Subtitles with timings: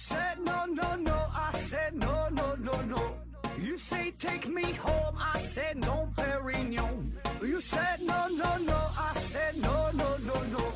[0.00, 3.18] said no no no, I said no no no no.
[3.58, 7.12] You say take me home, I said no, Perignon.
[7.42, 10.72] You said no no no, I said no no no no,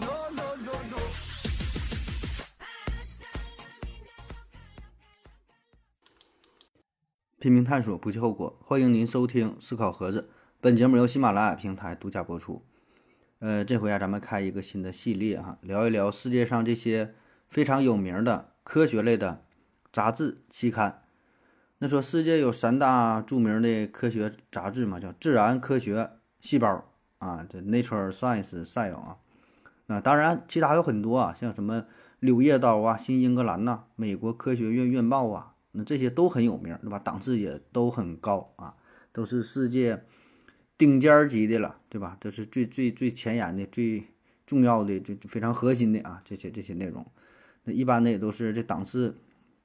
[0.00, 0.98] no no no no.
[7.38, 8.58] 拼命探索，不计后果。
[8.64, 10.30] 欢迎您收听思考盒子，
[10.62, 12.64] 本节目由喜马拉雅平台独家播出。
[13.40, 17.14] 呃，这回啊，咱们开一个新的系列哈，聊一聊世界上这些
[17.48, 19.42] 非常有名的科学类的
[19.92, 21.02] 杂志期刊。
[21.78, 25.96] 那说世界有三大著名的科学杂志嘛，叫《自然科学》
[26.40, 26.68] 《细胞》
[27.24, 29.18] 啊，这《Nature Science》赛有啊。
[29.86, 31.82] 那当然，其他有很多啊，像什么
[32.20, 35.54] 《柳叶刀》啊，《新英格兰》呐，《美国科学院院报》啊。
[35.72, 36.98] 那这些都很有名，对吧？
[36.98, 38.74] 档次也都很高啊，
[39.12, 40.02] 都是世界
[40.76, 42.16] 顶尖级的了，对吧？
[42.18, 44.08] 都是最最最前沿的、最
[44.44, 47.06] 重要的、就非常核心的啊，这些这些内容。
[47.72, 49.16] 一般的也都是这档次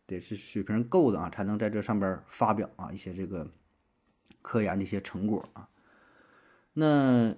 [0.06, 3.50] 得是水平够的啊，才能在这上边发表啊一些这个
[4.42, 5.70] 科研的一些成果啊。
[6.74, 7.36] 那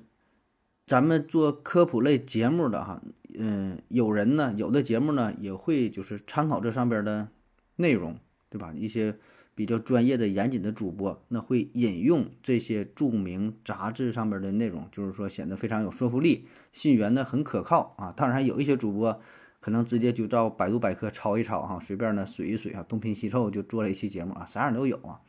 [0.86, 3.02] 咱们做科普类节目的哈，
[3.38, 7.30] 嗯，有人呢，有的节目呢也会就是参考这上边的
[7.78, 8.18] 内容。
[8.48, 8.72] 对吧？
[8.74, 9.18] 一些
[9.54, 18.14] 比较专业的、严谨的主播，那会引用这些著名杂志上面的内容，就是说显得非常有说服力，信源呢很可靠啊。
[18.16, 19.20] 当然，有一些主播
[19.66, 25.22] 可能直接就照百度百科抄一抄哈，随便呢水一水啊，东拼西凑就做了一期节目啊，啥样都有啊。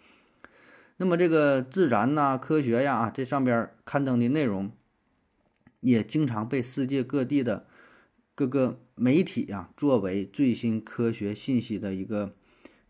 [0.98, 4.70] 那么这个自然呐、科学呀，这上边刊登的内容，
[5.80, 7.64] 也经常被世界各地的
[8.34, 12.34] 各个媒体啊作为最新科学信息的一个。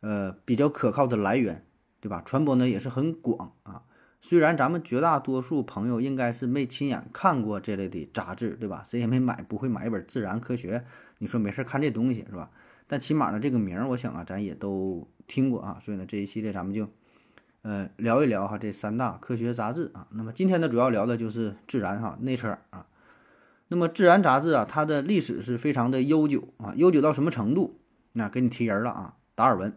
[0.01, 1.65] 呃，比较可靠的来源，
[2.01, 2.23] 对吧？
[2.25, 3.83] 传播呢也是很广啊。
[4.21, 8.83] 虽然咱们绝大多数朋友应该是没亲眼看过这类的杂志，对吧？
[8.85, 10.79] 谁也没买，不会买一本《自然科学》，
[11.19, 12.51] 你说没事看这东西是吧？
[12.87, 15.79] 但起码呢，这个名儿，我想啊，咱也都听过啊。
[15.81, 16.89] 所以呢，这一系列咱们就
[17.63, 20.07] 呃聊一聊哈这三大科学杂志啊。
[20.11, 22.87] 那么今天呢，主要聊的就是《自然》哈，《Nature》啊。
[23.69, 27.81] 那么《自然》杂志啊，它的历史是非常的悠久啊，悠久到什么程度？
[28.13, 29.77] 那给你提人了啊，达尔文。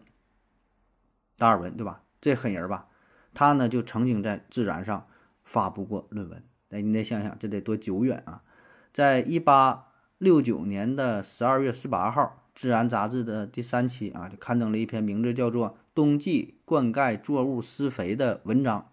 [1.36, 2.02] 达尔文对吧？
[2.20, 2.88] 这狠人吧，
[3.34, 5.06] 他呢就曾经在《自然》上
[5.42, 6.44] 发布过论文。
[6.68, 8.44] 哎，你得想想，这得多久远啊！
[8.92, 9.88] 在一八
[10.20, 12.22] 六九年的十二月十八号，
[12.54, 18.86] 《自然》杂志的第三期啊，就刊登了一篇名字叫做《冬季灌溉作物施肥》的文章。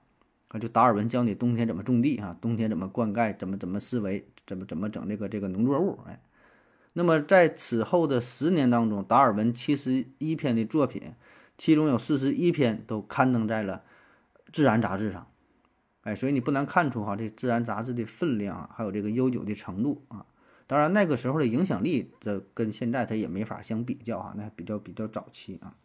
[0.47, 5.99] 啊，就达尔文教你冬天怎么种地啊，冬天怎么灌溉，怎么怎么施肥，怎么怎么整这个这个农作物。
[6.07, 6.21] 哎，
[6.93, 11.13] 那么在此后的十年当中，达尔文七十一篇的作品。
[11.57, 13.83] 其中有四十一篇都刊登在了
[14.53, 15.27] 《自然》杂志上，
[16.03, 20.25] 哎，所以你不难看出哈，这《自然》杂志的分量啊，还有这个悠久的程度啊。
[20.67, 25.75] 当然，那个时候的影响力，这跟现在它也没法相比较哈，那比较比较早期啊。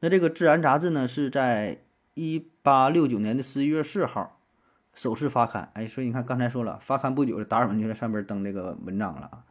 [0.00, 4.38] 那这个《自然》杂志呢，是在一八六九年的十一月四号
[4.92, 9.44] 首次发刊，哎，所以你看刚才说了，发刊不久，达尔文就在上边登这个文章了啊。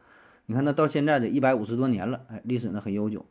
[0.46, 3.26] 你看，那到现在的一百五十多年了，哎，历史呢很悠久。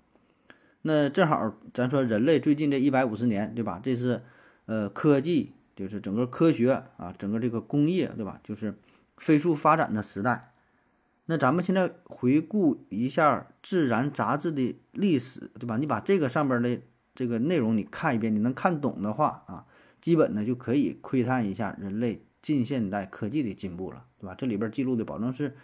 [0.81, 3.79] 那正好，咱说人类最近这一百五十年，对吧？
[3.81, 4.21] 这是，
[4.65, 8.41] 呃，科技就是整个科学啊，整个这个工业，对吧？
[8.43, 8.77] 就是
[9.15, 10.51] 飞速发展的时代。
[11.25, 15.77] 那咱们现在回顾一下《自然》杂志的历史，对吧？
[15.77, 16.79] 你把这个上边的
[17.13, 19.65] 这个内容你看一遍，你能看懂的话啊，
[19.99, 24.35] 基本呢就可以窥探一下人类近现代科技的进步了，对吧？
[24.35, 25.55] 这里边记录的保证是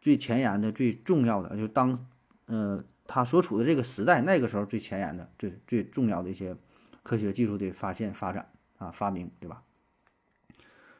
[0.00, 1.98] 最前沿的、最重要的，就当，
[2.46, 2.84] 呃。
[3.08, 6.56] 他所处的这个时代，那个时候最前沿的、最最重要的一些
[7.04, 9.62] 科学技术的发现、发展啊、发明，对吧？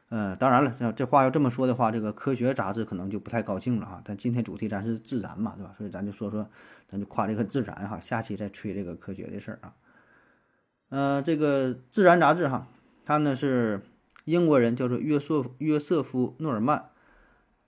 [0.09, 4.01] 呃，当然了，这这话要这么说的话，这个科学杂志可能就不太高兴了哈。
[4.05, 5.73] 但今天主题咱是自然嘛，对吧？
[5.77, 6.49] 所以咱就说说，
[6.87, 7.99] 咱就夸这个自然哈。
[7.99, 9.73] 下期再吹这个科学的事儿啊。
[10.89, 12.67] 呃，这个自然杂志哈，
[13.03, 13.81] 它呢是
[14.23, 16.89] 英国人叫做约瑟约瑟夫诺尔曼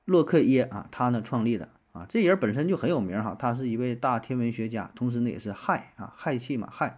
[0.06, 1.70] 洛克耶啊，他呢创立的。
[1.92, 6.94] 啊，这人本身就很有名哈，他是一位大天文学家，同时呢也是氦啊氦气嘛氦，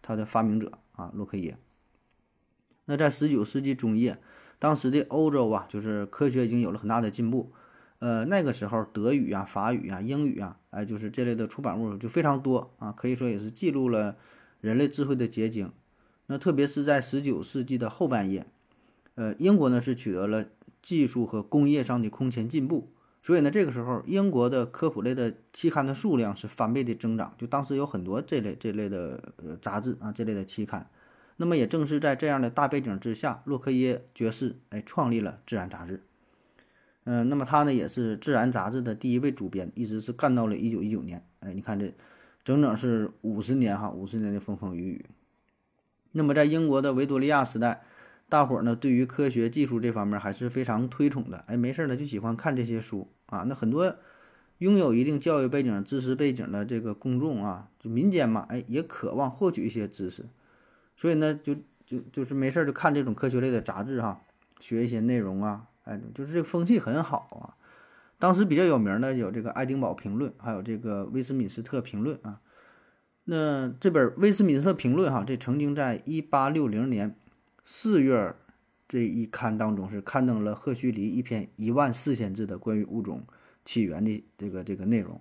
[0.00, 1.58] 他的发明者啊洛克耶。
[2.84, 4.18] 那在十九世纪中叶，
[4.66, 7.52] 当时的欧洲啊，就是科学已经有了很大的进步，
[8.00, 14.16] 呃那个时候德语啊法语啊英语啊，哎就是这类的出版物就非常多啊，可以说也是记录了
[14.60, 15.70] 人类智慧的结晶。
[16.26, 18.44] 那特别是在十九世纪的后半叶，
[19.14, 20.44] 呃英国呢是取得了
[20.82, 22.90] 技术和工业上的空前进步。
[23.22, 30.90] 所以呢，这个时候英国的科普类的期刊的数量是翻倍的增长，就当时有很多这类这类的呃杂志啊，这类的期刊。
[31.36, 36.02] 那么也正是在这样的大背景之下，洛克耶爵士哎创立了《自然》杂志。
[37.04, 41.24] 嗯，那么他呢也是《自然》杂志的第一位主编，一直是干到了一九一九年。
[41.40, 41.94] 哎，你看这
[42.42, 45.06] 整整是五十年哈，五十年的风风雨雨。
[46.12, 47.82] 那么在英国的维多利亚时代，
[48.28, 51.44] 大伙儿呢对于科学技术这方面还是非常推崇的。
[51.46, 53.44] 哎，没事儿呢就喜欢看这些书啊。
[53.46, 53.94] 那很多
[54.58, 60.24] 拥有一定教育背景、知识背景的这个公众啊，就民间嘛，哎，也渴望获取一些知识，
[60.96, 61.54] 所以呢，就
[61.84, 64.22] 就就是没事儿就看这种科学类的杂志哈，
[64.60, 67.54] 学一些内容啊，哎，就是这个风气很好啊。
[68.18, 72.40] 当时比较有名的有这个《爱丁堡评论》，还有这个《威斯敏斯特评论》啊。
[73.24, 77.14] 那这本《威斯敏斯特评论》哈，这曾经在一八六零年
[77.62, 78.34] 四月
[78.88, 83.24] 这一刊当中是刊登了赫胥黎一篇一万四千字的关于物种
[83.64, 85.20] 起源的这个这个内容。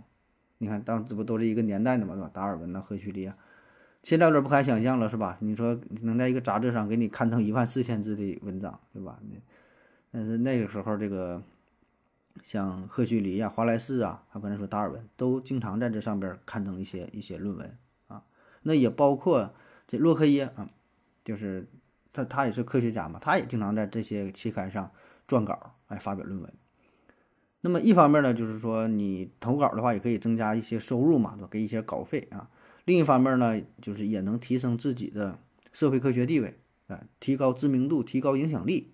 [0.58, 2.30] 你看，当这不都是一个年代的嘛，对吧？
[2.32, 3.36] 达尔文呐，赫胥黎啊，
[4.06, 5.38] 现在有点不敢想象了，是吧？
[5.42, 9.20] 你说能在一个杂志上给你刊登一万四千字的文章，对吧？
[9.22, 9.36] 那
[10.14, 11.44] 但是那个时候这个。
[12.44, 17.78] 像赫胥黎呀、华莱士啊，还有刚才说达尔文，都经常在这上边刊登一些一些论文
[18.10, 18.26] 啊。
[18.64, 19.54] 那也包括
[19.88, 20.70] 这洛克耶啊，
[21.24, 21.66] 就是
[22.12, 24.92] 他他也是科学家嘛，他也经常在这些期刊上
[25.26, 26.52] 撰稿，哎，发表论文。
[27.62, 31.48] 那么一方面呢，就是说你投稿的话，也可以增加一些收入嘛，对吧？
[31.50, 32.50] 给一些稿费啊。
[32.86, 35.40] 另一方面呢，就是也能提升自己的
[35.74, 38.94] 社会科学地位啊，提高知名度，提高影响力。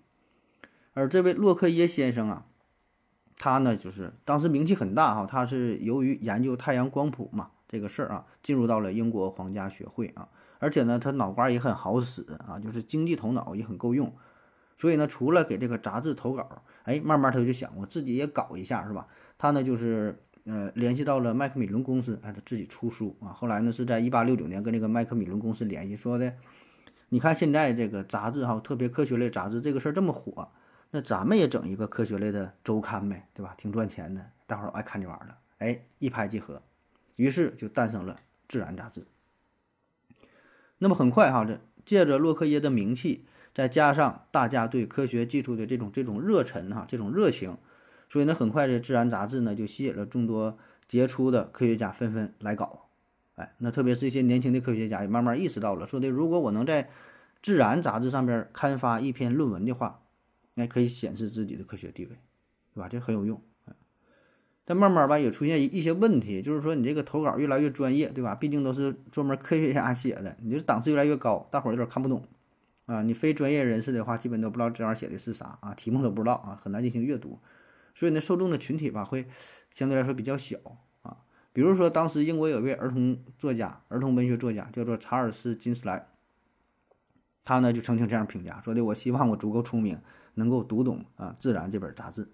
[0.94, 2.46] 而这位洛克耶先生啊。
[3.38, 10.28] 他呢，就是当时名气很大哈，他是由于研究太阳光谱嘛这个事儿啊，进入到了英国皇家学会啊，
[10.60, 14.14] 而且呢，他脑瓜也很好使啊，就是经济头脑也很够用，
[14.76, 19.08] 所以呢，除了给这个杂志投稿，哎，慢慢他就想我自己也搞一下是吧？
[19.38, 23.28] 他呢就是呃联系到了麦克米伦公司，哎，他自己出书啊。
[23.28, 26.34] 后来呢是在一八六九年跟这个麦克米伦公司联系，说的，
[27.08, 30.48] 你看现在这个杂志哈，特别科学类杂志这个事儿这么火。
[30.94, 33.54] 那咱们也整一个科学类的周刊呗，对吧？
[33.56, 35.38] 挺赚钱的，大伙儿爱看这玩意儿了。
[35.56, 36.60] 哎，一拍即合，
[37.16, 38.14] 于是就诞生了
[38.46, 39.06] 《自然》杂志。
[40.76, 43.24] 那么很快哈，这借着洛克耶的名气，
[43.54, 47.56] 再加上大家对科学技术的这种这种热忱哈，这种热情，
[48.12, 52.88] 所以呢，很快这《自然》杂志呢就吸引了众多杰出的科学家纷纷来搞。
[53.36, 56.82] 哎，那特别是一些年轻的科学家也慢慢意识到了，说的如果我能在
[57.42, 60.00] 《自然》杂志上边刊发一篇论文的话。
[60.54, 62.10] 那可以显示自己的科学地位，
[62.74, 62.86] 对吧？
[62.86, 63.40] 这很有用。
[64.66, 68.34] 但慢慢吧，也出现一些问题，就是说你这个投稿越来越专业，对吧？
[68.34, 72.22] 毕竟都是专门科学家写的，你就是档次越来越高，大伙儿有点看不懂
[72.84, 73.00] 啊。
[73.00, 77.38] 你非专业人士的话，基本都不知道这玩意儿写的是啥啊，题目都不知道啊，很难进行阅读。
[77.94, 79.26] 所以呢，受众的群体吧，会
[79.70, 80.56] 相对来说比较小
[81.02, 81.18] 啊。
[81.52, 86.08] 比如说，当时英国有位儿童作家、儿童文学作家，叫做查尔斯·金斯莱，
[87.44, 90.00] 他呢就曾经这样评价说的：“我希望我足够聪明。”
[90.34, 92.26] 能够读懂啊《自然》这本杂志，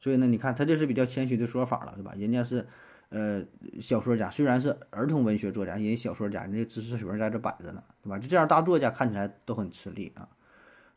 [0.00, 2.12] 所以呢，你看他这是比较谦虚的说法了，对吧？
[2.18, 2.66] 人家是，
[3.10, 3.40] 呃，
[3.80, 8.18] 小说家，虽然是儿童文学作家，人家小说家，人家知识水平在这摆着呢，对吧？
[8.18, 10.28] 就这样大作家看起来都很吃力啊。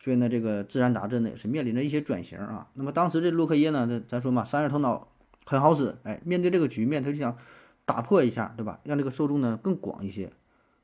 [0.04, 2.68] 所以呢，这个《自然》杂志呢也是面临着一些转型啊。
[2.74, 5.08] 那么当时这洛克耶呢，这咱说嘛，商业头脑
[5.46, 7.38] 很好使，哎，面对这个局面，他就想
[7.86, 8.82] 打破一下，对吧？
[8.84, 10.30] 让这个受众呢更广一些，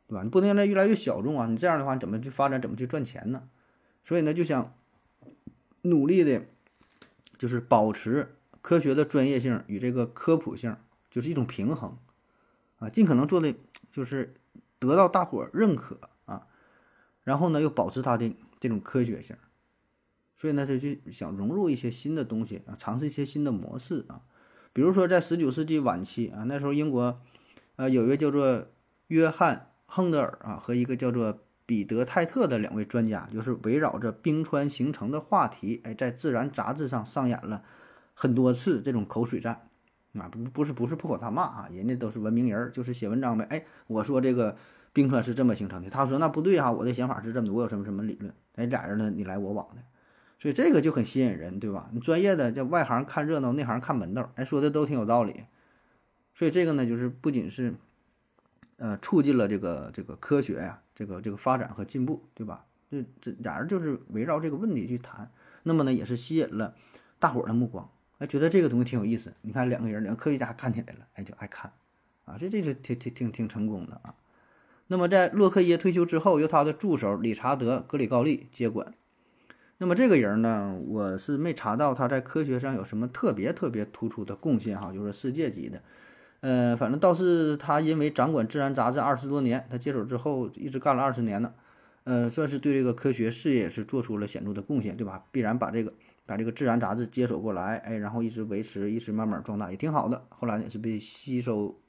[0.08, 0.24] 对吧？
[0.24, 3.44] 你不能让它越来越小众啊，你这样的话你怎么去发展，怎么去赚钱呢？
[4.04, 4.74] 所以呢，就想。
[5.84, 6.44] 努力的，
[7.38, 10.76] 就是保持科学的专业性与这个科普性，
[11.10, 11.98] 就是一种平衡，
[12.80, 13.56] 啊，尽可能做的
[13.90, 14.34] 就是
[14.78, 16.48] 得到大伙认可啊，
[17.24, 19.36] 然后呢又保持它的这种科学性，
[20.36, 24.22] 所以呢他就想融入一些新的东西啊，尝试一些新的模式啊，
[24.74, 27.22] 比如说在十九世纪晚期啊，那时候英国，
[27.76, 28.68] 呃，有一个叫做
[29.08, 31.40] 约翰亨德尔啊和一个叫做。
[31.70, 37.64] 彼得泰特的两位专家就是围绕着冰川形成的话题，哎，在《自然》杂志上上演了
[38.16, 39.70] 很多次这种口水战，
[40.16, 43.46] 啊，不不是不是破口大骂啊，人家都是文明人，就是写文章呗。
[43.52, 44.58] 哎，我说这个
[44.94, 49.82] 冰川是这么形成的，他说那不对哈，我的想法是这么的，我有什么什么理论，哎，俩人呢你来我往的，
[50.38, 51.90] 所以这个就很吸引人，对吧？
[51.94, 55.46] 你专业的叫外行看热闹，内行看门道，哎，说的都挺有道理，
[56.36, 57.74] 所以这个呢，就是不仅是
[58.78, 60.82] 呃促进了这个这个科学呀。
[61.00, 62.66] 这个这个发展和进步，对吧？
[62.92, 65.32] 这这俩人就是围绕这个问题去谈，
[65.64, 66.76] 那么呢，也是吸引了
[67.20, 69.34] 大伙儿的目光，哎，觉得这个东西挺有意思。
[69.44, 71.72] 你看两个人，两个科学家看起来了，哎，就爱看，
[72.26, 74.14] 啊，这这是挺挺挺挺成功的啊。
[74.92, 78.94] 那么在洛克耶退休之后，由他的助手理查德·格里高利接管。
[79.78, 85.82] 那么这个人呢，我是没查到他在科学上有什么特别特别突出的贡献哈，就是世界级的。
[86.42, 91.54] 呃，反正倒是他因为掌管《自然》杂志二十多年，他接手之后一直干了二十年呢，
[92.06, 95.24] 呃，算是对这个科学事业是做出了显著的贡献，对吧？
[95.32, 95.94] 必然把这个
[96.26, 100.26] 把这个《自然》杂志接手过来，哎，然后一直维持，一直慢慢壮大，也挺好的。
[100.30, 101.80] 后来也是被吸收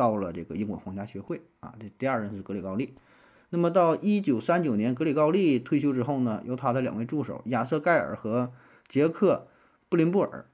[0.00, 1.74] 到了这个英国皇家学会啊。
[1.78, 2.94] 这第二任是格里高利。
[3.50, 8.52] 那么到一九三九年，格里高利退休之后呢，由他的两位助手亚瑟盖尔和
[8.88, 9.48] 杰克
[9.90, 10.46] 布林布尔，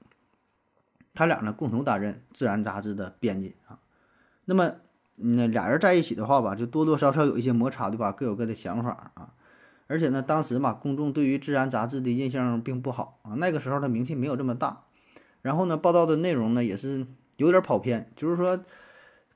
[1.13, 3.79] 他俩呢共同担任《自然》杂志的编辑啊。
[4.45, 4.73] 那么，
[5.15, 8.11] 那俩人在一起的话吧，就多多少少有一些摩擦，对吧？
[8.11, 9.33] 各有各的想法啊。
[9.87, 13.35] 而且呢，当时嘛，公众对于《自然》杂志的印象并不好啊。
[13.35, 14.83] 那个时候的名气没有这么大，
[15.41, 18.59] 然后呢，报道的内容呢也是有点跑偏，就是说，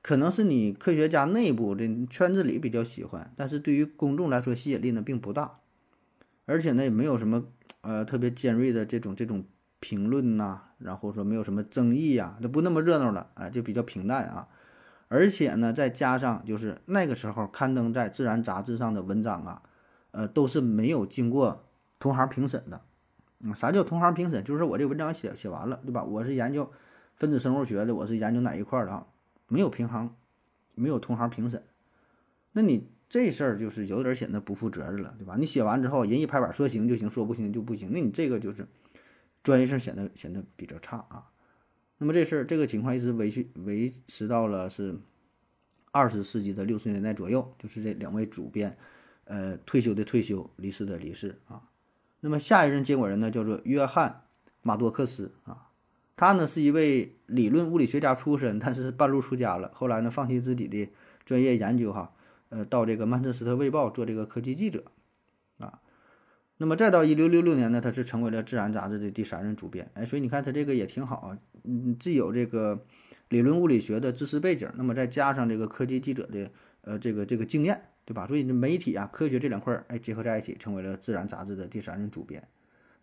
[0.01, 5.59] 可能是你科学家内部的圈子里比较喜欢，但是对于公众来说吸引力呢并不大。
[6.45, 7.45] 而且呢，也没有什么
[7.81, 9.45] 呃特别尖锐的这种这种
[9.79, 14.47] 评论呐，然后说没有什么争议呀，都不那么热闹了，啊，就比较平淡啊。
[15.07, 19.61] 而且呢，再加上就是那个时候刊登在《自然》杂志上的文章啊。
[20.13, 22.81] 呃，都是没有经过同行评审的。
[23.39, 24.43] 嗯，啥叫同行评审？
[24.43, 26.03] 就是我这文章写写完了，对吧？
[26.03, 26.69] 我是研究
[27.15, 29.07] 分子生物学的，我是研究哪一块的啊？
[29.51, 30.15] 没有平行，
[30.75, 31.61] 没有同行评审。
[32.53, 35.35] 那你这事儿就是有点显得不负责任了，对吧？
[35.37, 37.91] 你写完之后，人一拍板说行就行，说不行就不行。
[37.91, 38.65] 那你这个就是
[39.43, 41.29] 专业性显得显得比较差啊。
[41.97, 44.97] 那么这事儿这个情况一直维续维持到了是
[45.91, 48.77] 二十世纪的六十年代左右，就是这两位主编。
[49.25, 51.69] 呃，退休的退休，离世的离世啊。
[52.19, 54.23] 那么下一任接管人呢，叫做约翰
[54.61, 55.70] 马多克斯啊。
[56.21, 59.71] 他呢是一位理论物理学家出身，但是半路出家了。
[59.73, 60.87] 后来呢，放弃自己的
[61.25, 62.13] 专业研究哈，
[62.49, 64.83] 呃，到这个曼彻斯特卫报做这个科技记者
[65.57, 65.81] 啊。
[66.57, 69.89] 那么再到一六六六年呢，他是成为了《自然》杂志的第三任主编。
[69.95, 72.85] 哎，所以你看他这个也挺好啊，嗯，既有这个
[73.29, 76.51] 理论物理学的知识背景，那么再加上这个科技记者的
[76.81, 77.81] 呃这个这个经验。
[78.05, 78.27] 对吧？
[78.27, 82.47] 所以媒体啊、科学这两块儿哎结合在一起，成为了《自然》杂志的第三任主编。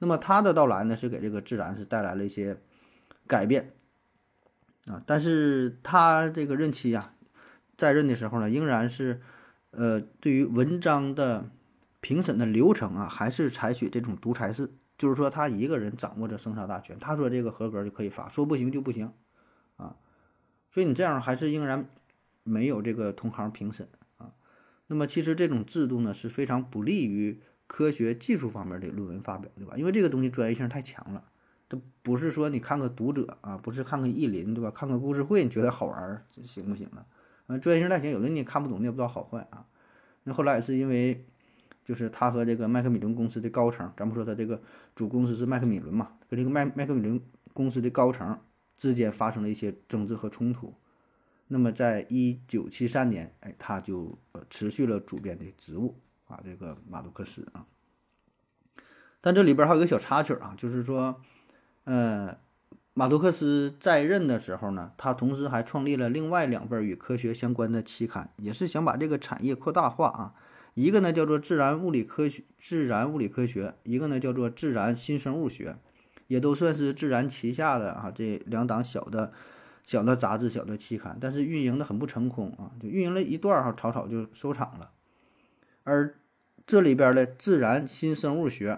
[0.01, 2.59] 那么他的到来呢，是给这个《自然》是带来了一些
[3.29, 3.75] 改变
[4.87, 5.03] 啊。
[5.07, 7.15] 但是他这个任期呀，
[7.77, 9.21] 在任的时候呢，仍然是
[9.71, 11.51] 呃对于文章的
[12.01, 19.13] 评审的流程啊，还是采取这种独裁式，就是说他一个人掌握着生杀大权，他说这个合格就可以发，说不行就不行
[19.77, 19.97] 啊。
[20.71, 21.89] 所以你这样还是仍然
[22.43, 24.33] 没有这个同行评审啊。
[24.87, 29.75] 那么其实这种制度呢是非常不利于科学技术方面的论文发表，对吧？
[29.77, 31.25] 因为这个东西专业性太强了，
[31.69, 34.71] 它不是说你看个读者啊，不是看个意林，对吧？
[34.71, 37.07] 看个故事会你觉得好玩行不行了？
[37.47, 39.67] 啊，专业性太强，有的你也看不懂，你也不知道好坏啊。
[40.25, 41.27] 那后来是因为，
[41.85, 44.61] 就是他和这个麦克米伦公司的高层，咱不说他这个
[44.95, 47.21] 主公司是麦克米伦嘛，跟这个麦麦克米伦
[47.53, 48.39] 公司的高层
[48.77, 50.75] 之间发生了一些争执和冲突。
[51.49, 55.97] 那么，在一九七三年，哎，他就呃辞去了主编的职务
[56.27, 57.67] 啊，这个马杜克斯啊。
[59.23, 61.21] 但这里边还有个小插曲啊，就是说，
[61.89, 62.37] 呃，
[62.93, 70.35] 马杜克斯在任的时候呢，他同时还创立了另外两本与科学相关的期刊，也是想把这个产业扩大化啊。
[70.75, 75.71] 一个呢叫做《自然物理科学》，《自然物理科学》；一个呢叫做《自然新生物学》，
[76.27, 79.33] 也都算是自然旗下的啊这两档小的。
[79.85, 84.91] 小的杂志、小的期刊，但是运营的很不成功啊，就运营了一段儿哈，草草就收场了。
[85.85, 86.15] 而
[86.67, 88.73] 这里边的《自然新生物学》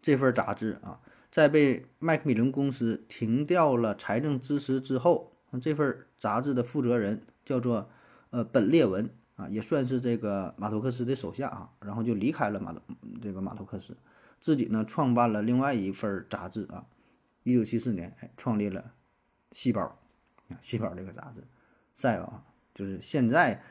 [0.00, 1.00] 这份杂志啊，
[1.30, 7.88] 在被麦克米伦公司停掉了财政支持之后，这份杂志的负责人叫做
[8.30, 12.82] 呃本列文啊，也算是这个马托克斯的手下啊，然后就离开了马托
[13.22, 13.96] 这个马托克斯，
[14.40, 16.86] 自己呢创办了另外一份杂志啊，
[17.44, 18.92] 一九七四年哎创立了。
[19.52, 19.98] 细胞，
[20.62, 21.42] 细胞这个杂志
[21.96, 23.64] ，Cell 啊，就是现在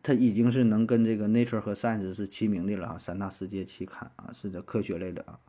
[0.00, 5.40] 它已经是能跟这个 Nature 和 Science 是齐名的了啊，三大世界期刊啊，是这科学类的啊。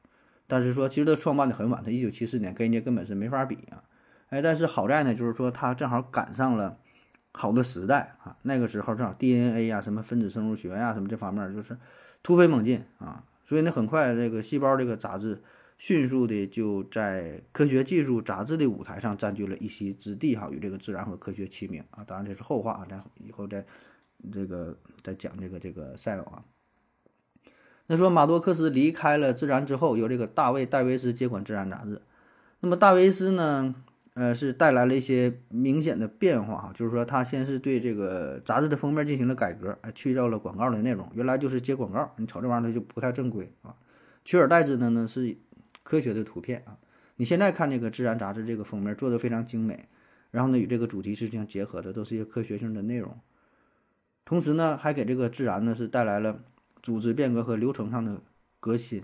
[0.47, 3.83] 但是说，其实他创办的很晚，他一九七四年跟人家根本是没法比啊。
[4.29, 6.77] 哎，但是好在呢，就是说他正好赶上了
[7.31, 11.77] 好的时代啊，那个时候正好 DNA 呀、什么分子生物学呀、什么这方面就是
[12.21, 15.41] 突飞猛进啊，所以呢，很快这个细胞这个杂志。
[15.75, 22.05] 迅速的就在科学技术杂志的舞台上占据了一席之地哈，与这个自然和科学齐名啊。
[22.05, 23.65] 当然这是后话啊，咱以后再
[24.31, 26.45] 这个再讲这个这个赛尔啊。
[27.87, 32.01] 那说马多克斯离开了自然之后，由这个大卫戴维斯接管自然杂志。
[32.59, 33.75] 那么戴维斯呢，
[34.13, 43.75] 呃，是带来了一些明显的变化哈，就是说他先是对这个杂志的封面进行了改革，哎，去掉了广告的内容，原来就是接广告，你瞅这玩意儿它就不太正规啊。
[44.25, 45.37] 取而代之的呢是。
[45.85, 46.77] 科学的图片啊，
[47.17, 49.89] 你现在看这个《自然》杂志这个封面做的非常精美，
[50.31, 53.19] 然后呢与这个主题是相结合的，都是一些科学性的内容。
[54.23, 56.39] 同时呢，还给这个《自然》呢是带来了
[56.83, 58.21] 组织变革和流程上的
[58.59, 59.03] 革新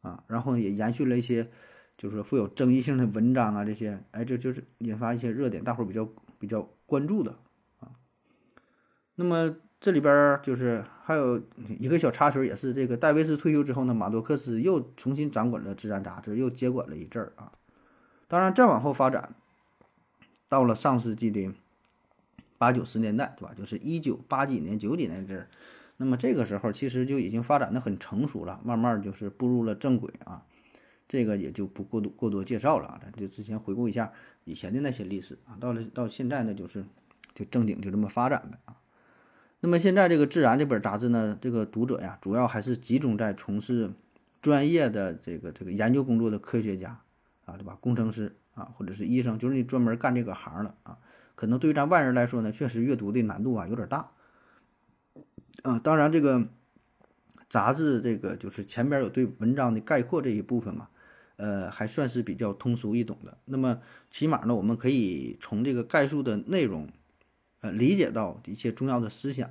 [0.00, 1.48] 啊，然后也延续了一些
[1.96, 6.08] 就是富有争议性的文章啊这些，哎，这就是引发一些热点，大伙儿比较
[6.40, 7.36] 比较关注的
[7.78, 7.92] 啊。
[9.14, 11.40] 那么这里边就是还有
[11.78, 17.52] 一个小插曲，也是这个戴维斯退休之后呢，马多克斯又重新掌管了《自然》杂志，又接管了一阵儿啊。
[18.26, 19.34] 当然，再往后发展，
[20.48, 21.52] 到了上世纪的
[22.58, 23.54] 八九十年代，对吧？
[23.54, 25.48] 就是一九八几年、九几年这儿，
[25.98, 30.46] 那么这个时候其实就已经发展的很成熟了，慢慢就是步入了正轨啊。
[31.06, 34.12] 这个也就不过多过多介绍了啊，咱就之前回顾一下
[34.44, 35.56] 以前的那些历史啊。
[35.60, 36.84] 到了到现在呢，就是
[37.34, 38.76] 就正经就这么发展呗啊。
[39.60, 43.90] 那么现在这个《自然》这本杂志呢，这个读者呀，主要还是集中在从事
[44.40, 47.00] 专业的这个这个研究工作的科学家
[47.44, 47.76] 啊，对吧？
[47.80, 50.98] 工程师啊，或者是医生，就是你专门干这个行的啊。
[51.34, 54.10] 可能对于咱外人来说呢，确实阅读的难度啊有点大
[55.62, 55.78] 啊。
[55.78, 56.48] 当然，这个
[57.48, 60.88] 杂志这个就是前边有对文章的概括这一部分嘛。
[61.36, 63.38] 呃，还算是比较通俗易懂的。
[63.44, 66.90] 那么，起码呢，我们可以从这个概述的内容，
[67.60, 69.48] 呃，理解到一些重要的思想，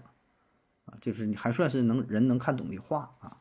[0.84, 3.38] 啊，就是你还算是能人能看懂的话啊。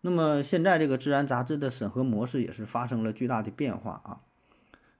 [0.00, 4.20] 那么，现在这个《自然》杂志的审核模式也是发生了巨大的变化啊。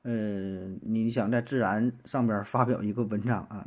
[0.02, 3.66] 呃，你想在《自然》上边发表一个文章啊，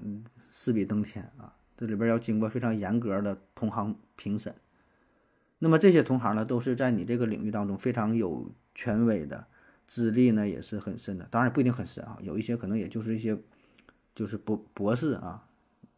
[0.52, 4.56] 势比登天啊，这里边要经过非常严格的同行评审。
[5.60, 8.52] 那么这些同行呢，都是在你这个领域当中非常有。
[8.74, 9.48] 权威的
[9.86, 13.38] 资历呢也是很深的，当然不一定很深啊，有一些可能也就是一些
[14.16, 15.46] 就是博博士啊，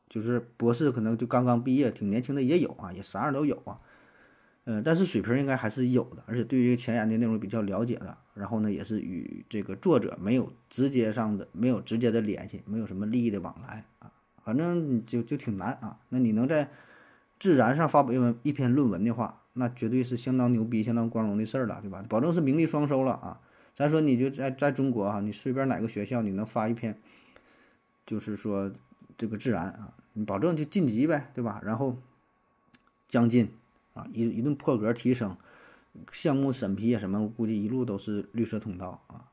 [0.09, 3.79] 就是博士可能就刚刚毕业，挺年轻的也有啊，也啥样都有啊，
[4.63, 14.11] 呃，但是水平应该还是有的，而且对于前沿的内容比较了解的，然后呢也是与这个作者没有直接上的没有直接的联系，没有什么利益的往来啊，
[14.43, 16.00] 反正就就挺难啊。
[16.09, 16.69] 那你能在
[17.39, 19.39] 自然上发表一文一篇论文的话。
[19.55, 22.03] 那绝对是相当牛逼、相当光荣的事儿了，对吧？
[22.09, 23.39] 保证是名利双收了啊！
[23.75, 26.99] 咱说你就在在中国啊，你随便哪个学校，你能发一篇，
[28.03, 28.71] 就是说
[29.15, 31.62] 这个自然啊，你保证就晋级呗，对吧？
[31.63, 31.97] 然后
[33.08, 33.51] 将近
[33.93, 35.38] 啊，一一顿破格提升，
[36.12, 39.25] 项目审批啊什么，我估计一路都是绿色通道啊。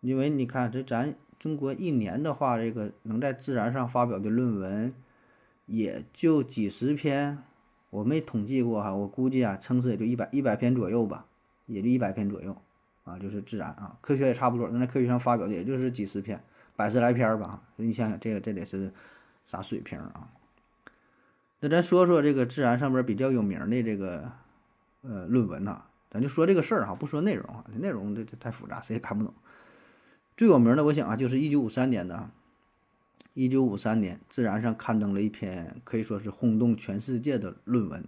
[0.00, 4.92] 因为你看这咱中国一年的话，这个能在自然上发表的论文
[5.66, 7.38] 也就几十篇。
[7.90, 11.24] 我没统计过哈，我估计啊，撑死也就一百一百篇左右吧，
[11.64, 12.54] 也就一百篇左右
[13.04, 16.42] 啊，就是自然啊，科学也差不多，能在科学上发表的也就是几十篇，
[16.76, 17.62] 百十来篇吧。
[17.76, 18.92] 你想想，这个这得是
[19.46, 20.28] 啥水平啊？
[21.60, 24.30] 那咱说说这个自然上边比较有名的这个
[25.00, 29.32] 呃论文呐，咱就说这个事儿哈，不说内容啊，这内容这这太复杂，谁也看不懂。
[30.38, 32.32] 最有名的，我想啊，就是一九五三年的啊。
[33.34, 38.04] 一九五三年，《自然》上刊登了一篇可以说是轰动全世界的论文，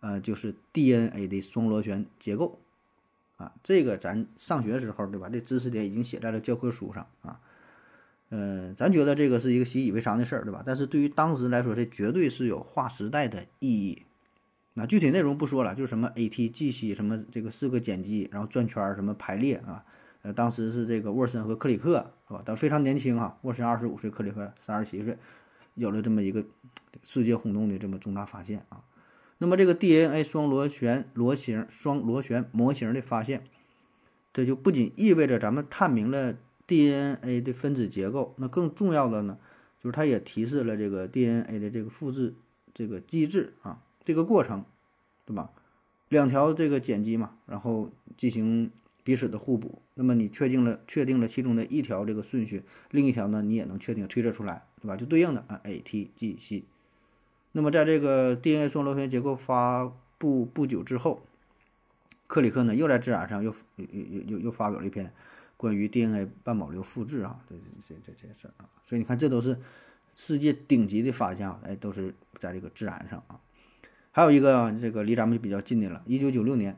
[0.00, 2.58] 呃，就是 DNA 的双螺旋结构，
[3.38, 5.30] 啊，这个咱上学的时候，对吧？
[5.30, 7.40] 这知识点已经写在了教科书上啊，
[8.28, 10.62] 呃，咱觉得这个是一个习以为常的事儿，对吧？
[10.66, 14.02] 但是对于当时来说，这绝对是有划时代的意义。
[14.74, 19.86] 那具体内容不说了，就是什么 ATGC 什么这个四个碱基，然后转圈儿什么排列啊。
[20.22, 22.42] 呃，当时是这个沃森和克里克，是吧？
[22.44, 23.38] 都非常年轻哈。
[23.42, 25.16] 沃森二十五岁，克里克三十七岁，
[25.74, 26.44] 有了这么一个
[27.04, 28.82] 世界轰动的这么重大发现啊。
[29.38, 33.44] 那么这个 DNA 双螺旋螺形双螺旋模型的发现，
[34.32, 39.38] 这就不仅意味着咱们探明了 DNA 的分子结构，那更重要的呢，
[39.80, 42.34] 就是它也提示了这个 DNA 的这个复制
[42.74, 44.64] 这个机制啊，这个过程，
[45.24, 45.52] 对吧？
[46.08, 48.72] 两条这个碱基嘛，然后进行。
[49.08, 54.98] 彼此的互补，那么你确定了确定了其中的一条这个顺序，另一条呢你也能确定推测出来，对吧？
[54.98, 56.64] 就对应的啊，A T G C。
[57.52, 61.22] 那么在这个 DNA 双螺旋结构发布不久之后，
[62.26, 65.10] 克里克呢又在自然上又又又又又发表了一篇
[65.56, 68.68] 关于 DNA 半保留复制啊，这这这这些事儿啊。
[68.84, 69.58] 所以你看，这都是
[70.16, 73.40] 世界顶级的发现啊，哎，都是在这个自然上啊。
[74.12, 76.76] 还有一个这个离咱们就比较近的了，一九九六年。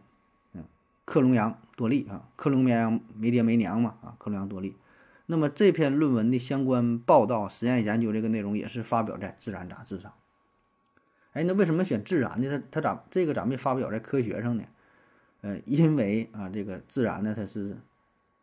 [1.11, 4.77] 克隆羊多利啊，克隆绵羊没爹没娘嘛啊，克隆羊多利。
[5.27, 10.13] 那么这篇论文的相关报道、实验研究这个内容也是发表在《自然》杂志上。
[11.33, 12.49] 哎，那为什么选《自然》呢？
[12.49, 14.63] 它它咋这个咋没发表在《科学》上呢？
[15.41, 17.77] 呃，因为啊，这个《自然》呢，它是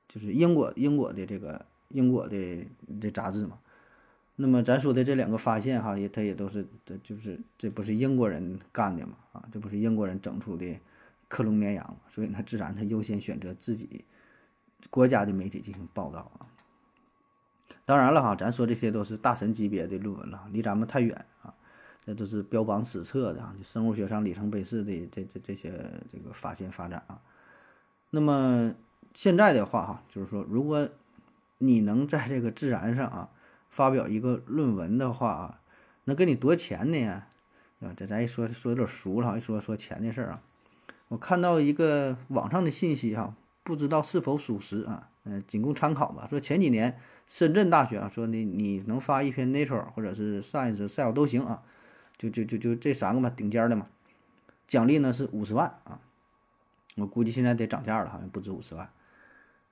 [0.09, 2.67] 就是英国英国的这个英国的
[2.99, 3.59] 这杂志嘛。
[4.35, 10.77] 那么咱说的这两个发现哈，也它也都是这就是这不是英国人干的嘛啊，这不是英国人整出的。
[11.27, 14.05] 克隆绵羊，所以呢，自然它优先选择自己
[14.89, 16.47] 国家的媒体进行报道啊。
[17.85, 21.53] 当然了哈，咱说这些都是大神级别的论文了，离咱们太远啊。
[22.05, 25.73] 这都是标榜史册的啊，就生物学上里程碑式的这这这些
[26.07, 27.21] 这个发现发展啊。
[28.11, 28.73] 那么
[29.13, 30.87] 现在的话哈，就是说，如果
[31.57, 33.29] 你能在这个自然上啊
[33.69, 35.61] 发表一个论文的话啊，
[36.05, 37.23] 能给你多钱呢？
[37.81, 40.41] 啊，这咱一说说有点俗了，一说说钱的事儿啊。
[41.09, 46.27] 我看到一个网上的信息哈，不知道是否属实啊，嗯，仅供参考吧。
[46.29, 51.63] 说前几年深圳大学啊，说你你能发一篇 Nature 或者是 Science、Cell 都行啊，
[52.17, 53.87] 就就就就这三个嘛，顶尖的嘛，
[54.67, 55.99] 奖励呢是五十万啊。
[56.95, 58.89] 我估计现在得涨价了，好像不止五十万。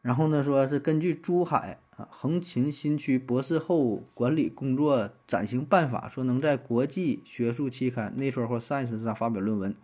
[0.01, 9.75] 然后呢，说是根据珠海啊横琴新区博士后管理工作暂行办法，说能在国际学术期刊《Nature》或《Science》上发表论文，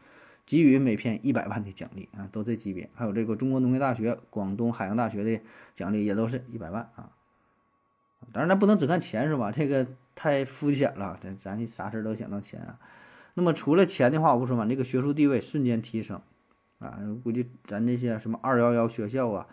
[0.52, 2.90] 给予每篇一百万的奖励啊，都这级别。
[2.94, 5.42] 还有这个中国农业大学、广东海洋大学的
[5.74, 7.12] 奖励也都是一百万啊。
[8.34, 9.50] 当然，咱不能只看钱是吧？
[9.50, 12.78] 这个太肤浅了，咱咱啥事儿都想到钱啊。
[13.36, 16.22] 那么除了钱的话，我不说嘛，这个学术地位瞬间提升
[16.80, 19.48] 啊，估计咱这些什么二幺幺学校啊。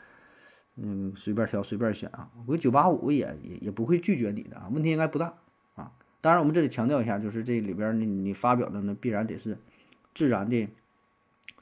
[0.74, 2.30] 嗯，随便挑，随便选啊！
[2.46, 5.34] 我九八五也也也不会拒绝你的啊，问题应该不大
[5.76, 5.92] 啊。
[6.20, 9.58] 当然，我们这里强调一下，就是这里边你你发表的呢，必然得是
[10.14, 10.68] 自然的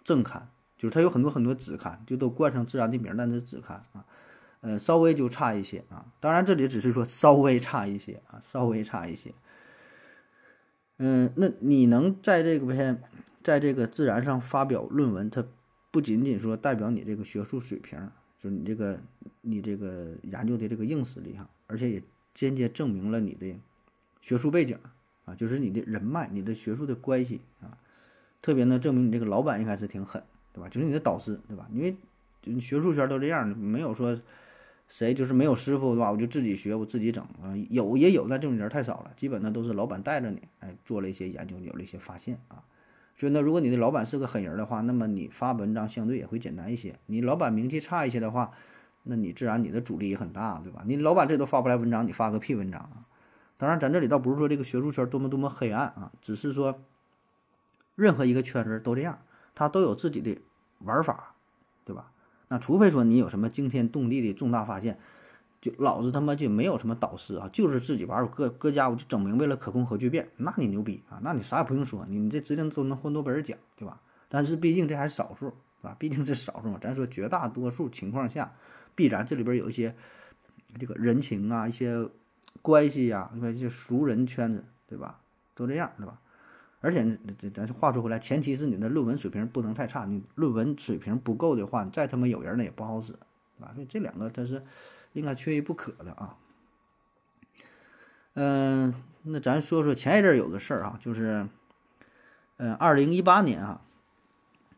[0.07, 4.07] 正刊，就是它有很多很多子刊，就都冠上自然的名，但是子刊啊，
[4.61, 6.07] 呃，稍微就差一些啊。
[6.21, 9.35] 当然，这里只是说稍微差一些啊，稍微差一些。
[10.99, 13.03] 嗯，那你能在这个篇
[13.43, 15.45] 在这个自然上发表论文，它
[15.91, 17.99] 不仅仅说代表你这个学术水平。
[18.39, 19.01] 就是你这个，
[19.41, 22.03] 你这个研究的这个硬实力哈，而且也
[22.35, 23.47] 间接证明了你的
[24.21, 24.79] 学术背景
[25.25, 27.77] 啊，就是你的人脉、你的学术的关系啊，
[28.47, 30.69] 特别呢证明你这个老板应该是挺狠，对吧？
[30.69, 31.67] 就是你的导师，对吧？
[31.73, 34.17] 因为学术圈都这样，没有说
[34.87, 42.63] 谁就是没有师傅的话，我就自己学，我自己整啊，有也有，但这种人太少了，基本呢都是老板带着你，哎，做了一些研究，有了一些发现啊。
[43.17, 46.95] 所以呢，如果你的老板是个狠人的话，那么你发文章相对也会简单一些。
[47.07, 48.53] 你老板名气差一些的话，
[49.03, 50.85] 那你自然你的阻力也很大，对吧？
[50.87, 53.03] 你老板这都发不来文章，你发个屁文章啊！
[53.57, 56.79] 当然，咱这里倒不是说这个学术圈多么多么黑暗啊，只是说，
[57.97, 59.19] 任何一个圈子都这样，
[59.57, 60.39] 他都有自己的
[60.79, 61.35] 玩法，
[61.85, 62.13] 对吧？
[62.47, 64.99] 那除非说你有什么惊天动地的重大发现。
[65.59, 74.01] 就老子他妈就没有什么导师啊，就是自己玩儿，各各家我就整明白了可控核聚变，那你牛逼啊，那你啥也不用说，你这指定都能获诺贝尔奖，对吧？
[74.29, 75.97] 但是毕竟这还是少数，是吧？
[75.99, 78.53] 毕竟是少数嘛，咱说绝大多数情况下，
[78.95, 79.97] 必然这里边有一些
[80.79, 82.07] 这个人情啊，一些
[82.61, 85.19] 关系呀，你看一些熟人圈子，对吧？
[85.55, 86.21] 都这样，对吧？
[86.87, 93.73] 而且这咱话说回来，前提是你的论文水平不能太差，你论文水平不够的话，再他妈有人呢也不好使，对吧？
[93.75, 94.63] 所以这两个它是。
[95.17, 96.37] 应该缺一不可的啊。
[98.35, 101.49] 嗯，那咱说说前一阵有个事儿啊，就是，
[102.59, 103.81] 嗯，二零一八年啊，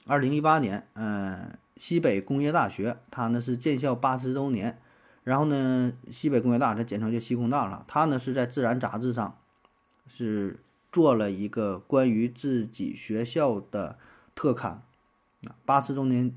[0.06, 4.80] 二零一八年，嗯，西北工业大学它呢是建校八十周年，
[5.24, 9.36] 然后呢，西北工业大它简称叫西工大了，它呢是在《自然》杂志上
[10.06, 13.98] 是做了一个关于自己学校的
[14.34, 14.82] 特刊，
[15.46, 16.34] 啊八十周年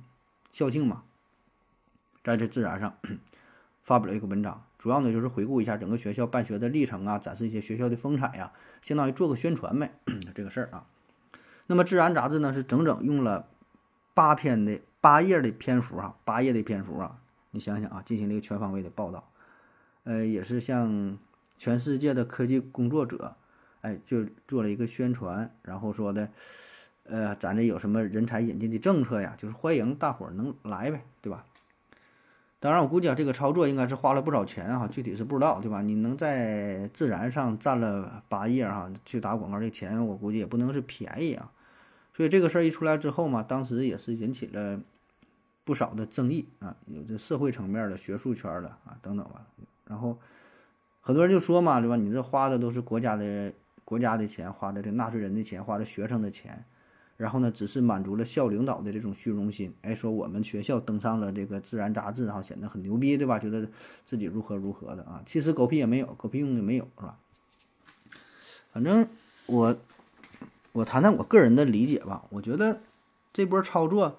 [0.50, 1.04] 校庆嘛，
[2.24, 2.98] 在这《自然》上。
[3.84, 10.00] 发表了一个文章，主要呢就是回顾一下整个学校办学的历程啊，展示一些学校的风采呀，相当于做个宣传呗，
[10.36, 10.86] 这个事儿啊。
[11.66, 13.48] 那么《自然》杂志呢是整整用了
[14.14, 19.28] 八篇的八页的篇幅啊，八页的篇幅啊，你想想啊，进行了一个全方位的报道，
[20.04, 21.18] 呃，也是向
[21.58, 23.36] 全世界的科技工作者，
[23.82, 26.30] 哎，就做了一个宣传，然后说的，
[27.04, 31.46] 呃，咱这有什么人才引进的政策呀，就是欢迎大伙儿能来呗，对吧？
[32.60, 35.82] 当然，我估计啊，这个操作应该是花了不少钱哈，具体是不知道，对吧？
[35.82, 41.52] 你能在自然上占了八页哈，去打广告，这钱我估计也不能是便宜啊。
[42.14, 44.80] 所以这个事儿一出来之后嘛，当时也是引起了
[45.64, 49.48] 不少的争议啊，有这社会层面的、学术圈的啊等等吧。
[49.88, 50.20] 然后
[51.02, 51.96] 很多人就说嘛，对吧？
[51.96, 53.52] 你这花的都是国家的
[53.92, 56.64] 国家的钱，花的这纳税人的钱，花的学生的钱。
[57.18, 63.38] 然后呢，只是满足了校领导的这种虚荣心，哎，说我们学校登上了这个《自然》杂志，然后，显得很牛逼，对吧？
[63.38, 63.70] 觉得
[64.06, 65.22] 自己如何如何的啊？
[65.26, 67.20] 其实狗屁也没有，狗屁用也没有，是吧？
[68.72, 69.06] 反正
[69.48, 69.76] 我
[70.72, 72.80] 我谈谈我个人的理解吧，我觉得
[73.34, 74.18] 这波操作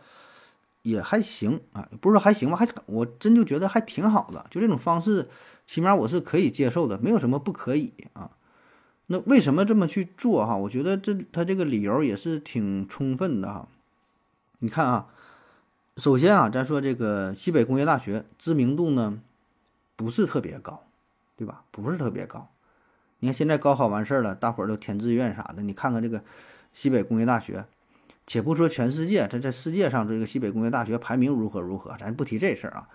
[0.83, 5.31] 也还行啊，不是说还行吧，还我真就觉得还挺好的，就这种方式，
[5.65, 8.37] 起码我是可以接受的，没有什么不可以啊。
[9.13, 10.57] 那为什么这么去做哈？
[10.57, 13.69] 我觉得这他这个理由也是挺充分的哈。
[14.61, 15.07] 你看啊，
[15.99, 19.21] 首先啊，咱说这个西北工业大学知名度呢
[19.97, 20.85] 不是特别高，
[21.37, 21.65] 对吧？
[21.71, 22.49] 不是特别高。
[23.19, 25.63] 你看现在高考完事儿了，大伙儿都填志愿啥的。
[25.63, 26.25] 你看看这个
[26.73, 27.67] 西北工业大学，
[28.27, 32.89] 且不说全世界，它在世界上这个西北工业大学排名如何如何，咱不提这事儿啊。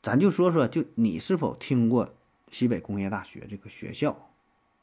[0.00, 2.14] 咱就说说，就你是否听过
[2.52, 4.28] 西北工业大学这个学校，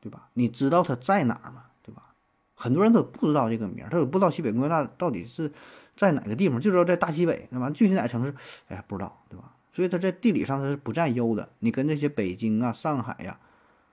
[0.02, 0.30] 对吧？
[0.34, 1.66] 你知道它在哪儿吗？
[1.84, 2.14] 对吧？
[2.56, 5.52] 很多人都不知道这个名儿，他都不知道西北工业大到底是
[5.96, 7.70] 在哪个地方，就知道在大西北，对吧？
[7.70, 8.34] 具体哪个城市，
[8.68, 9.54] 哎，不知道，对吧？
[9.72, 11.50] 所以它在地理上它是不占优的。
[11.60, 13.40] 你跟那些北京啊、上海呀，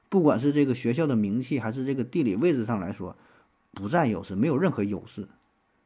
[0.08, 3.16] 不管是这个学校的名气还是这个地理位置上来说，
[3.72, 5.28] 不占优势，没有任何优势。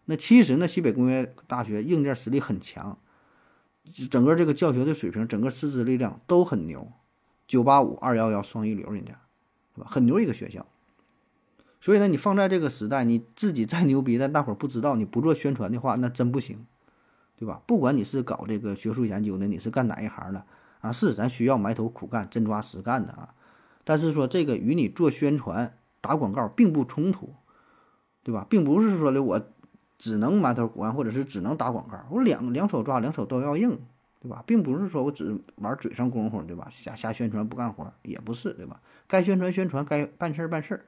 [0.07, 2.99] 那其实呢，西北工业大学硬件实力很强，
[4.11, 6.91] 整个这个教学的水平，整个师资力量都很牛，
[7.47, 9.21] 九八五、二幺幺双一流，人家，
[9.75, 9.89] 对吧？
[9.91, 10.67] 很牛一个学校。
[11.81, 16.67] 所以呢，你放在这个时代，你自己再牛逼，但大伙儿不知道，你不做宣传的话，那真不行。
[17.37, 17.63] 对吧？
[17.67, 20.45] 不管你是搞这个学术研究的，你是干哪一行的
[20.83, 20.93] 啊？
[20.93, 23.35] 是咱需要埋头苦干、真抓实干的啊。
[23.83, 27.33] 但是说这个与你做宣传、打广告并不冲突，
[28.23, 28.47] 对吧？
[28.51, 29.43] 并不是说的我
[29.97, 33.81] 只能埋头苦干，或者是只能打广告，我两两手抓，两手都要硬，
[34.21, 34.45] 对吧？
[34.47, 36.69] 并不是说我只玩嘴上功夫，对吧？
[36.71, 38.81] 瞎瞎宣传不干活也不是，对吧？
[39.09, 40.85] 该宣传宣传，该办事儿办事儿。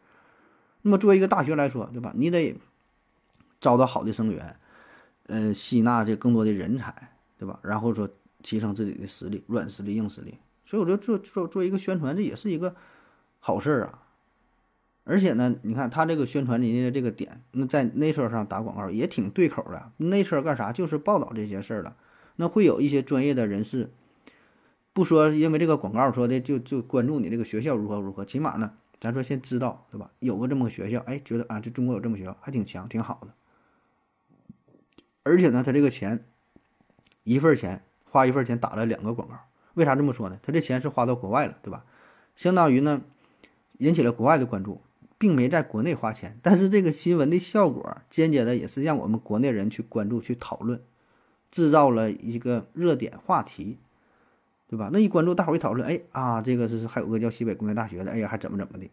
[0.83, 2.13] 那么作为一个大学来说，对吧？
[2.15, 2.55] 你得
[3.61, 4.57] 招到好的生源。
[5.29, 7.59] 嗯，吸纳这更多的人才，对吧？
[7.63, 8.09] 然后说
[8.43, 10.39] 提升自己的实力，软实力、硬实力。
[10.65, 12.75] 所以我觉得做做做一个宣传，这也是一个
[13.39, 14.03] 好事儿啊。
[15.05, 19.91] 而且呢，你看他这个宣传人家的这个点，那在内车上打广告也挺对口的。
[19.97, 20.71] 内车干啥？
[20.71, 21.97] 就是报道这些事儿了。
[22.37, 23.91] 那会有一些专业的人士，
[24.93, 30.11] 不说因为这个广告说的就就关注你这个学校如何如何，起码呢，咱说先知道，对吧？
[30.19, 33.29] 有个这么个学校，哎，觉得啊，这中国有这么学校还挺强，挺好的。
[35.23, 36.25] 而且呢，他这个钱，
[37.25, 39.35] 一份钱花一份钱打了两个广告，
[39.75, 40.39] 为啥这么说呢？
[40.43, 41.85] 他这钱是花到国外了，对吧？
[42.35, 43.03] 相当于呢，
[43.79, 44.81] 引起了国外的关注，
[45.19, 46.39] 并没在国内花钱。
[46.43, 50.83] 但是这个新闻的效果，间接的也是让我们国内人去关注、去讨论，
[51.53, 53.79] 制造了一个热点话题，
[54.67, 54.91] 对吧？
[54.93, 58.91] 那一关注，大伙一讨论，哎啊，这个是还有个叫西北工业大学的，哎呀，还怎么怎么的，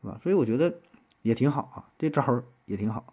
[0.00, 0.18] 对吧？
[0.22, 0.78] 所以我觉得
[1.20, 3.12] 也挺好啊，这招儿也挺好，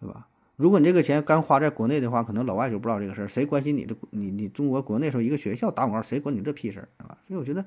[0.00, 0.26] 对吧？
[0.56, 7.16] 如果你这个钱刚花在国内的话，可能老外就不知道这个事儿，谁关心你这你你中国国内时候一个学校打广告，谁管你这屁事儿啊？
[7.26, 7.64] 所以我觉得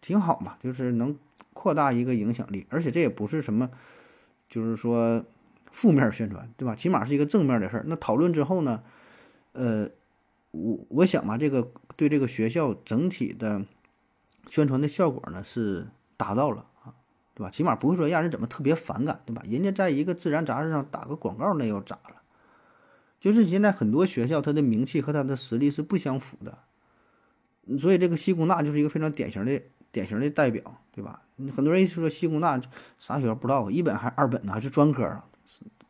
[0.00, 1.16] 挺好嘛，就是能
[1.52, 3.70] 扩大一个影响力，而且这也不是什么，
[4.48, 5.24] 就是说
[5.70, 6.74] 负面宣传，对吧？
[6.74, 7.84] 起码是一个正面的事儿。
[7.86, 8.82] 那讨论之后呢，
[9.52, 9.88] 呃，
[10.50, 13.64] 我我想嘛，这个对这个学校整体的
[14.48, 16.94] 宣传的效果呢是达到了啊。
[17.32, 17.50] 对吧？
[17.50, 19.42] 起码不会说让人怎么特别反感，对吧？
[19.48, 22.20] 人家在一个自然杂志上打个广告，那又咋了？
[23.18, 26.58] 就是现在很多学校，它的名气和它的实力是不相符的，
[27.78, 31.22] 所以这个西工大就是一个非常典型的典型的代表，对吧？
[31.54, 32.60] 很多人一说西工大
[32.98, 35.24] 啥学校不知道，一本还二本呢，还是专科啊？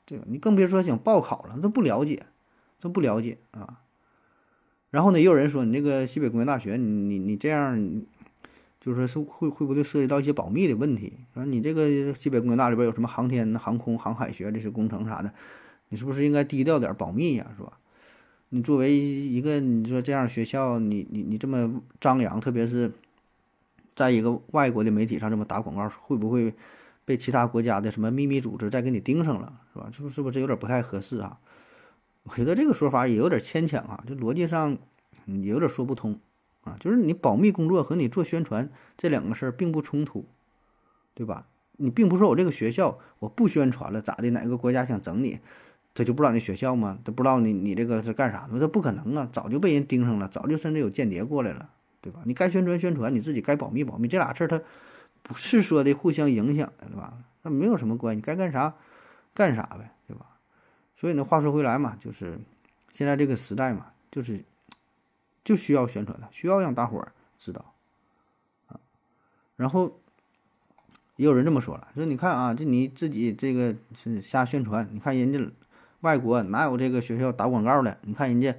[0.06, 2.26] 这个你更别说想报考了，都不了解，
[2.80, 3.82] 都不了解啊。
[4.90, 8.02] 然后呢，也有人说你那个西北工业大学，你你你这样。
[8.80, 11.12] 就是说是会会不会涉及到一些保密的问题？
[11.34, 15.34] 说你这个西北工业大里边有什么航天、航空、航海学这些工程啥的，
[15.90, 17.46] 你是不是应该低调点保密呀？
[17.58, 17.78] 是吧？
[18.48, 22.90] 你作为一个你说这样学校，你你你这么张扬，特别是
[23.94, 26.54] 在一个外国的媒体上这么打广告，会不会
[27.04, 29.60] 被其他国家的什么秘密组织再给你盯上了？
[29.74, 29.90] 是吧？
[29.92, 31.38] 这不是不是有点不太合适啊？
[32.24, 34.76] 我觉得这个说法也有点牵强啊，这逻辑上
[35.26, 36.18] 也有点说不通。
[36.62, 40.26] 啊，就是你保密工作和你做宣传这两个事儿并不冲突，
[41.14, 41.46] 对吧？
[41.78, 44.28] 你并不是说我这个学校我不宣传了咋的？
[44.32, 45.40] 哪个国家想整你，
[45.94, 46.98] 他就不知道你学校吗？
[47.02, 48.60] 他不知道你你这个是干啥的？
[48.60, 51.70] 他不可能啊，早就被人盯上了，早就甚至有间谍过来了，
[52.02, 52.20] 对吧？
[52.26, 54.60] 你该宣传宣传，你自己该保密保密，这俩事儿它
[55.22, 57.14] 不是说的互相影响的，对吧？
[57.40, 58.74] 那没有什么关系，该干啥
[59.32, 59.92] 干啥呗，
[61.00, 62.38] 所以呢，话说回来嘛，就是
[62.92, 64.44] 现在这个时代嘛，就是。
[65.42, 67.72] 就需要宣传的，需要让大伙儿知道
[68.68, 68.78] 啊。
[69.56, 69.98] 然后
[71.16, 74.86] 也有人这么说了，说你看啊，这你自己这个是瞎宣传。
[74.92, 75.40] 你看人家
[76.00, 77.98] 外国哪有这个学校打广告的？
[78.02, 78.54] 你看人家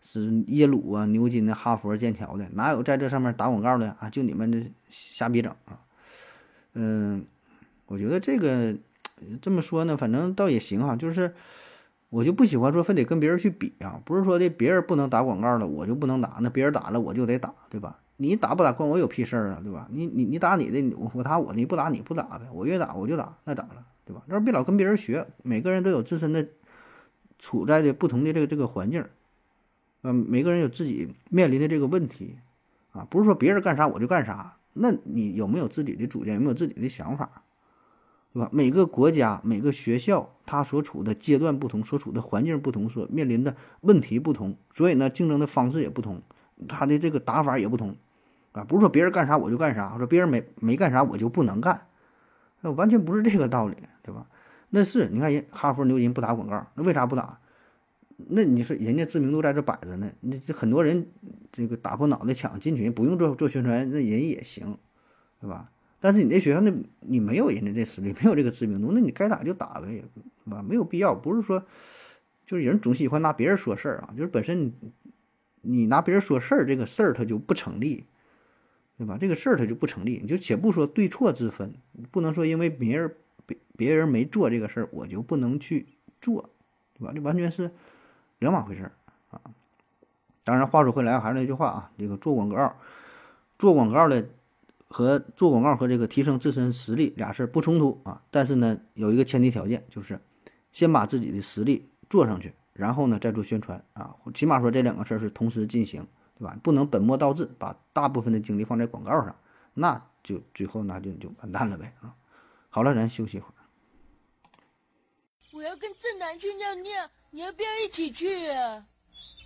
[0.00, 4.08] 是耶鲁啊、牛津的、哈佛、剑桥的，哪有在这上面打广告的啊？
[4.08, 5.82] 就你们这瞎逼整啊！
[6.74, 7.26] 嗯，
[7.86, 8.76] 我觉得这个
[9.42, 11.34] 这么说呢，反正倒也行哈，就是。
[12.10, 18.00] 我就不喜欢说非得跟别人去比啊，不是说的别人不能打广告了，我就不能打，那别人打了我就得打，对吧？
[18.16, 19.88] 你打不打关我有屁事儿啊，对吧？
[19.90, 24.22] 你你你打你的，我我打我的，你不打你不打呗，我愿打我就打，那咋了，对吧？
[24.26, 26.46] 要别老跟别人学，每个人都有自身的
[27.38, 29.04] 处在的不同的这个这个环境，
[30.02, 32.36] 嗯，每个人有自己面临的这个问题
[32.90, 37.44] 啊，不是说别人干啥我就干啥，那你有没有自己的主见，有没有自己的想法？
[38.32, 38.48] 对吧？
[38.52, 46.22] 每个国家、每个学校，它所处的阶段不同，所处的环境不同，所面临的问题不同，所以呢，竞争的方式也不同，
[46.68, 47.96] 它的这个打法也不同。
[48.52, 51.86] 啊，不是说别人干啥我就干啥，说别人没没干啥我就不能干，
[52.62, 54.26] 那完全不是这个道理，对吧？
[54.70, 57.38] 那是你看人哈佛牛津不打广告，那为啥不打？
[58.28, 61.06] 那你说人家知名度在这摆着呢，那这很多人
[61.50, 64.76] 这个打破脑袋抢进群，不用做做宣传，那人也行，
[65.40, 65.70] 对吧？
[66.02, 70.02] 但是你这学校那你没有人家这实力，没有这个知名度，那你该打就打呗，
[70.46, 70.62] 对吧？
[70.62, 71.62] 没有必要，不是说
[72.46, 74.72] 就是人总喜欢拿别人说事儿啊，就是本身
[75.60, 78.06] 你拿别人说事儿这个事儿它就不成立，
[78.96, 79.18] 对吧？
[79.20, 81.74] 这个事儿它就不成立，你就且不说对错之分，
[82.10, 85.86] 不能说因为别人别别人没做这个事儿，我就不能去
[86.18, 86.48] 做，
[86.98, 87.12] 对吧？
[87.14, 87.70] 这完全是
[88.38, 88.92] 两码回事儿
[89.30, 89.40] 啊。
[90.44, 92.74] 当然话说回来，还是那句话啊，这个做广告，
[93.58, 94.26] 做广告的。
[94.92, 100.20] 和做广告和这个提升自身实力俩事儿不冲突啊，但是呢，有一个前提条件，就是
[100.72, 104.16] 先把自己的实力做上去，然后呢再做宣传啊。
[104.34, 106.04] 起码说这两个事儿是同时进行，
[106.36, 106.58] 对吧？
[106.60, 109.36] 不能本末倒置，把大部分的精力放在广告上，
[109.74, 112.16] 那就最后那就就完蛋了呗啊。
[112.68, 113.54] 好了，咱休息一会儿。
[115.52, 118.84] 我要跟正南去尿尿，你要不要一起去啊？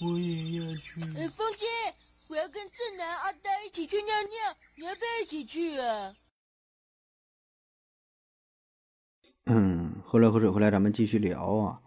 [0.00, 1.02] 我也要去。
[1.18, 1.66] 哎，风姐。
[2.28, 6.14] 我要跟正南、阿呆一起去尿尿，你要不要一起去啊？
[9.44, 11.80] 嗯，喝了口水回来，咱们继续聊啊。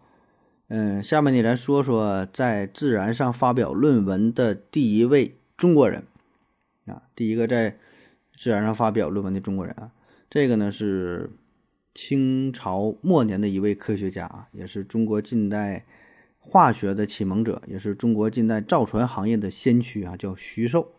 [0.68, 6.06] 嗯，下面呢，咱说说在《自然》上发表论文的第一位中国人
[6.86, 7.72] 啊，第一个在
[8.36, 9.92] 《自然》上发表论文的中国人啊，
[10.30, 11.32] 这个呢是
[11.96, 15.86] 清朝末年的一位科学家啊，也是中国近代。
[16.50, 20.94] 化学的启蒙者，也是中国近代造船行业的先驱啊，叫徐寿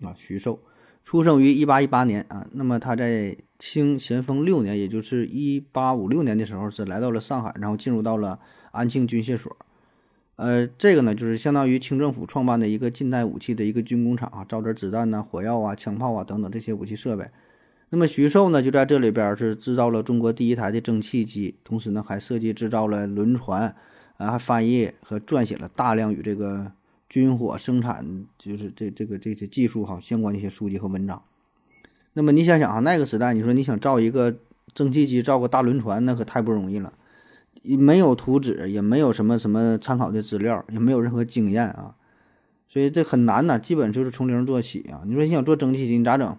[0.00, 0.14] 啊。
[0.16, 0.60] 徐寿
[1.02, 2.46] 出生于一八一八年啊。
[2.52, 8.38] 那么他在清咸丰六年，也就是一八五六年的时候，是来到了上海，然后进入到了
[8.70, 9.56] 安庆军械所。
[10.36, 17.28] 呃，这个呢，就是相当于清政府创办的一个近代武器的一个军工厂啊，造点子弹呐、火药啊、枪炮啊等等这些武器设备。
[17.90, 23.74] 那么徐寿呢，就在这里边是制造了中国第一台的蒸汽机，同时呢，还设计制造了轮船。
[24.16, 26.72] 啊，还翻译和撰写了大量与这个
[27.08, 31.22] 军火生产，就是这这个这些技术哈相关的一些书籍和文章。
[32.14, 34.36] 那么你想想啊，那个时代，你说你想造一个
[34.74, 36.92] 蒸汽机，造个大轮船，那可太不容易了，
[37.62, 41.94] 没有图纸，也没有什么什么参考的资料，也没有任何经验啊，
[42.68, 45.02] 所以这很难呐，基本就是从零做起啊。
[45.06, 46.36] 你说你想做蒸汽机，你咋整？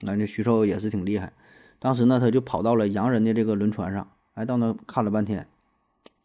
[0.00, 1.32] 那这徐寿也是挺厉害，
[1.78, 5.46] 当时呢，他就跑到了洋人的这个轮船上，哎，到那看了半天。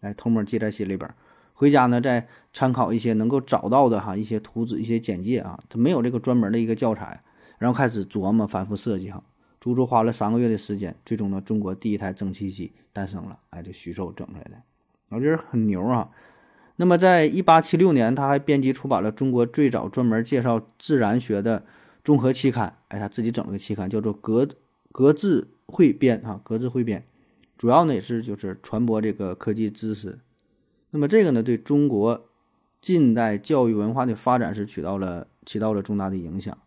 [0.02, 1.10] 来偷摸记在心里边，
[1.54, 7.22] 回家呢再参考一些能够找到的哈一些图纸、一些简介啊，他没有这个专门的一个教材，
[7.58, 9.22] 然后开始琢磨、反复设计哈，
[9.60, 13.38] 足足花了三个月的时间，最终呢，中国第一台蒸汽机诞生了。
[13.50, 14.62] 哎，这徐寿整出来的，
[15.10, 16.10] 我觉得很牛啊。
[16.78, 21.66] 那么在一八七六年，他还编辑出版了中国最早专门介绍自然学的
[22.06, 24.48] 综合期刊，哎，他自己整了个期刊，叫做《格
[24.94, 27.00] 格致汇编》啊，《格致汇编》。
[27.60, 30.20] 主要呢也是就是传播这个科技知识，
[30.92, 32.30] 那么这个呢对中国
[32.80, 36.58] 近代教育文化的发展是起到了起到了重大的影响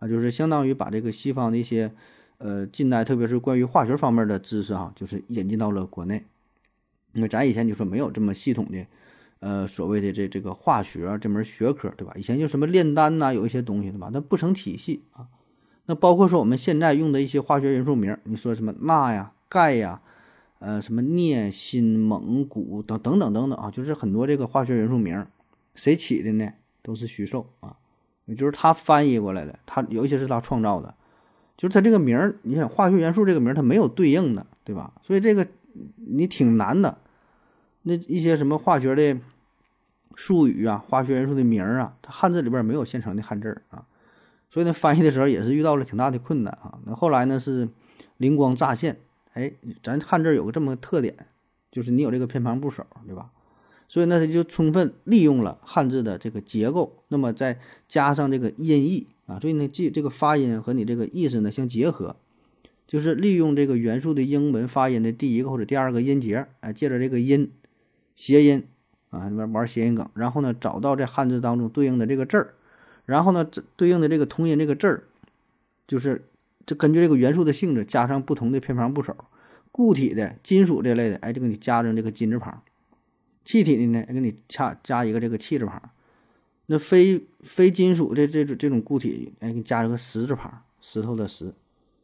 [0.00, 1.94] 啊，就是相当于把这个西方的一些
[2.38, 6.26] 呃近代特别是关于化学方面的知识哈，就是引进到了国内。
[7.12, 8.84] 因为咱以前就说没有这么系统的
[9.38, 12.12] 呃所谓的这这个化学这门学科对吧？
[12.16, 14.10] 以前就什么炼丹呐，有一些东西对吧？
[14.12, 15.28] 那不成体系啊。
[15.86, 20.02] 那包括说我们现在用的一些化学元素名，你说什么钠呀、钙呀。
[20.60, 25.26] 呃，什么镍、锌、锰、钴等等等等等啊，就是很多这个化学元素名，
[25.74, 26.52] 谁起的呢？
[26.82, 27.76] 都是徐寿啊，
[28.26, 30.94] 也就是他翻译过来的，他有一些是他创造的，
[31.56, 34.92] 就是他这个名儿，你想化学元素这个名儿，它没有对应的，对吧？
[35.02, 35.46] 所以这个
[35.96, 36.98] 你挺难的。
[37.82, 39.18] 那一些什么化学的
[40.14, 43.86] 术语啊，化学元素的名儿啊，它汉字里边没有现成的汉字啊，
[44.50, 46.78] 所以呢，翻译的时候也是遇到了挺大的困难啊。
[46.84, 47.68] 那后来呢，是
[48.18, 48.98] 灵光乍现。
[49.40, 51.16] 哎，咱汉字有个这么个特点，
[51.72, 53.30] 就是你有这个偏旁部首，对吧？
[53.88, 57.58] 所以呢，他就充分利用了汉字的这个结构，那么再
[57.88, 62.16] 加上这个音译啊，所以呢，这这个发音和你这个意思呢相结合，
[62.86, 67.50] 就是利用这个元素的英文发音的第一个或者第二个音节，哎，借着这个音
[68.14, 68.66] 谐音
[69.08, 72.54] 啊，玩玩谐音梗，然后呢，找到这汉字当中对应的这个字儿，
[73.06, 75.04] 然后呢，这对应的这个同音这个字儿，
[75.86, 76.26] 就是。
[76.66, 79.16] 就根据这个元素的性质，加上不同的偏旁部首。
[79.72, 82.62] 固体的金属这类的，哎，就给你加上这个金字旁；
[83.44, 85.90] 气体的呢，给你加加一个这个气字旁。
[86.66, 91.52] 那非非金属的这种这种固体，哎，给你加上个石字旁，石头的石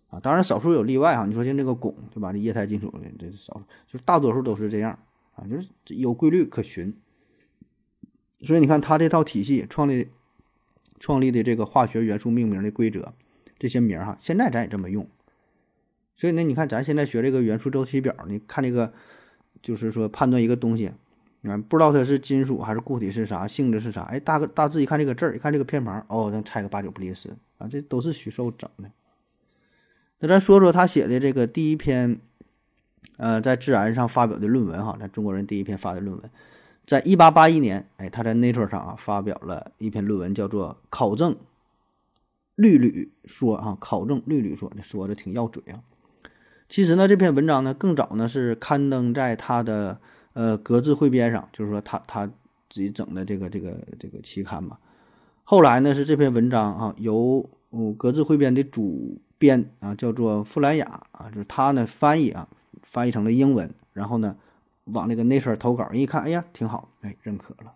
[0.09, 0.19] 啊。
[0.19, 2.33] 当然少数有例外哈，你说像这个汞，对吧？
[2.33, 4.99] 这液态金属的，这少数，就是大多数都是这样
[5.37, 6.95] 啊，就是有规律可循。
[8.41, 10.09] 所以你看他这套体系创立
[10.99, 13.15] 创立的这个化学元素命名的规则，
[13.59, 15.09] 这些名儿哈，现在咱也这么用。
[16.17, 18.91] 所以呢，你看咱现在学这个元素周期表，你看这个，
[19.61, 20.91] 就是说判断一个东西，
[21.43, 28.91] 啊，不知道它是金属还是固体是啥，性质是啥，哎，大个大致一看这个字儿，一看这个偏旁，哦，咱猜个八九不离十啊，这都是许寿整的。
[30.21, 32.19] 那咱说说他写的这个第一篇，
[33.19, 36.31] 呃，在《自然》上发表的论文哈，咱中国人第一篇发的论文，
[36.87, 41.37] 在一八八一年，哎，他在 Nature 上啊发表了一篇论文，叫做《考证
[42.55, 45.83] 律吕说》啊，考证律吕说，这说的挺要嘴啊。
[46.69, 50.01] 其实呢，这篇文章呢更早呢是刊登在他的
[50.33, 52.27] 呃《格致汇编》上，就是说他他
[52.69, 54.79] 自己整的这个这个这个期刊嘛。
[55.45, 62.49] 后来呢是这篇文章啊由嗯《格致汇编》的主编啊叫做傅兰雅啊，就是他呢翻译啊
[62.83, 64.37] 翻译成了英文，然后呢
[64.87, 67.75] 往那个 Nature 投稿，一看哎呀挺好，哎认可了。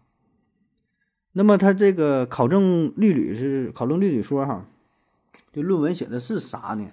[1.32, 4.66] 那么他这个考证律吕是考证律吕说哈，
[5.52, 6.90] 这论文写的是啥呢？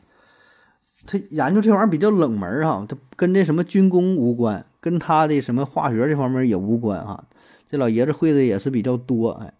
[1.08, 7.24] 他研究这玩意儿比较冷门哈，他跟这什么军工无关，跟他的什么化学这方面也无关哈。
[7.66, 9.54] 这老爷子会的也是比较多哎。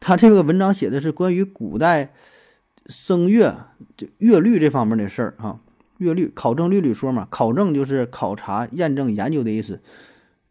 [0.00, 2.12] 他这个文章写的是关于古代
[2.86, 5.60] 声乐就乐律这方面的事儿哈。
[5.98, 9.80] 乐律考证律吕说嘛，考证就是考察、验证、研究的意思。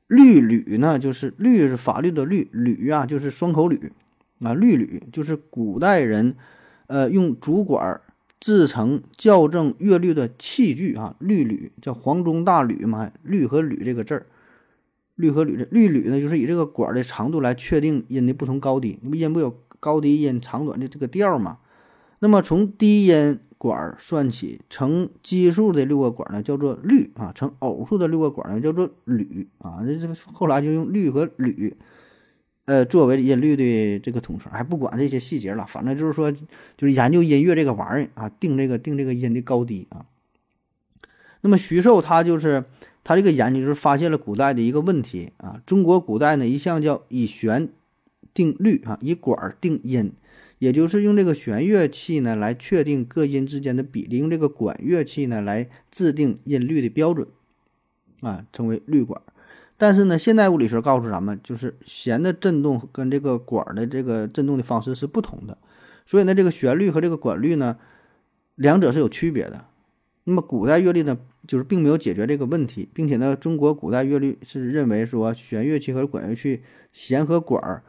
[0.08, 3.92] 律吕呢，就是律是法律的律，吕啊就是双口吕
[4.40, 6.36] 啊，律吕就是古代人
[6.88, 8.00] 呃用竹管。
[8.40, 14.28] 制成校正乐律的器具啊，律吕叫黄钟大吕嘛，律和吕这个字儿，
[15.16, 19.00] 律和吕这律吕呢，就是以这个管的长度来确定音的不同高低。
[19.02, 21.58] 那不音不有高低音、长短的这个调嘛？
[22.20, 29.84] 那么从低音管算起，成奇数的六个管呢叫做律啊，成偶数的六个管呢叫做吕啊。
[29.86, 31.76] 这这后来就用律和吕。
[32.68, 40.06] 呃，作为音律的这个统称，还不管这些细节了，反正就是说，就是研究音乐这个玩意儿啊，定这个定这个音的高低啊。
[41.40, 42.66] 那么徐寿他就是
[43.06, 47.70] 他这个研究就是发现了古代的一个问题啊，中国古代呢一向叫以弦
[48.34, 50.12] 定律啊，以管定音，
[50.60, 57.26] 也就是用这个弦乐器呢来确定各音之间的比例，用这个管乐器呢来制定音律的标准
[58.20, 59.22] 啊，称为律管。
[59.78, 65.58] 但是呢，现代物理学告诉咱们，就是弦的振动跟这个管的这个振动的方式是不同的，
[66.06, 67.78] 所以呢，这个旋律和这个管律呢，
[68.56, 69.66] 两者是有区别的。
[70.24, 71.18] 那么古代乐律呢，
[71.48, 76.62] 就是并没有解决这个问题，并且呢，中国古代乐律是认为说弦乐器和管乐器
[76.92, 77.84] 弦和管儿。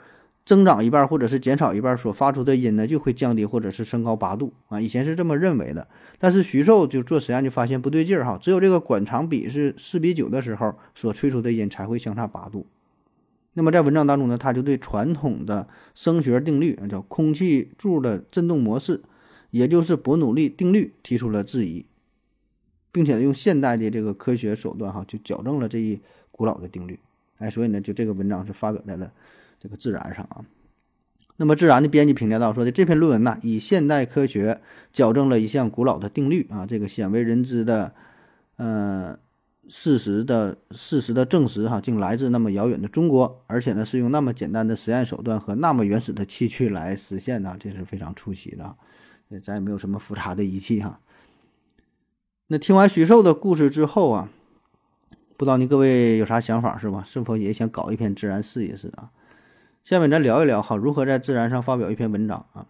[0.49, 4.80] 增长一半或者是减少一半，所发出的音呢就会降低或者是升高八度啊。
[4.80, 5.86] 以前是这么认为的，
[6.18, 8.38] 但是徐寿就做实验就发现不对劲儿哈。
[8.40, 12.64] 只有这个管长比是四比九的时候，所吹出的音才会相差八度。
[13.53, 19.03] 那么在文章当中呢，他就对传统的声学定律叫空气柱的振动模式，
[19.51, 21.84] 也就是伯努利定律提出了质疑，
[22.90, 26.99] 并且用现代的这个科学手段哈，就矫正了这一古老的定律。
[27.36, 29.12] 哎，所以呢，就这个文章是发表在了。
[29.61, 30.44] 这个自然上啊，
[31.36, 34.61] 那么自然的编辑评价到说的这篇论文呢，以现代科学
[34.92, 37.94] 矫正了一项古老的定律啊，这个鲜为人知的，
[38.56, 39.18] 呃，
[39.68, 48.76] 事实的事实的证实哈，竟来自那么遥远的中国，而且呢是用那么简单的实验手段和那么原始的器具来实现的，这是非常出奇的。
[49.42, 51.00] 咱也没有什么复杂的仪器哈。
[52.46, 54.30] 那听完徐寿的故事之后啊，
[55.36, 57.02] 不知道您各位有啥想法是吧？
[57.04, 59.11] 是否也想搞一篇自然试一试啊？
[59.89, 62.66] 下面咱聊一聊哈，如何在自然上发表一篇文章啊？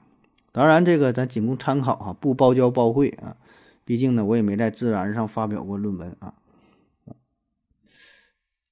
[0.53, 3.35] 当然，这个咱仅供参考哈，不包教包会啊。
[3.85, 6.35] 毕竟呢，我也没在自然上发表过论文啊。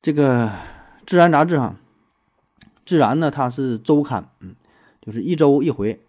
[0.00, 0.52] 这个
[1.04, 1.74] 自然杂志哈，
[2.84, 4.54] 自然呢它是周刊，嗯，
[5.02, 6.00] 就是一周一回，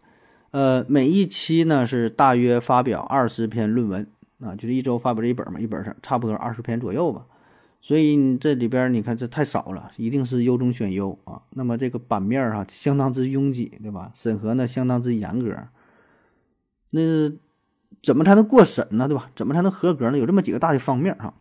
[0.51, 4.07] 呃，每一期呢是大约发表二十篇论文
[4.41, 7.25] 啊，就是一周发表这一本嘛，一本上差不多二十篇左右吧。
[7.79, 11.43] 所以你这里边你看这太少了，一定是优中选优啊。
[11.51, 14.11] 那么这个版面儿哈相当之拥挤，对吧？
[14.13, 15.55] 审核呢相当之严格。
[16.91, 17.31] 那
[18.01, 19.07] 怎么才能过审呢？
[19.07, 19.31] 对吧？
[19.35, 20.17] 怎么才能合格呢？
[20.17, 21.33] 有这么几个大的方面哈，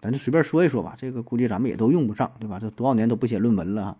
[0.00, 0.94] 咱就随便说一说吧。
[0.96, 2.58] 这个估计咱们也都用不上，对吧？
[2.60, 3.96] 这多少年都不写论文了哈。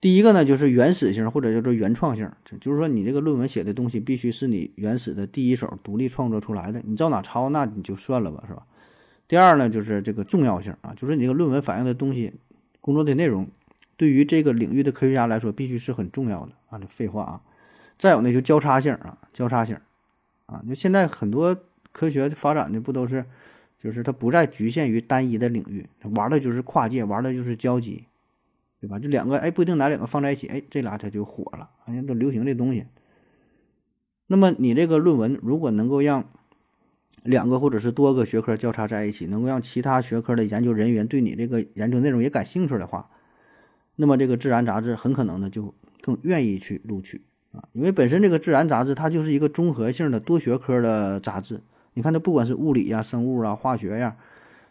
[0.00, 2.30] 第一个呢就是原始性或者叫做原创性，
[2.60, 8.66] 就是说你这个论文写的东西必须是你原始的第一手独立创作出来的，你照哪抄那你就算了吧，是吧？
[9.26, 12.34] 第二呢，就是这个重要性啊，就是你这个论文反映的东西、
[12.80, 13.48] 工作的内容，
[13.96, 16.78] 对于这个领域的科学家来说，必须是很重要的啊。
[16.78, 17.40] 这废话啊。
[17.96, 19.78] 再有呢，就交叉性啊，交叉性
[20.46, 20.62] 啊。
[20.68, 21.56] 就现在很多
[21.92, 23.24] 科学发展的不都是，
[23.78, 28.04] 就是它不再局限于单一的领域，玩的就是跨界，玩的就是交集，
[28.80, 28.98] 对吧？
[28.98, 32.84] 这两个哎，不一定哪两个放在一起，哎，这俩它就火了，好像都流行这东西。
[34.26, 36.28] 那么你这个论文如果能够让
[37.24, 43.10] 两个或者是多个学科交叉在一起，能够让其他学科的研究人员对你这个研究内容也感兴趣的话，
[43.96, 47.22] 那么这个《自然》杂志很可能呢就更愿意去录取
[47.52, 51.60] 啊，因为本身这个《自然》杂志它就是一个综合性的多学科的杂志。
[51.94, 54.16] 你看它不管是物理呀、生物啊、化学呀，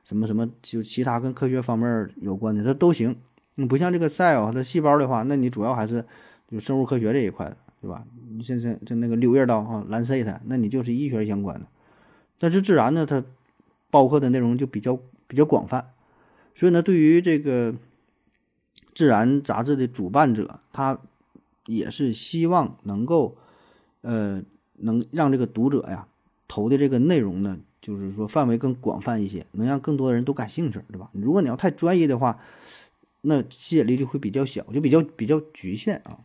[0.03, 3.15] 什么什么就其他跟科学方面有关的，它都行。
[3.55, 6.03] 你不像这个《Cell》它细胞的话，那你主要还是
[6.51, 8.05] 就生物科学这一块的，对吧？
[8.29, 11.65] 你现在就那个《柳叶刀》啊，《蓝 C》它，那你就是医学相关的。
[12.43, 13.23] 但是自然呢，它
[13.89, 15.93] 包括的内容就比较比较广泛，
[16.53, 17.73] 所以呢，对于这个
[18.93, 20.99] 自然杂志的主办者，他
[21.67, 23.37] 也是希望能够，
[24.01, 26.05] 呃，能让这个读者呀
[26.45, 31.09] 投的这个内容呢，就是说范围更广泛一些，能让更多的人都感兴趣，对吧？
[31.13, 32.37] 如果你要太专业的话，
[33.21, 36.19] 那吸引力就会比较小，就比较比较局限啊。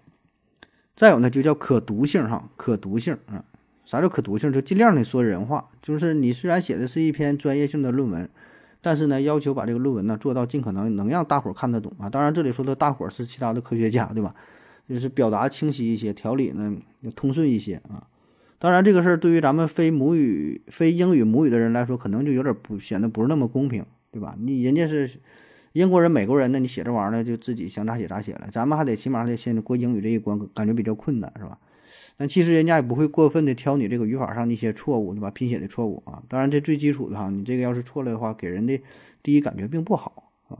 [0.96, 3.44] 再有呢，就叫可读性哈，可读性啊。
[3.89, 4.53] 啥叫可读性？
[4.53, 8.28] 就尽量的说人话，就是你虽然写的是一篇专业性的论文，
[8.82, 12.11] 但是呢，要求把这个论文呢做到尽可能能让大伙儿看得懂啊。
[12.11, 14.34] 当然，这里说的大伙儿是其他的科学家，对吧？
[14.86, 16.76] 就是表达清晰一些，条理呢
[17.16, 18.05] 通顺一些啊。
[18.59, 24.36] 当然，这个事儿对于咱们非母语、非英语母语的人来说，可能就有点不显得不是那么公平，对吧？
[24.39, 25.11] 你人家是
[25.72, 31.59] 英国人、美国人呢，你写这玩意儿呢，就自己想咋写咋写了，咱们还得起码得先过英语这一关，感觉比较困难，是吧？
[32.18, 35.30] 但其实人家也不会过分的挑你这个语法上的一些错误，对吧？
[35.30, 38.82] 拼写的错误啊，当然这最基础的哈，你这个要是错了的话，给人的
[39.22, 40.58] 第一感觉并不好啊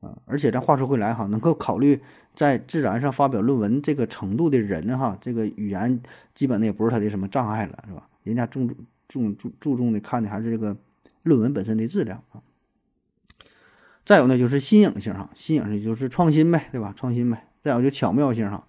[0.00, 0.16] 啊！
[0.24, 2.00] 而且咱话说回来哈，能够考虑
[2.32, 6.00] 在自然上发表论文这个程度的人哈，这个语言
[6.32, 8.08] 基本的也不是他的什么障碍了，是吧？
[8.22, 8.72] 人家重
[9.08, 10.76] 重注注重的看的还是这个
[11.24, 12.40] 论文本身的质量啊。
[14.04, 16.94] 再有呢，就是新颖性哈，新颖性就是创新呗，对吧？
[16.96, 17.48] 创新呗。
[17.60, 18.67] 再有就巧妙性哈。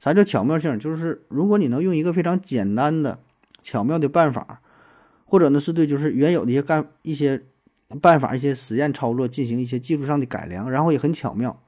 [0.00, 0.78] 啥叫巧妙性？
[0.78, 3.18] 就是如果你能用一个非常简单的、
[3.60, 4.62] 巧妙的办法，
[5.26, 7.42] 或者呢是对就是原有的一些干一些
[8.00, 11.62] 办法、一些实验操作进行一些技术上的改良，然后也很巧妙，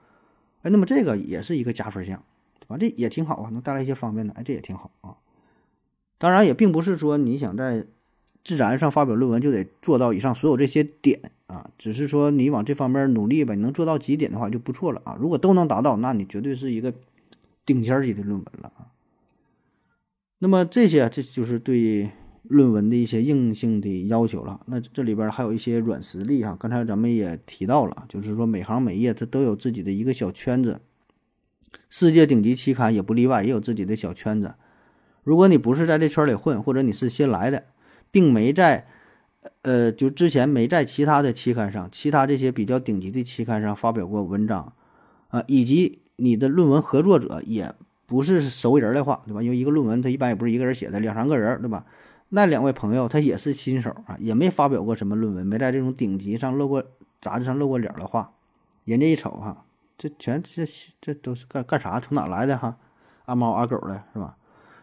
[0.62, 2.24] 哎，那么这个也是一个加分项，
[2.58, 2.78] 对吧？
[2.78, 5.14] 这也挺好啊，能带来一些方便的，哎，这也挺好啊。
[6.16, 7.84] 当然，也并不是说你想在
[8.42, 15.18] 自然上发表论文就得做到以上所有这些点啊，只是说你往这方面努力吧，你能做到几点的话就不错了啊。
[15.20, 16.94] 如果都能达到，那你绝对是一个。
[17.64, 18.90] 顶尖级的论文了啊！
[20.38, 22.10] 那么这些这就是对
[22.42, 24.60] 论文的一些硬性的要求了。
[24.66, 26.56] 那这里边还有一些软实力哈。
[26.58, 30.80] 刚才咱们也提到了，就是说每行每业它都有自己的一个小圈子，
[31.88, 34.56] 世界顶级期刊也不例外，也有自己的小圈子。
[35.22, 37.62] 如果你不是在这圈里混，或者你是新来的，
[38.10, 38.88] 并没在
[39.62, 44.72] 呃就之前没在其他的期刊上、其他这些比较顶级的期刊上发表过文章
[45.28, 46.00] 啊，以及。
[46.16, 47.74] 你的论文合作者也
[48.06, 49.42] 不是熟人的话，对吧？
[49.42, 51.84] 因为一个论文他一般也不是一个人写的，两三个人，对吧？
[52.30, 56.84] 那两位朋友他也是新手啊，也没发表过什么论文，没在这种顶级上露过
[57.20, 58.32] 杂志上露过脸的话，
[58.84, 59.64] 人家一瞅哈，
[59.98, 60.66] 这全这
[61.00, 62.00] 这都是干干啥？
[62.00, 62.76] 从哪来的哈？
[63.26, 64.36] 阿猫阿狗的是吧？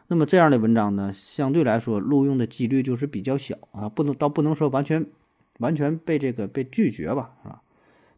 [0.08, 5.06] 那么这样的文章呢，相对来说录用的几率就是比较小啊，不能倒不能说完全
[5.60, 7.62] 完全被这个被拒绝吧，是吧？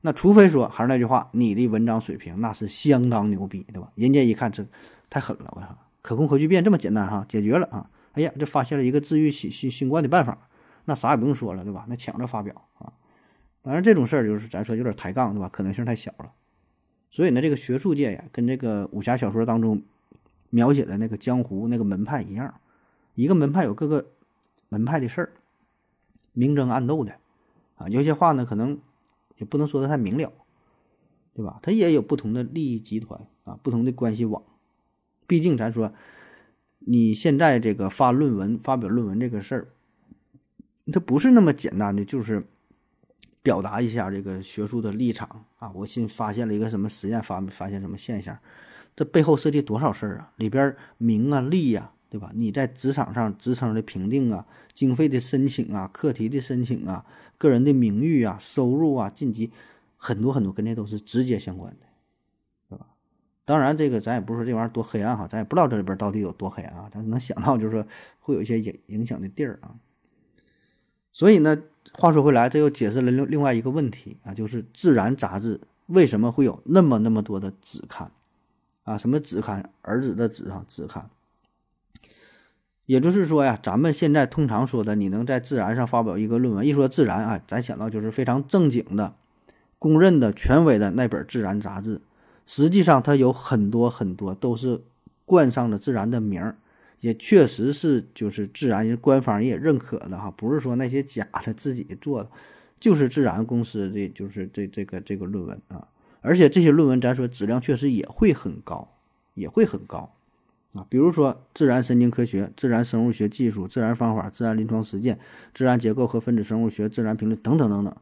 [0.03, 3.91] 那除非说还是那句话，你的文章水平那是相当牛逼，对吧？
[3.93, 4.65] 人家一看这
[5.11, 7.87] 太狠了，我操，可控核聚变这么简单哈，解决了啊！
[8.13, 10.49] 哎呀，这发现了一个治愈新新新冠的办法，
[10.85, 11.85] 那啥也不用说了，对吧？
[11.87, 12.91] 那抢着发表啊！
[13.61, 15.47] 当然这种事儿就是咱说有点抬杠，对吧？
[15.49, 16.31] 可能性太小了。
[17.11, 19.83] 所以呢，这个学术界呀，跟这个武侠小说当中
[20.49, 22.55] 描写的那个江湖那个门派一样，
[23.13, 24.07] 一个门派有各个
[24.69, 25.33] 门派的事儿，
[26.33, 27.13] 明争暗斗的
[27.75, 27.87] 啊。
[27.87, 28.79] 有些话呢，可能。
[29.41, 30.31] 也不能说的太明了，
[31.33, 31.59] 对吧？
[31.63, 34.43] 他也有不同的利益集团啊，不同的关系网。
[35.25, 35.91] 毕竟咱说，
[36.77, 39.67] 你现在这个发论文、发表论文这个事儿，
[40.93, 42.45] 它不是那么简单的，就是
[43.41, 45.71] 表达一下这个学术的立场啊。
[45.73, 48.37] 我新发现了一个什么实验，发发现什么现象，
[48.95, 50.31] 这背后涉及多少事儿啊？
[50.35, 51.93] 里边名啊、利呀。
[52.11, 52.29] 对吧？
[52.35, 57.05] 你在职场上职称的评定啊，经费的申请啊，课题的申请啊，
[57.37, 59.49] 个人的名誉啊，收入啊，晋级，
[59.95, 61.85] 很多很多跟这都是直接相关的，
[62.67, 62.87] 对吧？
[63.45, 67.87] 当然，这个咱也不是说这玩意儿多黑暗哈，咱也不知道这里边到底有多黑暗啊，但是能想到就是说
[68.19, 69.75] 会有一些影影响的地儿啊。
[71.13, 71.57] 所以呢，
[71.93, 78.11] 话说回来，这又解释了另另外一个问题啊，就是《自然》杂志为什么会有那么那么多的子刊
[78.83, 78.97] 啊？
[78.97, 79.71] 什么子刊？
[79.81, 81.09] 儿子的子啊，子刊。
[82.85, 89.15] 也就是说呀，咱们现在通常说的，你能在《自然》上发表一个论文，一说《自然》啊，咱想到就是非常正经的、
[89.79, 92.01] 公认的、权威的那本《自然》杂志。
[92.45, 94.81] 实际上，它有很多很多都是
[95.25, 96.57] 冠上了《自然》的名儿，
[96.99, 102.29] 也确实是就是自然官方也认可的哈，不是说那些假的自己做的，
[102.79, 105.87] 就是自然公司的就是这这个这个论文啊，
[106.19, 108.89] 而且这些论文咱说质量确实也会很高，
[109.35, 110.11] 也会很高
[110.73, 115.19] 啊，比如说自然神经科学、自然生物学技术、自然方法、自然临床实践、
[115.53, 117.93] 自然结构和分子生物学、自然评论等等等等。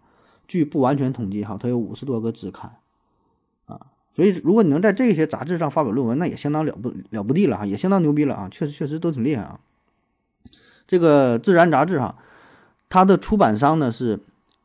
[0.47, 2.77] 据不完全统计哈，它有五十多个子刊
[3.65, 3.87] 啊。
[4.11, 8.49] 所以，如果你能在这些杂志上发表论文，那也相当了不了不地了哈，也相当牛逼了啊！
[8.51, 9.59] 确实，确实都挺厉害啊。
[10.87, 12.17] 这个《自然》杂志哈，
[12.89, 14.19] 它的出版商呢是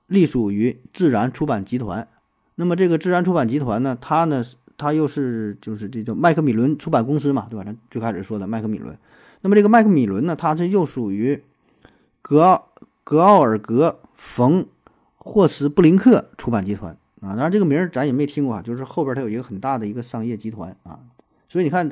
[0.07, 2.09] 隶属于自然出版集团。
[2.57, 4.43] 那么，这个自然出版集团呢，它呢，
[4.77, 7.65] 它又是就是这叫麦克米伦出版公司嘛，对吧？
[7.65, 8.97] 咱最开始说的麦克米伦。
[9.43, 11.43] 那么，这个麦克米伦呢，它是又属于
[12.23, 12.71] 格奥
[13.03, 14.67] 格奥尔格冯
[15.17, 16.97] 霍斯布林克出版集团。
[17.21, 21.01] 啊，当然这个名儿咱也没听过啊，就是后边它有一个很大的一个商业集团啊，
[21.49, 21.91] 所以你看，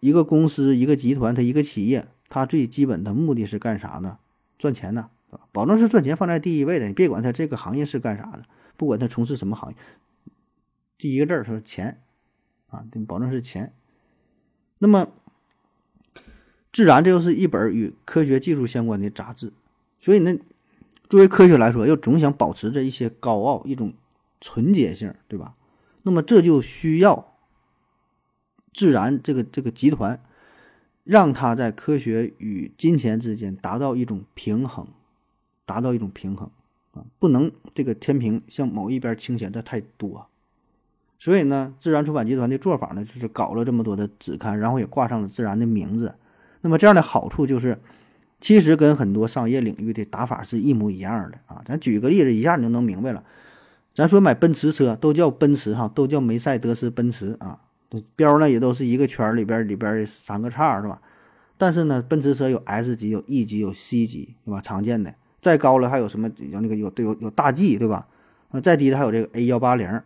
[0.00, 4.16] 一个公司、一个集团、它一个企业，它最基本的目的是干啥呢？
[4.58, 5.10] 赚钱呢，
[5.52, 6.86] 保证是赚钱放在第一位的。
[6.86, 8.42] 你别管它这个行业是干啥的，
[8.78, 9.76] 不管它从事什么行业，
[10.96, 12.00] 第一个字儿是钱
[12.70, 13.72] 啊，保证是钱。
[14.78, 15.08] 那么，
[16.72, 19.52] 自然这又是一本与科学技术相关的杂志，
[19.98, 20.34] 所以呢，
[21.08, 23.92] 作为科学来说，又总想保持着一些高傲，一种。
[24.42, 25.54] 纯洁性，对吧？
[26.04, 27.36] 那么这就需要
[28.72, 30.18] 自然这个这个集团，
[31.04, 34.88] 让它在科学与金钱之间达到一种平衡，
[35.66, 36.50] 达到一种平衡
[36.92, 40.29] 啊，不能这个天平向某一边倾斜的太多。
[41.20, 46.14] 所以呢，自然出版集团的做法呢，就是搞了这么多的子刊，然后也挂上了自然的名字。
[46.62, 47.78] 那么这样的好处就是，
[48.40, 51.62] 其实跟很多商业领域的打法是一模一样的啊。
[51.66, 53.22] 咱举个例子，一下你就能明白了。
[53.94, 57.60] 咱说买奔驰车都叫奔驰哈，都叫梅赛德斯奔驰啊，
[58.16, 61.02] 标呢也都是一个圈里边里边三个叉是吧？
[61.58, 64.62] 但是呢，奔驰车有 S 级、有 E 级、有 C 级，对吧？
[64.62, 66.30] 常见的，再高了还有什么？
[66.38, 68.08] 有那个有都有有大 G 对吧？
[68.62, 70.00] 再低的还有这个 A 幺八零。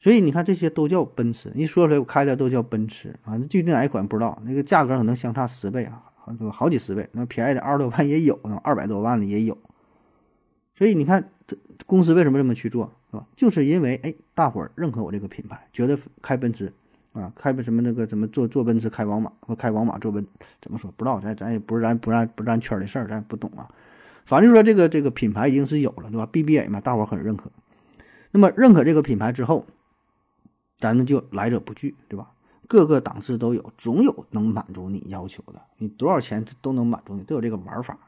[0.00, 9.56] 所以你看这些都叫奔驰，一说出来我开的都叫奔驰啊，具体哪一款不知道，那个价格可能相差十倍啊，好好几十倍，那便宜的二十多万也有，二百多万的也有。
[10.74, 11.56] 所以你看这。
[11.86, 13.26] 公司为什么这么去做，是吧？
[13.34, 16.72] 就是因为哎，大伙儿认可我这个品牌，觉得开奔驰
[17.14, 20.24] 啊，开什么那个怎么坐坐奔驰开宝马或开宝马坐奔，
[20.60, 23.68] 怎么说不知道，咱咱也不是咱不咱不咱圈的事儿，咱也不懂啊。
[24.24, 27.50] 反正就说这个这个品牌已经是有了，对吧？BBA 嘛，大伙儿很认可。
[28.30, 29.66] 那么认可这个品牌之后，
[30.80, 32.32] 咱们就来者不拒，对吧？
[32.66, 37.98] 各个档次都有，总有能满足你要求的，你多少钱都能满足你，都有这个玩法。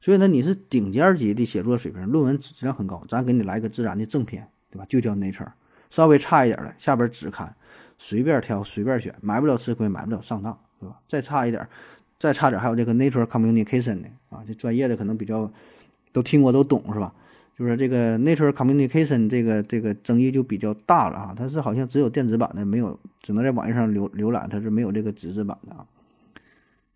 [0.00, 4.84] 所以呢，你是顶尖级的写作水平，论文质量很高，咱给你来个自然的正片，对吧？
[4.88, 5.52] 就叫 Nature。
[5.90, 7.54] 稍微差一点的，下边只看，
[7.98, 10.98] 随便挑，随便选，买不了吃亏，买不了上当，对吧？
[11.06, 11.68] 再差一点，
[12.18, 15.52] 再差点，还有这个 Nature Communication 的啊，这专业的可能比较
[16.12, 17.14] 都听过都懂是吧？
[17.60, 25.84] 就是这个 Nature Communication 这个这个争议就比较大了啊，它是好像只有电子版的，没有，只能在网页上浏浏览，它是没有这个纸质版的啊。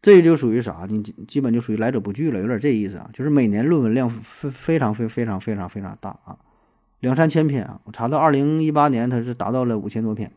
[0.01, 0.87] 这就属于啥？
[0.89, 3.11] 你基本就属于来者不拒了，有点这意思啊。
[3.13, 6.39] 就是每年论文量非非常非非常非常非常大啊，
[7.01, 7.79] 两三千篇啊。
[7.85, 10.33] 我查到二零一八年它是达到了五千多篇，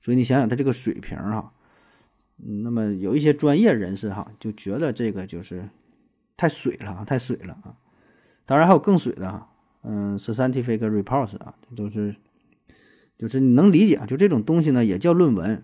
[0.00, 1.52] 所以你想想它这个水平哈，
[2.38, 5.68] 嗯，那么有一些专业人士哈就觉得这个就是
[6.36, 7.74] 太水了啊，太水了啊。
[8.46, 9.48] 当然还有更水的哈，
[9.82, 12.16] 嗯，scientific reports 啊，都是
[13.18, 15.62] 就是你能理解，就这种东西呢也叫论文，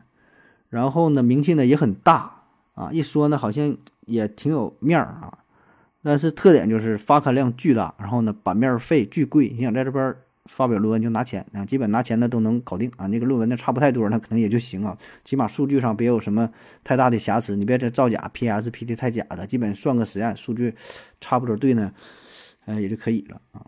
[0.68, 2.40] 然后呢名气呢也很大。
[2.74, 3.76] 啊，一说呢，好像
[4.06, 5.40] 也挺有面儿啊，
[6.02, 9.50] 但是特点就是发刊量巨大，然后呢，版面费巨贵。
[9.50, 10.16] 你想在这边
[10.46, 13.06] 发表论文就拿钱啊，基本拿钱的都能搞定啊。
[13.08, 16.48] 那个论文呢差不太多，那可能也就行啊，起码数据上别有什么
[16.82, 18.70] 太大的瑕疵，你别这造假，P.S.
[18.70, 20.74] P 的太假的，基本算个实验数据
[21.20, 21.92] 差不多对呢，
[22.64, 23.66] 呃，也就可以了啊。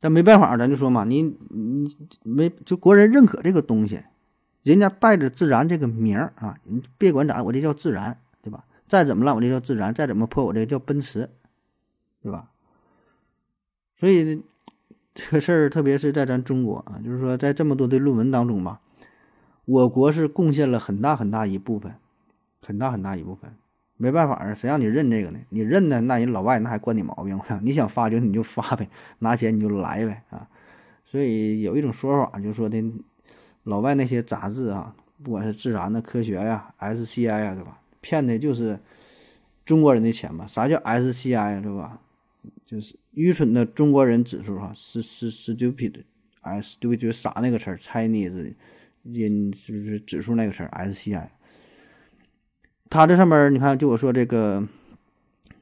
[0.00, 4.02] 但没办法，咱就说嘛，你你没就国人认可这个东西。
[4.62, 8.66] 人家带着自然这个名儿啊，你别管咋，我这叫自然，对吧？
[8.86, 11.30] 再怎么烂，我这叫自然；再怎么破，我这叫奔驰，
[12.20, 12.50] 对吧？
[13.96, 14.42] 所以
[15.14, 18.80] 这个事儿，特别是在咱中国啊，就是说，在这么多的论文当中吧，
[19.64, 21.94] 我国是贡献了很大很大一部分，
[22.60, 23.54] 很大很大一部分。
[23.98, 25.38] 没办法啊，谁让你认这个呢？
[25.50, 27.38] 你认呢，那人老外那还惯你毛病？
[27.62, 28.88] 你想发就你就发呗，
[29.18, 30.48] 拿钱你就来呗啊！
[31.04, 32.82] 所以有一种说法，就说的。
[33.64, 37.78] 老外那些杂志啊，不管是自然的、科学呀、SCI 呀，对吧？
[38.00, 38.80] 骗的就是
[39.66, 40.46] 中国人的钱嘛。
[40.46, 42.00] 啥叫 SCI 对吧？
[42.64, 46.04] 就是愚蠢的中国人指数哈，是是是 stupid，
[46.40, 48.54] 哎，stupid 就是傻那个词儿，Chinese
[49.04, 51.28] 就是指数那个词儿 SCI。
[52.90, 54.66] 它这上面你看，就我说这个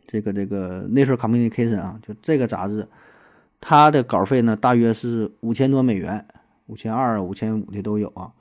[0.06, 2.88] 这个这个 Nature Communication 啊，就这个杂志，
[3.60, 6.24] 它的稿费呢大约是五千多美元，
[6.66, 8.32] 五千二、五千五的都有啊。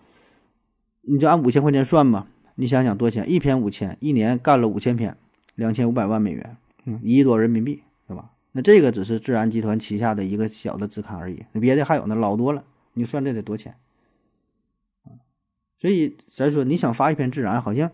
[1.02, 3.30] 你就按五千块钱算吧，你想想多钱？
[3.30, 5.16] 一篇五千，一年干了五千篇，
[5.56, 8.32] 两千五百万美元，嗯，一亿多人民币，对吧？
[8.54, 12.64] 那这个只是自然集团旗下的一个小的子刊而已，那别的还有呢，老多了。
[12.94, 13.76] 你算这得多少钱？
[15.78, 17.92] 所以咱说你想发一篇自然，好像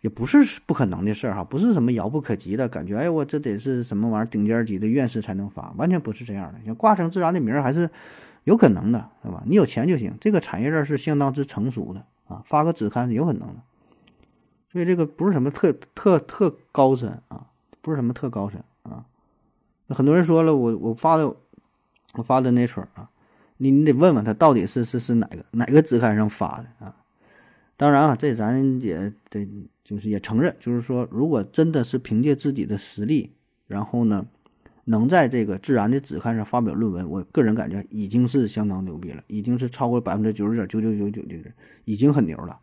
[0.00, 2.96] 也不是不可能的事儿哈，不是什么遥不可及的感觉。
[2.96, 6.58] 哎，我这得是什么玩意儿顶尖级的院士才能发，完全不是这样的。
[6.64, 7.90] 想挂上自然的名儿还是
[8.44, 9.42] 有可能的，对吧？
[9.46, 10.16] 你有钱就行。
[10.20, 13.56] 这个产业链是相当之成熟的啊，发个子刊是有可能的。
[14.70, 17.46] 所以这个不是什么特特特高深啊，
[17.80, 19.04] 不是什么特高深啊。
[19.86, 21.34] 那很多人说了，我我发的
[22.14, 23.08] 我发的那村啊。
[23.60, 26.94] 你你得问问他到底是是是哪个哪个子刊上发的啊？
[27.78, 29.48] 当然啊，这咱也得
[29.84, 33.30] 就是也承认，就是说，如果真的是凭借自己的实力，
[33.68, 34.26] 然后呢，
[34.86, 41.54] 能在这个自然的子刊上发表论文，我个人感觉已经是相当牛逼了，已经是超过百分之九十点九九九九的人，
[41.84, 42.58] 已经很牛了，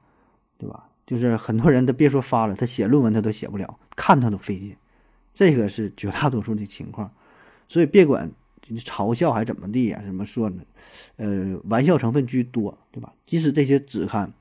[0.57, 0.89] 对吧？
[1.07, 4.75] 就是很多人都别说发了，他写论文他都写不了，看他都费劲，
[5.33, 7.09] 这个是绝大多数的情况，
[7.69, 8.35] 所以别管你。
[8.79, 10.01] 嘲笑还怎么地呀？
[10.03, 10.63] 怎么说呢？
[11.17, 13.13] 呃，玩笑成分居多，对吧？
[13.23, 14.33] 即使这些子刊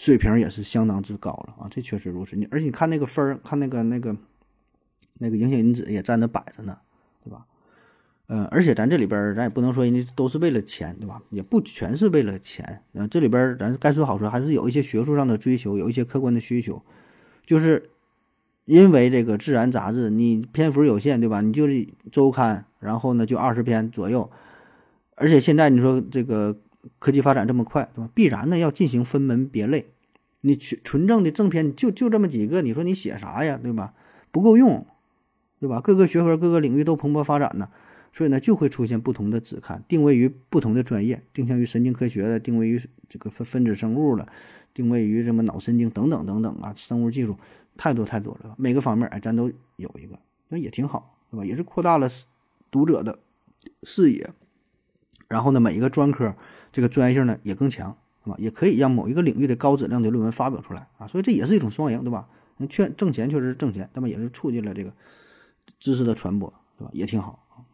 [0.00, 2.34] 水平也是相当之高了啊，这确实如此。
[2.34, 4.16] 你而且你看那个分儿，看那个那个
[5.18, 6.78] 那个影响因子也在那摆着呢，
[7.22, 7.44] 对吧？
[8.28, 11.20] 呃，而且咱这里边咱也不能说人家都是为了钱，对吧？
[11.28, 12.82] 也不全是为了钱。
[12.94, 16.82] 呃，这里边咱该说好说，还是有一些学术上的追求，有一些客观的需求，
[17.44, 17.90] 就是
[18.64, 21.42] 因为这个《自然》杂志你篇幅有限，对吧？
[21.42, 22.64] 你就是周刊。
[22.78, 24.30] 然后呢，就二十篇左右，
[25.16, 26.56] 而且现在你说这个
[26.98, 28.10] 科技发展这么快，对吧？
[28.14, 29.86] 必然呢要进行分门别类。
[30.42, 33.94] 你纯纯正的正片就就这么几个，你说你写啥呀，对吧？
[34.30, 34.86] 不够用，
[35.58, 35.80] 对吧？
[35.80, 37.68] 各个学科、各个领域都蓬勃发展呢，
[38.12, 44.26] 所以呢就会出现不同的子刊，定位于不同的专业，定向于神经科学的，定位于这个分分子生物了，
[44.72, 47.36] 定位于什么脑神经等等等等啊，生物技术
[47.76, 50.18] 太多太多了，每个方面哎咱都有一个，
[50.48, 51.44] 那也挺好，对吧？
[51.44, 52.08] 也是扩大了。
[52.72, 53.18] 读者的
[53.82, 54.30] 视野，
[55.26, 56.36] 然后呢，每一个专科
[56.72, 58.36] 这个专业性呢也更强，是吧？
[58.38, 62.28] 也可以让某一个领域的高质量的论文发表出来啊，所以这也是一种双赢，对吧？
[62.58, 64.92] 那确挣钱确实挣钱，那么也是促进了这个
[65.78, 66.90] 知识的传播，对吧？
[66.92, 67.64] 也挺好啊。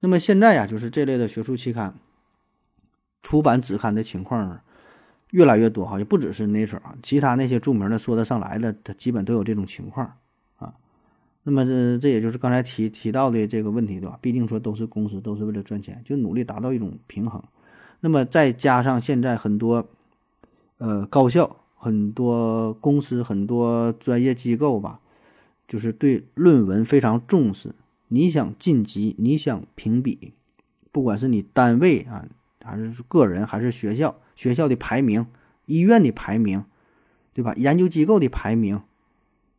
[0.00, 1.94] 那么现在呀，就是这类的学术期刊
[3.22, 4.60] 出版子刊的情况
[5.30, 10.16] 越来越多哈，也不只是 Nature 啊，其他那些著名的说得上来的，它基本都有这种情况
[10.56, 10.72] 啊。
[11.42, 14.18] 那么这这也就是刚才提提到的这个问题，对吧？
[14.22, 17.42] 毕竟说都是公司，都是为了赚钱，就努力达到一种平衡。
[18.00, 19.88] 那么再加上现在很多
[20.78, 25.00] 呃高校、很多公司、很多专业机构吧，
[25.68, 27.74] 就是对论文非常重视。
[28.08, 30.32] 你想晋级，你想评比，
[30.90, 32.26] 不管是你单位啊，
[32.64, 35.26] 还是个人，还是学校，学校的排名、
[35.66, 36.64] 医院的排名，
[37.32, 37.54] 对吧？
[37.56, 38.82] 研究机构的排名。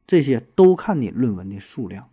[0.08, 2.10] 这些都看你论文的数量，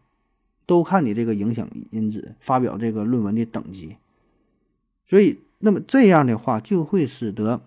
[0.66, 3.96] 都看你这个影响因子发表这个论文的等级，
[5.04, 7.62] 所以那么这样的话就会使得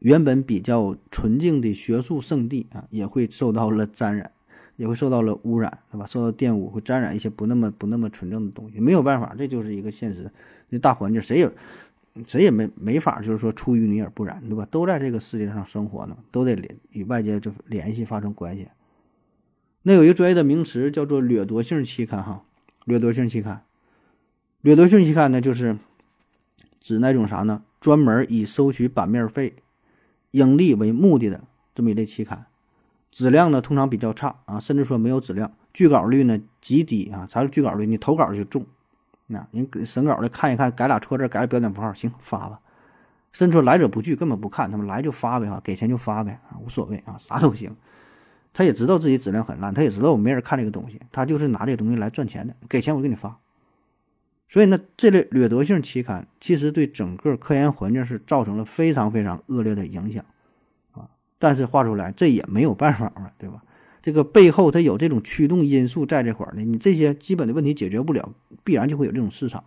[0.00, 4.32] 原本比较纯净的学术圣地啊，也会受到了沾染，
[4.76, 6.06] 也会受到了污染，对吧？
[6.06, 8.80] 受到玷污，会沾染一些不那么不那么纯正的东西。
[8.80, 10.30] 没有办法，这就是一个现实。
[10.70, 11.50] 这大环境，谁也
[12.26, 14.66] 谁也没没法，就是说出淤泥而不染，对吧？
[14.70, 18.68] 都在这个世界上生活呢，都得联与外界就联系发生关系。
[19.82, 22.44] 那有一个专业的名词叫做掠夺性期刊，哈，
[22.84, 23.62] 掠夺性期刊，
[24.60, 25.78] 掠夺性期刊呢，就是
[26.88, 27.62] 指那种啥呢？
[27.78, 29.56] 专门以收取版面费、
[30.30, 32.46] 盈利为目的的这么一类期刊，
[33.10, 37.26] 质量呢通常比较差啊，甚至说没有质量，拒稿率呢极低啊。
[37.28, 37.84] 啥是拒稿率？
[37.84, 38.64] 你投稿就中，
[39.26, 42.58] 那人审稿的看一看，改俩错字，改个标点符号，行发吧。
[43.32, 47.76] 甚至说来者不拒，根本不看，他们来就发呗，哈，给钱就发呗，啊，无所谓啊，啥都行。
[48.54, 52.56] 他也知道自己质量很烂，他也知道我没人看这个东西，他就是拿这个东西来赚钱的。
[52.66, 53.38] 给钱我给你发，
[54.48, 60.24] 所以呢，这类掠夺性期刊其实对整个科研环境是造成了非常非常恶劣的影响
[60.92, 61.08] 啊。
[61.38, 63.62] 但是画出来，这也没有办法嘛，对吧？
[64.00, 68.32] 这个背后它有这种驱动因素在这块儿呢，你这些基本的问题解决不了，
[68.64, 69.64] 必然就会有这种市场。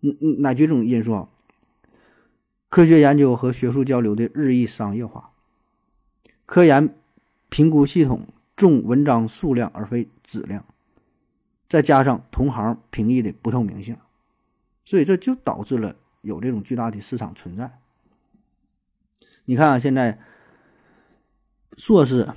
[0.00, 1.28] 嗯嗯，哪几种因素啊？
[2.68, 5.30] 科学研究和学术交流的日益商业化，
[6.46, 6.94] 科研。
[7.50, 10.64] 评估系统重文章数量而非质量，
[11.72, 13.96] 再加上同行评议的不透明性，
[14.84, 17.78] 所以这就导致了有这种巨大的市场存在。
[19.46, 20.18] 你看啊，现在
[21.78, 22.28] 硕士、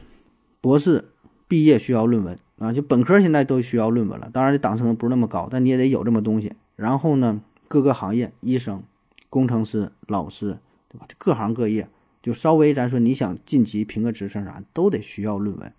[0.62, 1.10] 博士
[1.50, 4.30] 毕业需要论文啊，就本科现在都需要论文了。
[4.32, 6.54] 当然，这档次不是那么高，但你也得有这么东西。
[6.78, 8.82] 然后呢，各个行业，医生、
[9.30, 11.06] 工程师、老师，对吧？
[11.18, 11.90] 各行各业，
[12.22, 15.74] 就稍微咱说你想晋级评个职称啥，都得需要论文，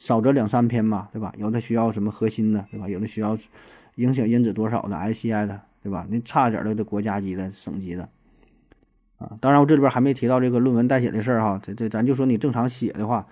[0.00, 1.32] 少则两三篇嘛，对吧？
[1.38, 2.88] 有的需要什么核心的，对吧？
[2.88, 3.38] 有的需要
[3.96, 6.06] 影响因子多少的 ICI 的，对吧？
[6.10, 8.08] 你差一点的得国家级的、省级的。
[9.18, 13.26] 啊，当然我这里边还没提到这个论文代写的事儿哈，这这咱就说你正常写的话，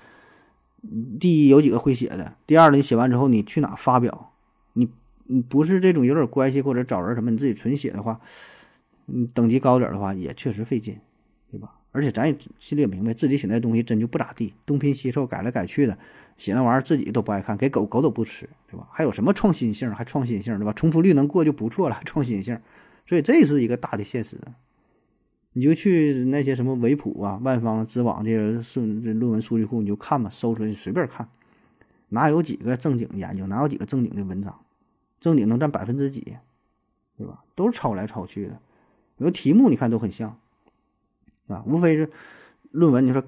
[1.18, 4.32] 第一有几个会写的，第二呢，你写完之后你去哪发表？
[4.74, 4.86] 你
[5.24, 8.20] 你不是这种有点关系或者找人什么，你自己纯写的话，
[9.06, 10.98] 嗯，等级高点的话也确实费劲，
[11.50, 11.72] 对吧？
[11.92, 15.96] 而且咱也心里也明白，自己写那东西真就不咋地，东拼西凑改来改去的，
[16.38, 18.88] 写那玩意儿自己都不爱看，给狗狗都不吃，对吧？
[18.90, 19.92] 还有什么创新性？
[19.92, 20.72] 还创新性，对吧？
[20.72, 22.58] 重复率能过就不错了，创新性，
[23.04, 24.38] 所以这是一个大的现实。
[25.54, 31.28] 你就去那些什么维普啊、万方、知网这些数这论文数据库，你就看吧，搜出来随便看，
[32.10, 34.60] 哪有几个正经研究，哪有几个正经的文章，
[35.18, 36.36] 正经能占百分之几，
[37.16, 37.42] 对吧？
[37.56, 38.60] 都是抄来抄去的，
[39.16, 40.38] 有题目你看都很像，
[41.48, 42.08] 啊，无非是
[42.70, 43.24] 论文你说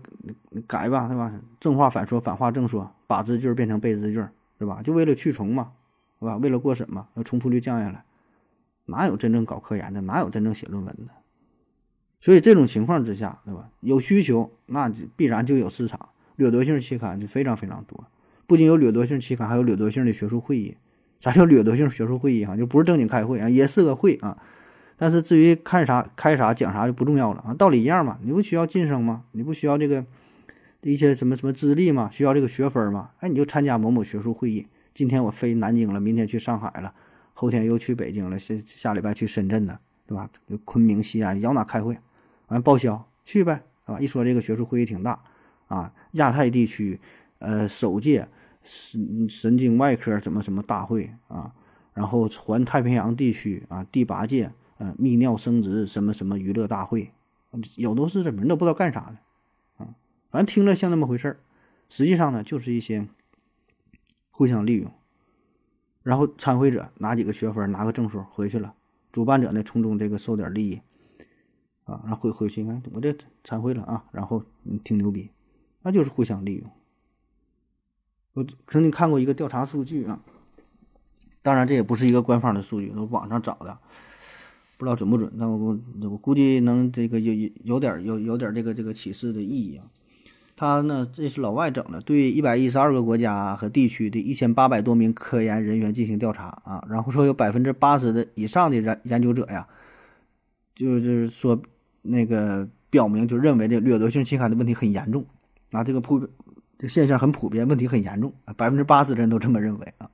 [0.68, 1.34] 改吧，对吧？
[1.58, 4.24] 正话反说，反话正说，把字句变成被字句，
[4.56, 4.80] 对吧？
[4.84, 5.72] 就为了去重嘛，
[6.20, 6.36] 对吧？
[6.36, 8.04] 为了过审嘛，要重复率降下来，
[8.84, 10.00] 哪有真正搞科研的？
[10.02, 11.12] 哪有真正写论文的？
[12.20, 13.68] 所以这种情况之下，对吧？
[13.80, 16.10] 有需求，那就必然就有市场。
[16.36, 18.06] 掠夺性期刊就非常非常多，
[18.46, 20.76] 不仅有掠夺性期刊，还有掠夺性的学术会议。
[21.18, 22.44] 啥叫掠夺性学术会议？
[22.44, 24.40] 哈，就不是正经开会啊，也是个会啊。
[24.96, 28.18] 但是至于看啥、开啥、讲啥就不重要了啊，道理一样嘛。
[28.22, 29.24] 你不需要晋升吗？
[29.32, 30.06] 你不需要这个
[30.82, 32.08] 一些什么什么资历嘛？
[32.10, 33.10] 需要这个学分嘛？
[33.18, 34.66] 哎，你就参加某某学术会议。
[34.94, 36.94] 今天我飞南京了，明天去上海了，
[37.32, 40.28] 后天又去北京了，下下礼拜去深圳呢，对吧？
[40.64, 41.98] 昆明、西安，要哪开会？
[42.48, 44.00] 完报销去呗，啊！
[44.00, 45.22] 一说这个学术会议挺大
[45.68, 46.98] 啊，亚太地区，
[47.38, 48.28] 呃，首届
[48.62, 51.52] 神神经外科什么什么大会啊，
[51.94, 57.12] 然后环太平洋地区啊，第八届呃泌尿生殖什么什么娱乐大会，
[57.76, 59.16] 有都是这人都不知道干啥的，
[60.30, 61.40] 反正听着像那么回事儿，
[61.88, 63.08] 实际上呢就是一些
[64.30, 64.90] 互相利用，
[66.02, 68.74] 然后参会者拿几个学分拿个证书回去了，
[69.12, 70.80] 主办者呢从中这个收点利益。
[71.84, 73.12] 啊，然后回回去你看，我这
[73.42, 75.30] 参会了啊，然后嗯挺牛逼，
[75.82, 76.70] 那就是互相利用。
[78.34, 80.22] 我曾经看过一个调查数据啊，
[81.42, 83.80] 当然这也不是一个官方的数据，是网上找的，
[84.78, 89.90] 不知道准不准，但我我估计能这个有有有点有有点这个这个启示的意义啊。
[90.60, 99.66] 他呢，这是老外整的，对一百一十二个国家和地区的一千八百多名科研人员进行调查啊，然后说有百分之八十的以上的研研究者呀，
[100.74, 101.60] 就是说。
[102.02, 105.22] 那个表明就认为这掠夺性期刊的问题很严重
[105.70, 106.26] 啊，这个普
[106.78, 110.08] 这现象很普遍，问题很严重啊，百分之八十的人都这么认为啊。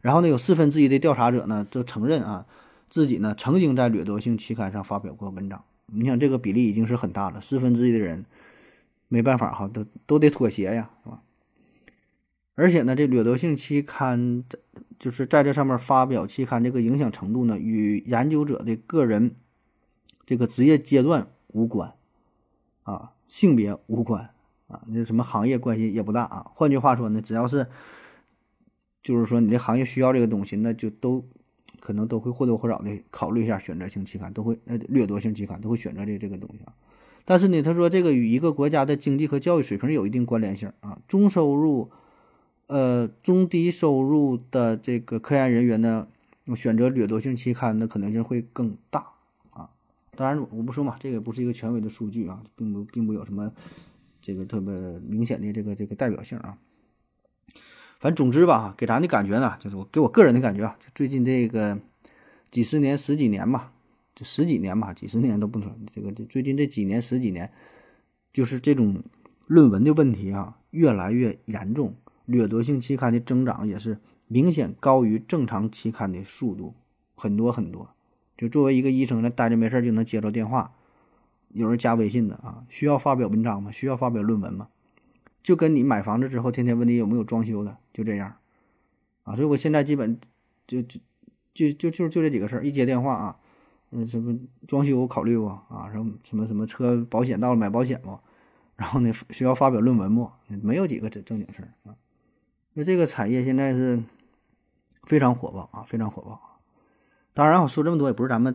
[0.00, 2.46] 然后呢，有四分之一的调查者呢都承认啊，
[2.88, 5.62] 自己呢曾经在掠夺性期刊上发表过文章。
[5.86, 8.24] 你想这个比例已经是很大了，四分之一的人
[9.10, 11.22] 没办法哈，都都得妥协呀，是吧？
[12.54, 14.42] 而且呢，这掠夺性期刊
[14.98, 19.36] 就是在这上面发表期刊这个影响程度呢，与研究者的个人。
[20.26, 21.92] 这个职业阶段无关，
[22.84, 24.30] 啊，性别无关，
[24.68, 26.52] 啊，那什么行业关系也不大啊。
[26.54, 27.66] 换句话说呢，只要是，
[29.02, 31.28] 就是说你这行业需要这个东西，那就都
[31.80, 36.72] 可能都会或多或少的考虑一下选择性期刊，都会呃掠夺性期刊都会选择这这个东西啊。
[37.30, 40.98] 但是呢，他说这个与一个国家的经济和教育水平有一定关联性啊。
[41.06, 41.88] 中收入，
[42.66, 46.08] 呃，中低收入的这个科研人员呢，
[46.56, 49.12] 选择掠夺性期刊的可能性会更大
[49.50, 49.70] 啊。
[50.16, 53.52] 当然，我不说嘛，这个不是一个权威的数据啊，并不并不有什么
[54.20, 54.74] 这个特别
[55.06, 56.58] 明显的这个这个代表性啊。
[58.00, 61.78] 反正总之吧，给咱的感觉呢，就是我给我个人的感觉啊，最近这个
[62.50, 63.72] 几十年、十几年吧，
[64.24, 67.50] 十几年吧，几十年都不说，这个这最近这几年、十几年，
[68.32, 69.02] 就是这种
[69.46, 71.94] 论文的问题啊，越来越严重，
[72.26, 73.98] 掠夺性期刊的增长也是
[74.28, 76.74] 明显高于正常期刊的速度，
[77.14, 77.90] 很多很多。
[78.36, 80.72] 就作为一个医生，那待着没事就能接着电话，
[81.52, 83.70] 有人加微信的啊，需要发表文章吗？
[83.70, 84.68] 需要发表论文吗？
[85.42, 88.36] 就跟你买房子之后天天问你有没有装修的，就这样，
[89.24, 90.18] 啊，所以我现在基本
[90.66, 91.00] 就就
[91.54, 93.39] 就就就就这几个事儿，一接电话啊，
[93.90, 94.38] 嗯，什么
[94.68, 95.90] 装修考虑不啊？
[95.92, 98.18] 什么什么什么车保险到了买保险不？
[98.76, 100.30] 然后呢，需要发表论文不？
[100.62, 101.96] 没有几个正正经事儿啊。
[102.72, 104.02] 那这个产业现在是
[105.02, 106.40] 非常火爆啊，非常火爆。
[107.34, 108.54] 当然，我说这么多也不是咱们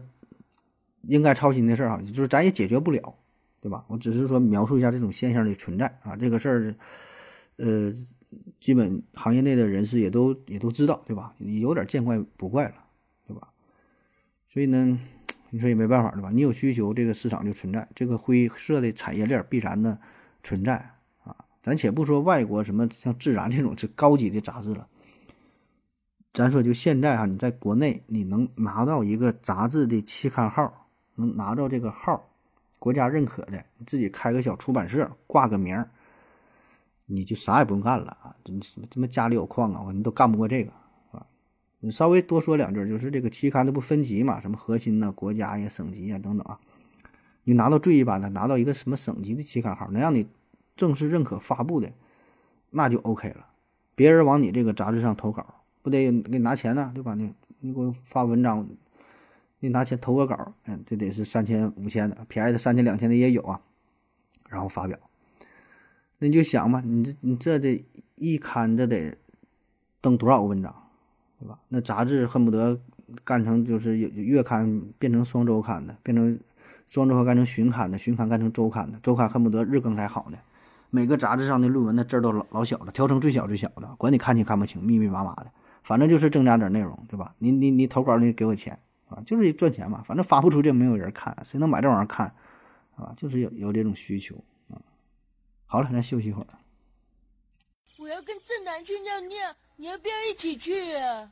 [1.01, 3.15] 应该操心的事儿啊，就是咱也解决不了，
[3.59, 3.85] 对吧？
[3.87, 6.75] 我只是说描述一下这种现象的存在啊，这个事儿，
[7.57, 7.93] 呃，
[8.59, 11.35] 基本行业内的人士也都也都知道，对吧？
[11.39, 12.75] 有点见怪不怪了，
[13.27, 13.49] 对吧？
[14.47, 14.99] 所以呢，
[15.55, 16.29] 你说也没办法，对吧？
[16.33, 19.97] 你有需求，这个市场就存在，这个灰色的产业链必然的
[20.43, 20.75] 存在
[21.23, 21.33] 啊。
[21.63, 24.85] 咱且不说外国什么像《自然》这种是高级的杂志了。
[26.33, 32.27] 咱说，就现在哈，你在国内你能拿到一个杂志的期刊号，能拿到这个号，
[32.77, 35.85] 国家认可的，你自己开个小出版社，挂个名，
[37.05, 38.35] 你就啥也不用干了啊！
[38.43, 38.51] 这
[38.89, 40.73] 这么家里有矿啊，你都干不过这个！
[41.85, 46.59] 你稍微多说两句，就是这个期刊它不分级嘛，什么核心呐、国家呀、省级呀等等啊，
[47.43, 50.27] 你拿到最一般的，拿到一个什么省级的期刊号，能让你
[50.75, 51.93] 正式认可发布的，
[52.71, 53.45] 那就 OK 了。
[53.93, 55.61] 别人往你这个杂志上投稿。
[55.83, 57.13] 不得给你拿钱呢，对吧？
[57.13, 58.67] 你你给我发文章，
[59.59, 63.61] 你拿钱投个稿，嗯，这得是三千五千的，便宜的三千两千的也有啊。
[64.49, 64.97] 然后发表，
[66.17, 69.15] 那你就想吧，你这你这得一刊这得
[70.01, 70.84] 登多少个文章，
[71.39, 71.59] 对吧？
[71.69, 72.79] 那杂志恨不得
[73.23, 76.39] 干成就是月刊变成双周刊的，变成
[76.87, 80.37] 双周刊干成旬刊的，旬刊干成周刊的，周刊恨不得日更才好呢。
[80.89, 85.51] 每个杂志上的论文的字都老老小了，调成最小最小的，管你看清看不清，密密麻麻的。
[85.83, 87.35] 反正就是增加点内容，对吧？
[87.37, 90.01] 你你你投稿，你给我钱啊，就是赚钱嘛。
[90.03, 92.33] 反正发不出去，没有人看，谁能买这玩意儿看，
[92.95, 93.13] 啊？
[93.15, 94.35] 就是有有这种需求
[94.69, 94.81] 啊。
[95.67, 96.47] 好了，咱休息一会儿。
[97.99, 99.37] 我要跟正南去尿尿，
[99.77, 101.31] 你要不要一起去啊？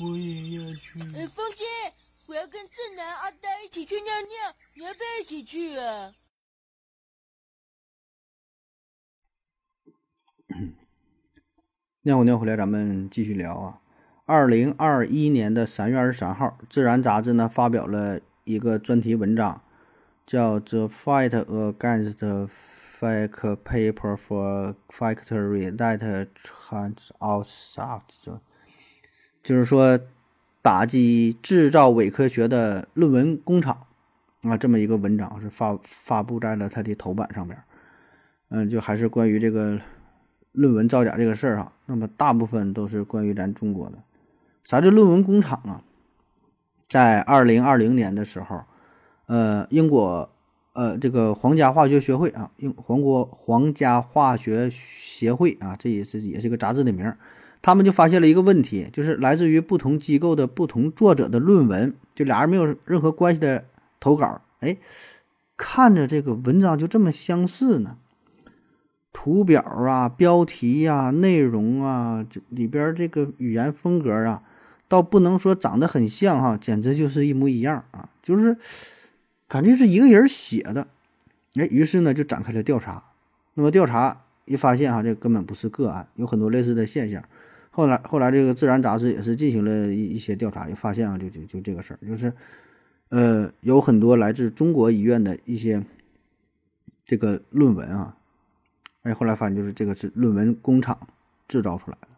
[0.00, 1.00] 我也要去。
[1.16, 1.64] 哎，风姐，
[2.26, 6.12] 我要跟正南、阿呆一起去尿尿，你要不要一起去啊？
[12.02, 13.80] 尿过尿回来，咱们继续聊啊。
[14.24, 19.62] 二零二一年的三月二十三号，《自然》杂志呢发表了一个专题文章，
[20.24, 22.48] 叫《The Fight Against
[23.02, 28.24] Fake Paper for Factory That Hands Out Sucks》，
[29.42, 29.98] 就是说
[30.62, 33.86] 打击制造伪科学的论文工厂
[34.42, 37.60] 啊，这么一个文章是发发布在了它的头版上边。
[38.50, 39.80] 嗯，就还是关于这个。
[40.52, 44.02] 论文造假这个事儿哈，那么大部分都是关于咱中国的。
[44.62, 45.82] 啥叫论文工厂啊？
[46.86, 48.64] 在二零二零年的时候，
[49.24, 50.30] 呃，英国
[50.72, 57.18] 呃这个皇家化学学会啊，用皇国皇家化学协会啊，这也是也是个杂志的名儿，
[57.60, 63.64] 他们就发现了一个问题，就是来自于不同机构的不同作者的论文，就俩人没有任何关系的
[64.00, 64.76] 投稿，哎，
[65.56, 67.98] 看着这个文章就这么相似呢。
[69.12, 74.42] 图表啊，标题呀，内容啊，这里边这个语言风格啊，
[74.88, 78.56] 倒不能说长得很像哈，简直就是一模一样啊，就是
[79.52, 80.88] 感觉是一个人写的。
[81.56, 83.04] 哎，于是呢就展开了调查。
[83.52, 87.22] 那么调查一发现哈，这根本不是个案，有很多类似的现象。
[87.70, 92.32] 后来后来这个《自然》杂志也是进行了一一些调查，也发现啊，就就就这个事儿，就是
[93.10, 95.84] 呃，有很多来自中国医院的一些
[97.04, 98.16] 这个论文啊。
[99.02, 100.98] 哎，后来发现就是这个是论文工厂
[101.46, 102.08] 制造出来的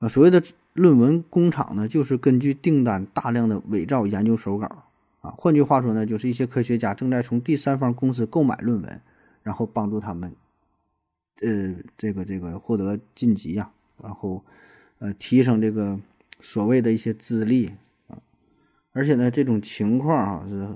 [0.00, 0.08] 啊。
[0.08, 0.42] 所谓的
[0.72, 4.86] 论文工厂呢，就是根据订单大量的伪造研究手稿
[5.20, 5.30] 啊。
[5.36, 9.00] 换句话说呢，就是一些科学家正在从第三方公司购买论文，
[9.42, 10.34] 然后帮助他们，
[11.42, 13.70] 呃，这个这个获得晋级呀，
[14.02, 14.44] 然后
[14.98, 15.98] 呃提升这个
[16.40, 17.72] 所谓的一些资历
[18.08, 18.18] 啊。
[18.92, 20.68] 而且呢，这种情况啊是。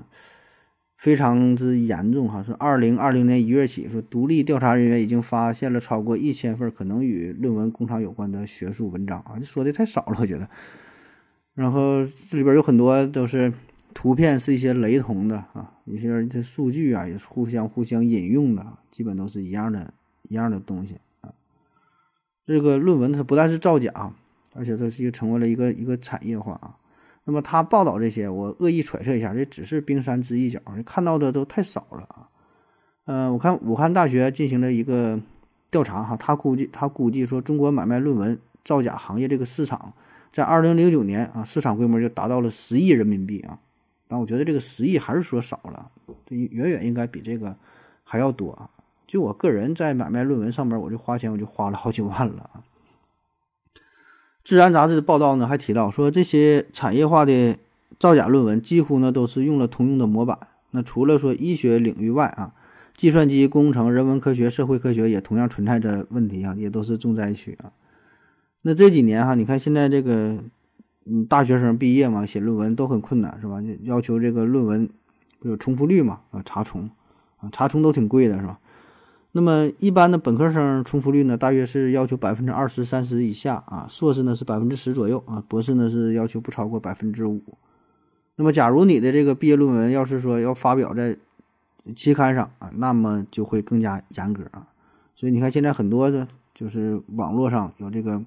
[0.95, 10.47] 非常之严重哈，是二零二零年一月起，说独立调查人员已经发现了超过一千份可能与论文工厂有关的学术文章啊，这说的太少了，我觉得。
[11.55, 13.51] 然后这里边有很多都是
[13.93, 21.31] 图片是一些雷同的啊，一些这数据啊也是互相互相引用的，基本都是一样的一样的东西啊。
[22.45, 24.13] 这个论文它不但是造假，
[24.53, 26.77] 而且它是一个成为了一个一个产业化啊。
[27.25, 32.27] 那么他报道这些，我恶意揣测一下，这只是冰山之一角，看到的都太少了啊。
[33.05, 35.17] 嗯，我看武汉大学进行了一个
[35.71, 39.93] 调查哈，他估计他估计说，中国买卖论文造假行业这个市场，
[40.33, 43.59] 在二零零九年啊，市场规模就达到了十亿人民币啊。
[44.13, 45.89] 但我觉得这个十亿还是说少了，
[46.23, 47.57] 这远远应该比这个
[48.03, 48.69] 还要多啊。
[49.07, 52.61] 就我个人在买卖论文上面，我就花钱我就花了好几万了啊。
[54.43, 57.57] 《自然》杂志的报道呢，还提到说，这些产业化的
[57.97, 60.37] 造假论文几乎呢都是用了通用的模板。
[60.69, 62.53] 那除了说医学领域外啊，
[62.95, 67.73] 计算机工程、人文科学、社会科学也同样存在着问题啊，也都是重灾区啊。
[68.61, 70.43] 那这几年哈，你看现在这个
[71.05, 73.61] 嗯，大学生毕业嘛，写论文都很困难，是吧？
[73.83, 74.89] 要求这个论文
[75.41, 76.89] 有重复率嘛，啊，查重
[77.37, 78.59] 啊，查重都挺贵的，是吧？
[79.33, 87.41] 那么一般的本科生重复率呢，大约是要求百分之二十三十以下啊，硕士呢是百分之十左右啊，博士呢是要求不超过百分之五。
[88.35, 91.17] 那么假如你的这个毕业论文要是说要发表在
[91.95, 94.67] 期刊上啊，那么就会更加严格啊。
[95.15, 98.23] 所以你看现在很多的，就是网络上有这个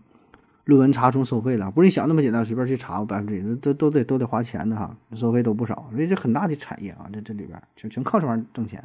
[0.67, 8.83] 论文查重收费的，不是你想那么简单，随便去查百分之几，都都得都得花钱的哈，收费都不少，所以这很大的产业啊，这这里边全全靠这玩意儿挣钱。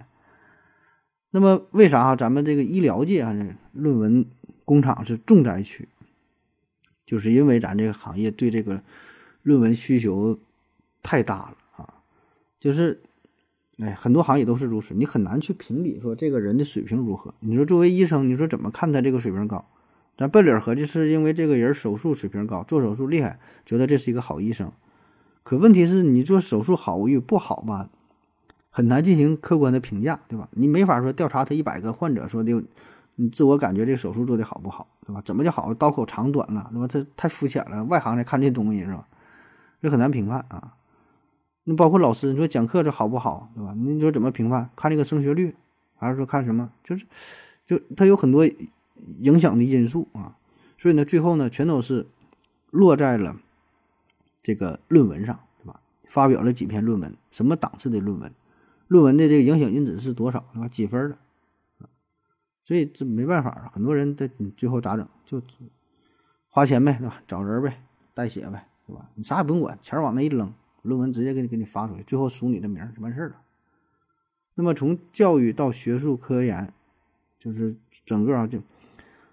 [1.31, 2.15] 那么为啥哈？
[2.15, 4.23] 咱们这个医疗界啊，这论文
[4.63, 5.89] 工厂是重灾区，
[7.03, 8.83] 就是因为咱这个行业对这个
[9.41, 10.37] 论文需求
[11.01, 11.95] 太大了啊。
[12.59, 13.01] 就是，
[13.79, 17.33] 哎，很多行业都是如此，你很难去评比说这个人的水平如何。
[17.39, 19.65] 你说作为医生，你说怎么看他这个水平高？
[20.21, 24.71] 咱奔理儿合计，是因为这个人手术水平高，做手术厉害，觉得这是一个好医生。
[25.41, 27.89] 可问题是你做手术好与不好吧？
[28.69, 30.47] 很难进行客观的评价，对吧？
[30.51, 32.63] 你没法说调查他一百个患者说的，
[33.15, 35.23] 你自我感觉这手术做的好不好，对吧？
[35.25, 35.73] 怎么就好？
[35.73, 36.87] 刀口长短了，对吧？
[36.87, 39.07] 这太肤浅了，外行来看这东西是吧？
[39.81, 40.75] 这很难评判啊。
[41.63, 43.73] 你包括老师，你说讲课这好不好，对吧？
[43.75, 44.69] 你说怎么评判？
[44.75, 45.55] 看这个升学率，
[45.97, 46.69] 还是说看什么？
[46.83, 47.07] 就是，
[47.65, 48.47] 就他有很多
[49.19, 50.37] 影响的因素啊。
[50.77, 52.07] 所以呢，最后呢，全都是
[52.71, 53.37] 落在了
[54.41, 55.79] 这个论文上，对吧？
[56.07, 58.33] 发表了几篇论文，什么档次的论文？
[58.87, 60.67] 论文的这个影响因子是多少，对吧？
[60.67, 61.17] 几分的？
[62.63, 65.07] 所以这没办法，很多人的你最后咋整？
[65.25, 65.41] 就
[66.49, 67.21] 花钱呗，对吧？
[67.27, 67.83] 找人呗，
[68.13, 69.09] 代写呗，对吧？
[69.15, 73.41] 你啥也不用管，钱往那一扔，论文直接给你给你发出去，最后署你的名就完事儿了。
[74.55, 76.73] 那么从教育到学术科研，
[77.39, 78.59] 就是整个啊，就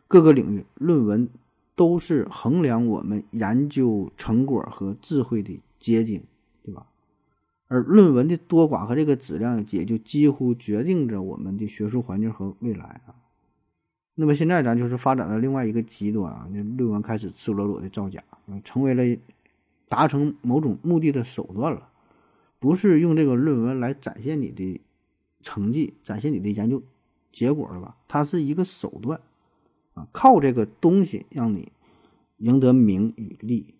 [0.08, 1.28] 各个领域，论文
[1.76, 6.24] 都是衡量我们研究成果和智慧的结晶，
[6.62, 6.86] 对吧？
[7.68, 13.14] 而论文的多寡和这个质量，也就几乎决定着我们的学术环境和未来啊。
[14.14, 18.24] 那么现在咱就是发展到另外一个极端啊，那论文开始赤裸裸的造假，
[18.64, 19.20] 成为了
[19.86, 21.90] 达成某种目的的手段了。
[22.58, 24.80] 不是用这个论文来展现你的
[25.42, 26.82] 成绩，展现你的研究
[27.30, 27.96] 结果了吧？
[28.08, 29.20] 它是一个手段
[30.12, 31.72] 靠这个东西让你
[32.36, 33.74] 赢得名与利。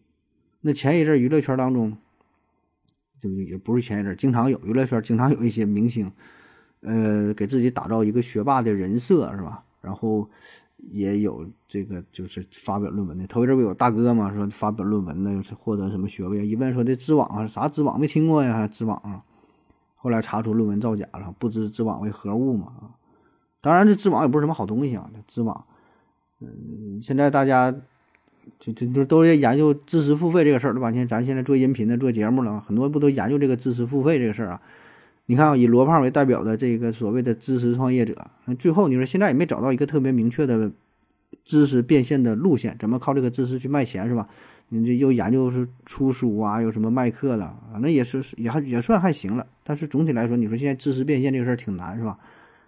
[0.60, 1.96] 那前一阵娱乐圈当中。
[3.20, 6.08] 就也不是前一阵，经常有娱乐圈经常有一些明星，
[6.82, 9.64] 呃，给自己打造一个学霸的人设，是吧？
[9.80, 10.30] 然后
[10.76, 16.46] 也有这个就是发表论文的，头一阵不有大哥嘛，说发表论文的是获得什么学位？
[16.46, 18.68] 一问说的知网啊，啥知网没听过呀？
[18.68, 19.24] 知网啊，
[19.96, 22.94] 后来查出论文造假了，不知知网为何物嘛？
[23.60, 25.66] 当然这知网也不是什么好东西啊，知网，
[26.40, 27.74] 嗯，现在大家。
[28.58, 30.88] 就就就都在研究知识付费这个事儿，对吧？
[30.90, 34.60] 你看咱现在做音频的、做节目了，很多不都研究这个知识付费这个事儿啊？
[35.26, 38.16] 你看啊，以罗胖为代表的这个所谓的知识创业者，
[38.58, 40.72] 最后你说现在也没找到一个特别明确的
[41.44, 44.26] 知识变现的路线，怎么靠这个知识去卖钱，是吧？
[44.70, 49.46] 你这又研究是出书啊，有什么卖课的，反正也是也还也算还行了。
[49.62, 52.18] 但是总体来说，你说现在知识变现这个事儿挺难，是吧？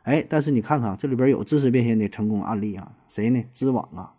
[0.02, 3.44] 哎，但是你看看这里边有知识变现的成功案例啊，谁呢？
[3.52, 4.14] 知网啊。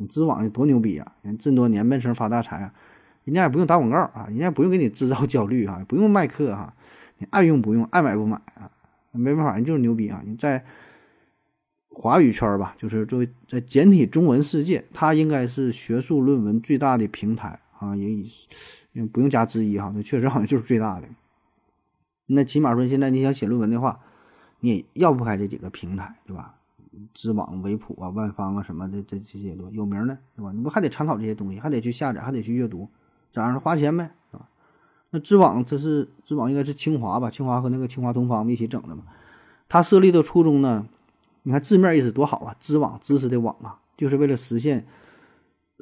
[0.00, 1.12] 你知网的多牛逼啊！
[1.22, 2.72] 人这么多年闷声发大财啊，
[3.24, 6.72] 人家也不用打广告啊，人家不用给你制造焦虑啊，不用卖课哈，
[7.16, 8.70] 你爱用不用，爱买不买啊，
[9.10, 10.22] 没办法，人就是牛逼啊！
[10.24, 10.64] 你在
[11.88, 21.08] 华语圈吧，就是作为在简体中文世界，它应该是学术论文最大的平台啊，也不用加之一哈，那确实好像就是最大的。
[22.26, 23.98] 那起码说，现在你想写论文的话，
[24.60, 26.54] 你也绕不开这几个平台，对吧？
[27.14, 30.50] 知网、维普啊、万方啊什么的，这这些多有名的，对吧？
[30.52, 32.88] 你不还得参考这些东西，还得去下载，还得去阅读，
[33.30, 33.60] 咋样？
[33.60, 34.48] 花钱呗，是吧？
[35.10, 37.30] 那知网这是知网，应该是清华吧？
[37.30, 39.04] 清华和那个清华东方一起整的嘛？
[39.68, 40.86] 它设立的初衷呢？
[41.44, 42.56] 你看字面意思多好啊！
[42.58, 44.86] 知网，知识的网啊，就是为了实现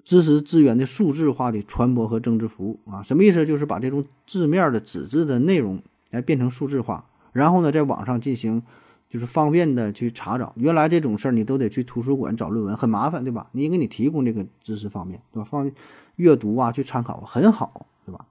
[0.05, 3.03] 知识资源的数字化的传播和增值服务啊。
[3.03, 3.44] 什么意思？
[3.47, 7.07] 就是把这种字面的纸质的内容来变成数字化，
[7.37, 8.63] 然后呢，在网上进行。
[9.09, 13.49] 就是方便的去查找，原来这种事儿你都得去图书馆找论文，很麻烦，对吧？
[13.53, 15.45] 你给你提供这个知识方面，对吧？
[15.45, 15.71] 方
[16.17, 18.27] 阅读啊，去参考很好，对吧？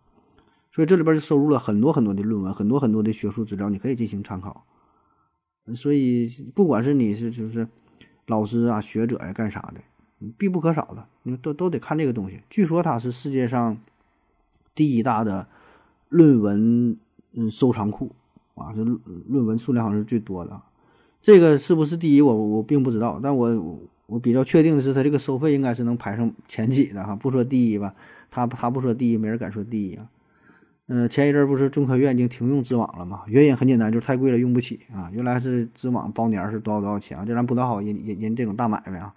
[0.73, 4.65] 所以这里边就收录了很多很多的论文，很多很多的学术资料，你可以进行参考。
[5.73, 7.65] 所以不管是你是就是
[8.25, 9.79] 老师啊、学者呀干啥的，
[10.37, 12.41] 必不可少的，你都都得看这个东西。
[12.49, 13.77] 据说它是世界上
[14.75, 15.47] 第一大的
[16.09, 16.97] 论文
[17.31, 18.11] 嗯收藏库。
[18.55, 20.61] 啊，这论文数量好像是最多的，
[21.21, 22.21] 这个是不是第一？
[22.21, 27.15] 我我并不知道，但我我比较确定的是，它这个收费应该是能排上前几的哈。
[27.15, 27.93] 不说第一吧，
[28.29, 30.09] 他他不说第一，没人敢说第一啊。
[30.87, 33.23] 呃，前一阵儿不是中科院已经停用知网了吗？
[33.25, 35.09] 原因很简单，就是太贵了，用不起啊。
[35.11, 37.25] 原来是知网包年是多少多少钱啊？
[37.25, 39.15] 这咱不讨好人人人这种大买卖啊。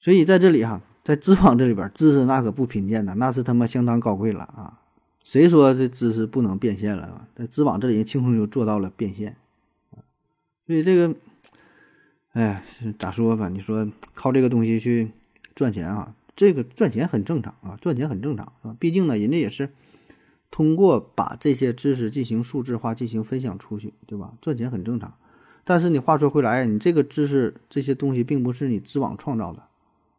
[0.00, 4.80] 所以在这里哈，在知网这里边，知识那可不贫贱呐，那是他妈相当高贵了啊。
[5.22, 7.28] 谁说这知识不能变现了？
[7.34, 9.36] 在知网这里轻松就做到了变现。
[10.66, 11.14] 所以这个，
[12.32, 12.62] 哎，
[12.98, 13.48] 咋说吧？
[13.48, 15.10] 你说靠这个东西去
[15.54, 16.14] 赚钱啊？
[16.36, 18.76] 这个赚钱很正常啊，赚钱很正常啊。
[18.78, 19.70] 毕竟呢，人家也是。
[20.52, 24.34] 通过把这些知识进行数字化、进行分享出去，对吧？
[24.40, 25.14] 赚钱很正常。
[25.62, 29.62] 但是你话说回来，你这个知识这些东西并不是你知网创造的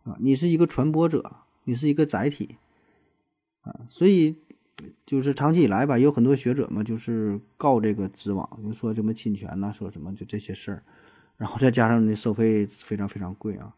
[0.03, 2.55] 啊，你是一个传播者，你是一个载体
[3.63, 3.81] 啊。
[3.89, 4.37] 所以
[5.05, 10.83] 就是长期以来吧，有很多学者嘛，就是告这个知网，就说什么侵权呐，说什么就这些事儿，
[11.37, 13.75] 然后再加上你收费非常非常贵啊。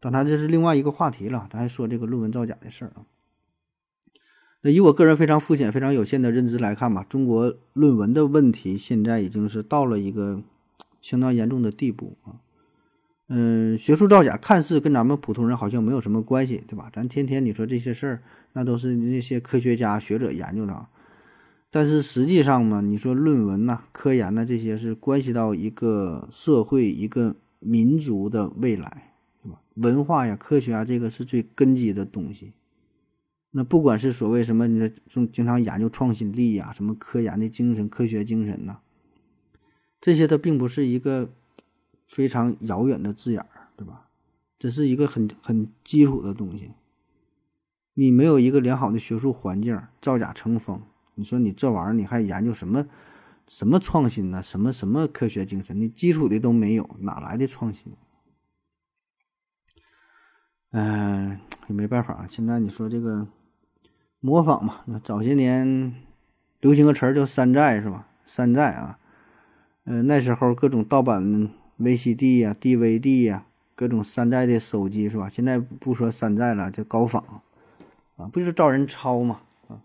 [0.00, 3.06] 当然这是另外一个话题了，咱还说这个论文造假的事儿啊。
[4.60, 10.42] 那以我个人非常肤浅、非常有限的认知来看吧，中国论文的问题现在已经是到了一个
[11.00, 12.43] 相当严重的地步啊。
[13.28, 16.90] 嗯，学术造假看似跟咱们普通人好像没有什么关系，对吧？
[16.92, 18.22] 咱天天你说这些事儿，
[18.52, 20.86] 那都是那些科学家学者研究的。
[21.70, 29.60] 但是实际上嘛，你说论文呐、科研呐，这些是关系到一个社会、一个民族的未来，对吧？
[29.76, 32.52] 文化呀、科学啊，这个是最根基的东西。
[33.52, 38.78] 那不管是所谓什么，你总经常研究创新力呀，什么科研的精神、科学精神呐，
[40.00, 41.32] 这些它并不是一个
[42.06, 44.08] 非常遥远的字眼儿，对吧？
[44.58, 46.72] 这是一个很很基础的东西。
[47.94, 50.82] 你没有一个良好的学术环境，造假成风，
[51.14, 52.86] 你说你这玩意儿你还研究什么
[53.46, 54.42] 什么创新呢？
[54.42, 55.80] 什么什么科学精神？
[55.80, 57.96] 你基础的都没有，哪来的创新？
[60.70, 62.26] 嗯，也没办法。
[62.26, 63.28] 现在你说这个。
[64.20, 65.94] 模仿嘛，早些年
[66.60, 68.08] 流行个词儿叫山寨，是吧？
[68.24, 68.98] 山寨啊，
[69.84, 75.28] 呃，那时候各种盗版 VCD 呀、DVD 呀，各种山寨的手机，是吧？
[75.28, 77.42] 现在不说山寨了，叫高仿
[78.16, 79.40] 啊，不就是招人抄嘛？
[79.68, 79.82] 啊，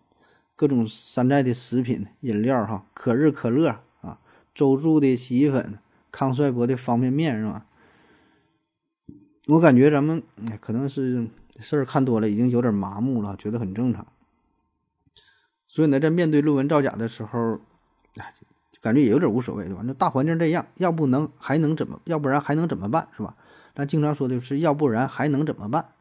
[0.56, 4.20] 各种山寨的食品、饮料，哈，可日可乐啊，
[4.54, 5.80] 周助的洗衣粉，
[6.12, 7.66] 康帅博的方便面，是吧？
[9.48, 11.28] 我感觉咱们哎，可能是
[11.60, 14.06] 事儿看多了，已经有点麻木了，觉得很正常。
[15.68, 17.60] 所以呢，在面对论文造假的时候，
[18.18, 18.32] 哎，
[18.82, 19.82] 感觉也有点无所谓，对吧？
[19.84, 22.00] 那大环境这样，要不能还能怎么？
[22.06, 23.36] 要不然还能怎么办，是吧？
[23.76, 25.94] 咱经常说的是，要不然还能怎么办，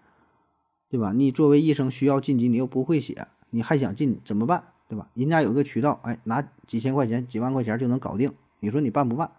[0.88, 1.12] 对吧？
[1.12, 5.08] 你作为医生需要晋级，你又不会写，你还想进怎么办，对吧？
[5.14, 9.30] 人家有个渠道，哎，拿几千块钱、几万块钱就能搞定，你说你办不办，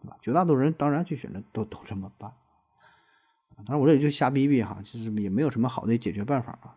[0.00, 0.16] 对吧？
[0.20, 2.32] 绝大多数人当然去选择都都这么办。
[3.64, 6.76] 当然，我这也就瞎逼逼哈，就是也没有什么好的解决办法啊，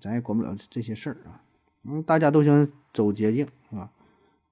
[0.00, 1.40] 咱也管不了这些事儿啊。
[1.84, 3.90] 嗯，大家都想走捷径，是吧？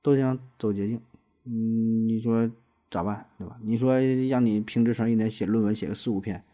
[0.03, 1.01] 都想走捷径，
[1.45, 2.51] 嗯，你说
[2.91, 3.57] 咋办，对吧？
[3.63, 3.99] 你说
[4.29, 6.45] 让你评职称一年写论文写个四五篇，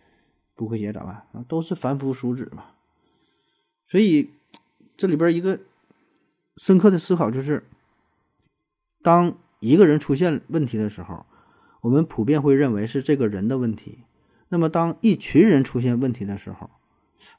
[0.55, 1.27] 不会写咋办？
[1.33, 2.67] 啊，都是凡夫俗子嘛。
[3.87, 4.31] 所以
[4.97, 5.59] 这里边一个
[6.57, 7.65] 深刻的思考就是，
[9.03, 11.25] 当一个人出现问题的时候，
[11.81, 13.99] 我们普遍会认为是这个人的问题。
[14.51, 16.71] 那么当一群人出现问题的时候，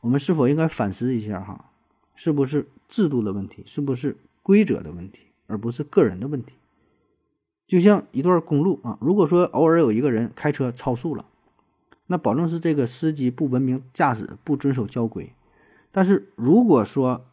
[0.02, 1.40] 我们是否应该反思一下？
[1.40, 1.72] 哈，
[2.16, 2.68] 是不是？
[2.90, 6.54] 制度的问题是不是规则的问题，而不是个人的问题？
[7.68, 11.26] 就像一段公路啊，如果说偶尔有一个人开车超速了，
[12.08, 15.34] 那保证是这个司机不文明驾驶、不遵守交规。
[15.92, 17.26] 但是如果说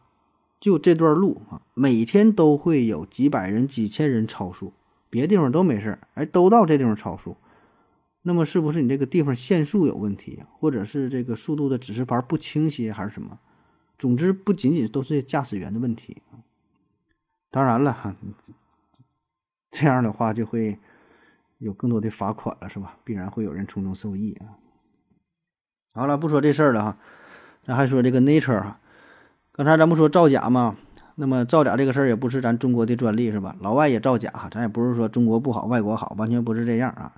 [0.59, 4.73] 就这段路啊，每天都会有几百人、几千人超速，
[5.09, 7.37] 别的地方都没事儿，哎，都到这地方超速，
[8.23, 13.39] 那么是不是你这个地方限速有问题或者是这个速度的指示牌不清晰，还是什么？
[13.97, 16.21] 总之，不仅仅都是驾驶员的问题
[17.49, 18.15] 当然了哈，
[19.71, 20.79] 这样的话就会
[21.57, 22.97] 有更多的罚款了，是吧？
[23.03, 24.59] 必然会有人从中受益啊。
[25.93, 26.97] 好了，不说这事儿了哈，
[27.65, 28.79] 咱还说这个 Nature 哈。
[29.51, 30.75] 刚才咱不说造假吗？
[31.15, 33.55] 那么造假这个事儿也不是咱中国的专利，是吧？
[33.59, 37.13] 老外也造假哈，咱也不是说中国不好，外国好，完全不是这样啊。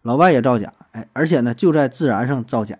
[0.00, 2.78] 老外也造假，哎，而且呢，就在自然上造假。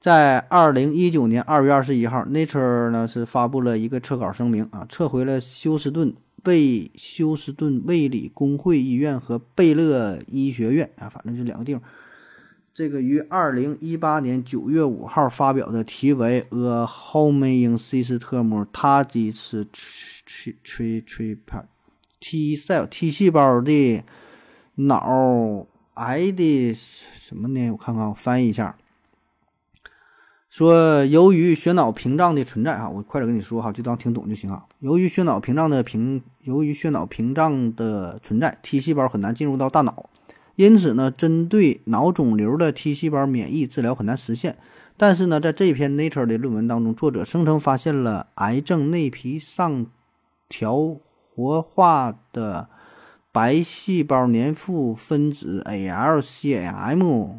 [0.00, 11.82] 在二零一九年二月二十一号，Nature 呢是发布了一个撤稿声明啊，撤回了休斯顿贝休斯顿卫理公会医院和贝勒医学院啊，反正就两个地方。
[12.72, 21.36] 这个于二零一八年九月五号发表的题为《A Homing System Targets Tri Tri Tri
[22.18, 24.02] T Cell T 细胞的
[24.76, 27.70] 脑癌的什么呢？
[27.72, 28.78] 我看看，我翻译一下。
[30.50, 34.66] 说由于血脑屏障的存在啊，我快点跟你说哈，就当听懂就行啊。
[34.80, 40.10] 由于血脑屏障的屏，由于血脑屏障的存在，T 细胞很难进入到大脑，
[40.56, 44.58] 因此呢，针对脑肿瘤的 T 细胞免疫治疗很难实现。
[44.96, 49.86] 但是呢，在这篇 Nature 的论文当中，作者声称发现了癌症内皮上
[50.48, 50.96] 调
[51.32, 52.68] 活化的
[53.30, 57.36] 白细胞粘附分子 ALCAM。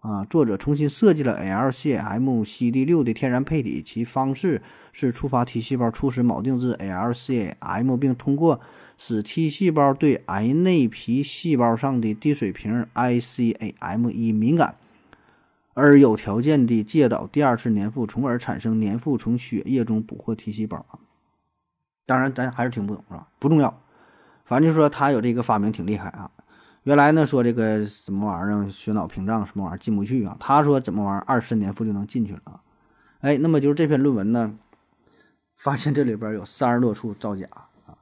[0.00, 4.62] 啊，作者重新设计了 LCMCD6 的天然配体，其方式
[4.92, 8.60] 是触发 T 细胞初始锚定至 LCM，并通过
[8.96, 14.76] 使 T 细胞对癌内皮细胞上的低水平 ICAM1 敏感，
[15.74, 21.00] 而有条件地介导第二次粘附，从而产生粘附从血液中捕获 T 细胞啊。
[22.04, 23.26] 当然，咱还是听不懂是吧？
[23.40, 23.82] 不重要，
[24.44, 26.30] 反正就说他有这个发明挺厉害啊。
[26.86, 30.36] 原来呢说这个什么玩意儿血脑屏障什么玩意儿进不去啊？
[30.38, 32.60] 他说怎么玩意儿二十年复就能进去了啊？
[33.22, 34.56] 哎，那么就是这篇论文呢，
[35.56, 37.44] 发现这里边有三十多处造假
[37.86, 37.98] 啊，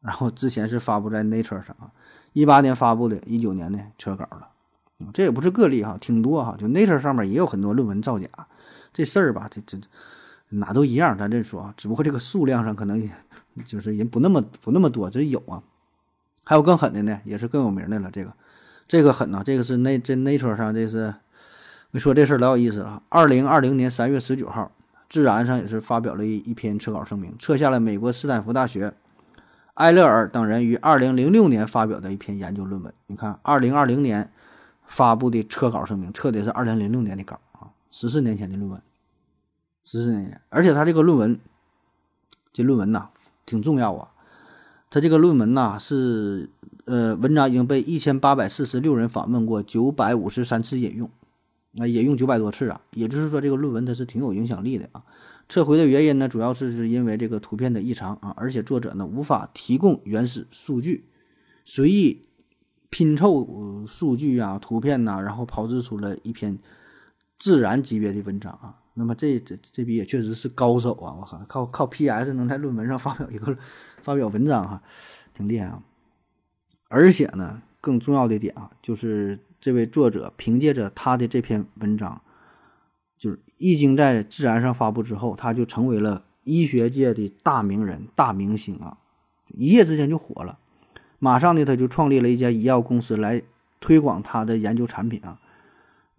[0.00, 1.92] 然后之前是发布在 Nature 上啊，
[2.32, 4.48] 一八年发布的，一九年呢撤稿了，
[5.14, 8.26] 这也不是个例哈，挺多哈，就 Nature 上面也有很多论文造假，
[8.92, 9.78] 这事儿吧，这这
[10.48, 13.08] 哪都一样，咱这说啊，只不过这个数量上可能
[13.64, 15.62] 就是人不那么不那么多，这有啊。
[16.48, 18.10] 还有更狠的呢，也是更有名的了。
[18.10, 18.32] 这个，
[18.88, 19.42] 这个狠呐！
[19.44, 21.14] 这个是那这 Nature 上，这是
[21.90, 23.02] 你说这事儿老有意思了。
[23.10, 24.72] 二零二零年三月十九号，
[25.10, 28.94] 《自然》上也是发表了一一篇撤稿声明，撤下了美国斯坦福大学
[29.74, 32.94] 埃勒尔等人于二零零六年发表的一篇研究论文。
[33.08, 34.32] 你看，二零二零年
[34.86, 38.80] 发布的撤稿声明，撤的是二零零六年的稿啊，十四年前的论文，
[39.84, 40.40] 十四年前。
[40.48, 41.38] 而且他这个论文，
[42.54, 43.10] 这论文呐，
[43.44, 44.08] 挺重要啊。
[44.90, 46.48] 他这个论文呐是，
[46.86, 51.10] 呃，文章已经被一千八百四十六人访问过，九百五十三次引用，
[51.72, 55.02] 那引用九百多次啊，也就是说这个论文它是挺有影响力的啊。
[55.46, 61.04] 撤回的原因呢，主要是是因为这个图片的异常啊，而且作者呢无法提供原始数据，
[61.64, 62.24] 随意
[62.88, 66.58] 拼凑数据啊、图片呐，然后炮制出了一篇
[67.38, 68.76] 自然级别的文章啊。
[68.98, 71.14] 那么这这这笔也确实是高手啊！
[71.14, 73.56] 我靠，靠靠 PS 能在论文上发表一个
[74.02, 74.82] 发表文章哈，
[75.32, 75.80] 挺厉害啊！
[76.88, 82.20] 而且呢，更重要的点啊，就是这位作者凭借着他的这篇文章，
[83.16, 88.98] 就是一经在自然上发布之后，他就成为了医学界的大名人、大明星啊，
[89.46, 90.58] 一夜之间就火了。
[91.20, 93.42] 马上呢，他就创立了一家医药公司来
[93.78, 95.40] 推广他的研究产品啊。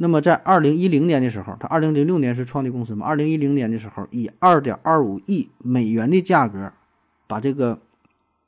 [0.02, 3.06] 那么在二零一零年的时候，他二零零六年是创立公司嘛？
[3.06, 6.72] 二零一零年的时候，以二点二五亿美元的价格，
[7.28, 7.82] 把这个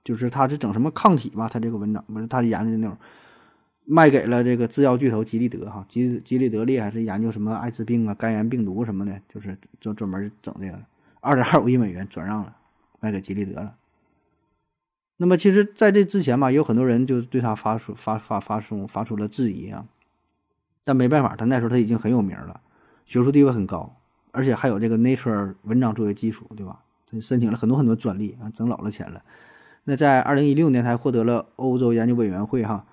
[0.02, 1.50] 就是他是整什么抗体吧？
[1.50, 2.98] 他这个文章不是他研究的内容，
[3.84, 5.86] 卖给了这个制药巨头吉利德哈。
[5.90, 10.80] 吉吉利德厉害，是研究什么艾滋病啊、肝炎病毒什么的，就是专专门整这个。
[11.20, 12.56] 二点二五亿美元转让了，
[13.02, 13.76] 卖给吉利德了。
[15.18, 19.86] 那么其实在这之前吧，有很多人就对他发出发发发出发出了质疑啊。
[20.84, 22.60] 但没办法，他那时候他已经很有名了，
[23.06, 23.96] 学术地位很高，
[24.32, 26.80] 而且还有这个 Nature 文章作为基础，对吧？
[27.08, 29.22] 他申请了很多很多专利啊，挣老了钱了。
[29.84, 32.86] 那在二零一六年，他还获得了欧洲研究委员会哈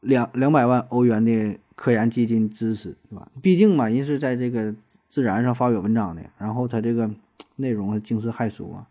[0.00, 3.28] 两两百万欧元的科研基金支持，对吧？
[3.40, 4.74] 毕竟嘛，人是在这个
[5.08, 7.10] 自然上发表文章的，然后他这个
[7.56, 8.86] 内容惊世骇俗啊。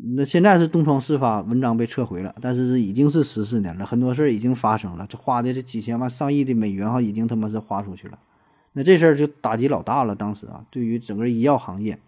[0.00, 8.16] 那现在是东窗事发，文章被撤回了，但是是已经是十四年了，很多事儿已经发生了，这花的这几千万、上亿的美元哈，已经他妈是花出去了。
[8.74, 11.98] 那这事儿就打击老大了，当时啊，对于整个医药行业，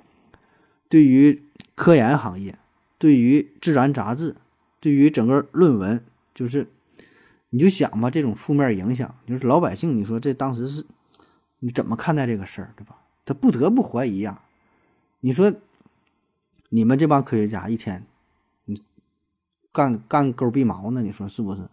[0.89, 1.43] 对于
[1.75, 2.57] 科研行业，
[2.97, 4.37] 对于自然杂志，
[4.79, 6.01] 对于整个论文，
[6.33, 6.69] 就是
[7.49, 10.87] 你就想吧，这种负面影响，就是老百姓，你说这当时是
[11.59, 12.95] 你怎么看待这个事儿，对吧？
[13.25, 14.43] 他不得不怀疑呀，
[15.21, 15.53] 你说。
[16.71, 18.07] 你们这帮科学家一天，
[18.65, 18.81] 你
[19.73, 21.03] 干干勾鼻毛呢？
[21.03, 21.69] 你说是不是？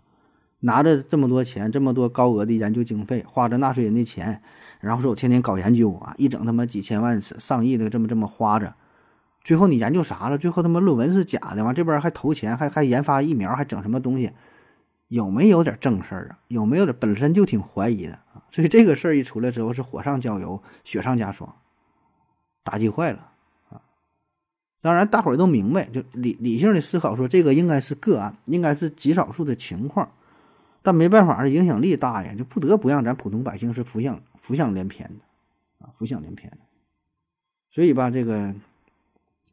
[0.61, 4.41] 拿着这么多钱，这么多高额的研究经费，花着纳税人的钱，
[4.79, 8.73] 然后说我天天搞研究啊，一整他妈几千万、上亿的这么这么花着，
[9.43, 10.37] 最后你研究啥了？
[10.39, 14.31] 最后他妈论文是假的，完这边还投钱，还还研发疫苗，还整什么东西？
[15.09, 16.39] 有没有点正事儿啊？
[16.47, 18.41] 有没有点本身就挺怀疑的啊？
[18.49, 21.55] 所以这个事儿一出来之后，是火上浇油，雪上加霜，
[22.63, 23.33] 打击坏了。
[24.87, 30.09] 当然，大伙儿都明白，就理理性的思考，说这个应该是个案，应该是极少数的情况，
[30.81, 36.59] 但没办法，影响力大呀，就不得不让咱普通百姓是浮想浮想联翩的啊，浮想联翩的。
[37.69, 38.55] 所以吧，这个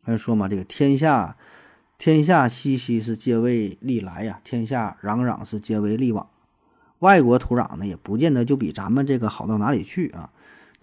[0.04, 1.36] 还是说嘛，这个天下
[1.98, 6.28] 天下熙熙是皆为利来呀，天下攘攘是皆为利往。
[7.00, 10.30] 外国土壤呢，也不见得就比咱们这个好到哪里去啊。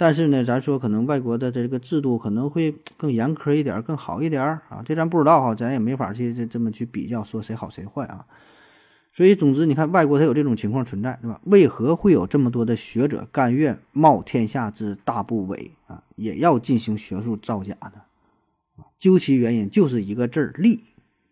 [0.02, 8.26] 但是呢，咱说可能外国的这个制度可能会更严苛一点，更好一点啊，这咱不知道哈，咱也没法去这这么去比较，说谁好谁坏啊。
[9.12, 11.40] 所以，总之，你看外国它有这种情况存在，对吧？
[11.44, 18.02] 为何会有这么多的学者甘愿冒天下之大不韪啊，也要进行学术造假呢？
[18.98, 20.84] 究其原因，就是一个字儿利，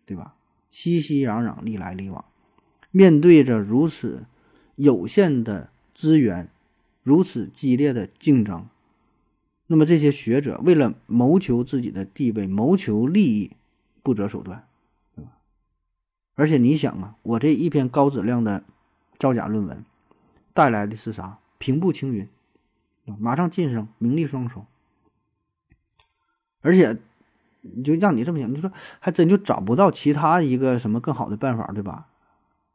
[0.06, 0.34] 对吧？
[0.70, 2.24] 熙熙攘攘，利来利往，
[2.92, 4.26] 面对着如此
[4.76, 6.48] 有限的资源。
[7.02, 8.66] 如此激烈的竞争，
[9.68, 13.52] 那么这些学者为了谋求自己的地位、谋求利益，
[14.02, 14.66] 不择手段，
[15.14, 15.30] 对吧？
[16.34, 18.64] 而且你想啊，我这一篇高质量的
[19.18, 19.84] 造假论文
[20.52, 21.38] 带来的是啥？
[21.58, 22.28] 平步青云，
[23.18, 24.66] 马上晋升，名利双收。
[26.62, 26.98] 而且，
[27.60, 32.08] 你就让你这么想，你说还真就找不到其他一个什么更好的办法，对吧？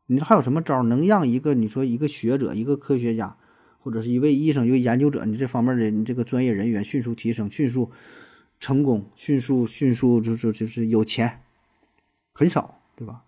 [0.08, 3.38] 你说还有什么招能让一个你说一个学者、一个科学家？
[3.86, 7.92] 或者是一位医生、一位研究者，你这方面的你这个专业人员迅速提升、迅速
[8.60, 11.42] 成功、迅速迅速就是就是有钱，
[12.34, 13.22] 很少，对吧？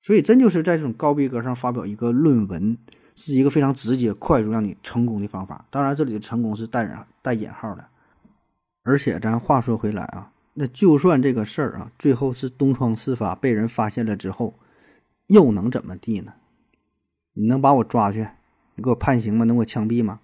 [0.00, 2.78] 所以真就是在这种高逼格上发表一个论文，
[3.16, 5.66] 是一个非常直接、快速让你成功的方法。
[5.68, 6.90] 当然，这里的成功是带引
[7.20, 7.88] 带引号的。
[8.84, 14.54] 而且咱话说回来啊，那就算这个事儿啊，最后是东窗事发，被人发现了之后，
[15.26, 16.34] 又能怎么地呢？
[17.32, 18.28] 你能把我抓去？
[18.76, 19.44] 你给我判刑吗？
[19.44, 20.20] 能给我枪毙吗？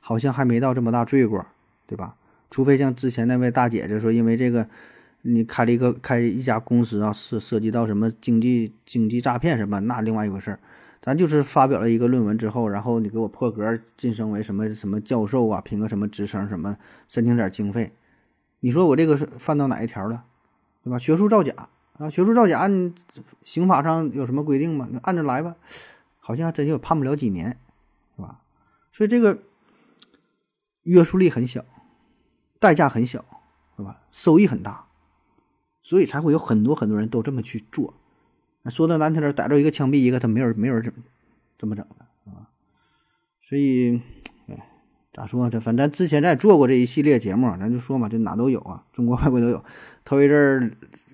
[0.00, 1.44] 好像还没到这么大罪过，
[1.86, 2.16] 对吧？
[2.50, 4.68] 除非像之前那位大姐姐说，因为这个
[5.22, 10.58] 你开了一个开一家公司啊，涉涉及到什么经济经济诈骗什么，那另外一回事儿。
[11.00, 16.76] 咱就是发表了一个论文之后，然后你给我破格晋升为什么什么教授啊，评个什么职称，什么
[17.08, 17.92] 申请点经费。
[18.60, 20.24] 你说我这个是犯到哪一条了，
[20.84, 20.98] 对吧？
[20.98, 21.54] 学术造假
[21.94, 22.92] 啊，学术造假，你
[23.40, 24.86] 刑法上有什么规定吗？
[24.92, 25.56] 你按着来吧，
[26.18, 27.56] 好像真就判不了几年。
[28.92, 29.42] 所以这个
[30.82, 31.64] 约束力很小，
[32.58, 33.24] 代价很小，
[33.76, 34.02] 对吧？
[34.10, 34.86] 收益很大，
[35.82, 37.94] 所以才会有很多很多人都这么去做。
[38.64, 40.96] 说的难听点，逮着一个枪毙一个，他没有没有人这么
[41.56, 42.50] 这么整的啊。
[43.40, 44.02] 所以，
[44.48, 44.68] 哎，
[45.12, 45.60] 咋说这？
[45.60, 49.64] 反正之前咱也做过这一系列节目，咱就说嘛，这哪都有啊，中国外国都有。
[50.04, 50.70] 头一阵儿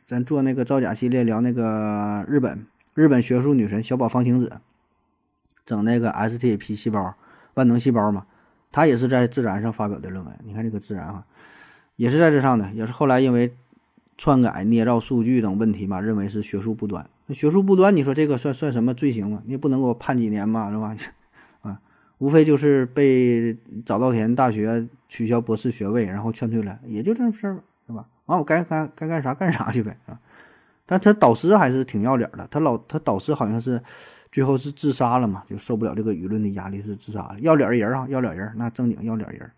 [0.07, 4.61] 咱做那个造假系列，聊那个日本日本学术女神小宝方晴子。
[5.65, 7.17] 整那个 STP 细胞、
[7.57, 8.27] 万能细胞嘛，
[8.71, 10.39] 他也是在《自然》上发表的论文。
[10.45, 11.25] 你看这个《自然》啊，
[11.97, 13.55] 也是在这上的，也是后来因为
[14.19, 17.09] 篡改、捏造数据等问题嘛，认为是学术不端。
[17.31, 19.43] 学术不端，你说这个算算什么罪行吗？
[19.47, 20.95] 你也不能给我判几年嘛，是吧？
[21.63, 21.81] 啊，
[22.19, 23.57] 无非就是被
[23.87, 28.07] 早稻田大学取消博士学位，然后劝退了，也就这事儿，是吧？
[28.27, 30.21] 完我该干该干啥干啥去呗，啊。
[30.85, 33.83] 但他导师还是挺要脸的，他老他导师好像是。
[34.37, 35.45] 最后是自杀了嘛？
[35.49, 37.41] 就受不了这个舆论的压力，是自杀了。
[37.41, 39.51] 要脸人啊，要脸人，那正经要脸人。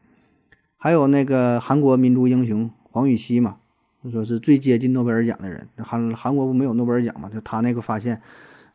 [0.77, 3.57] 还有那个韩国民族英雄黄禹锡嘛，
[4.05, 5.69] 就说是最接近诺贝尔奖的人。
[5.79, 7.29] 韩韩国不没有诺贝尔奖嘛？
[7.29, 8.23] 就他那个发现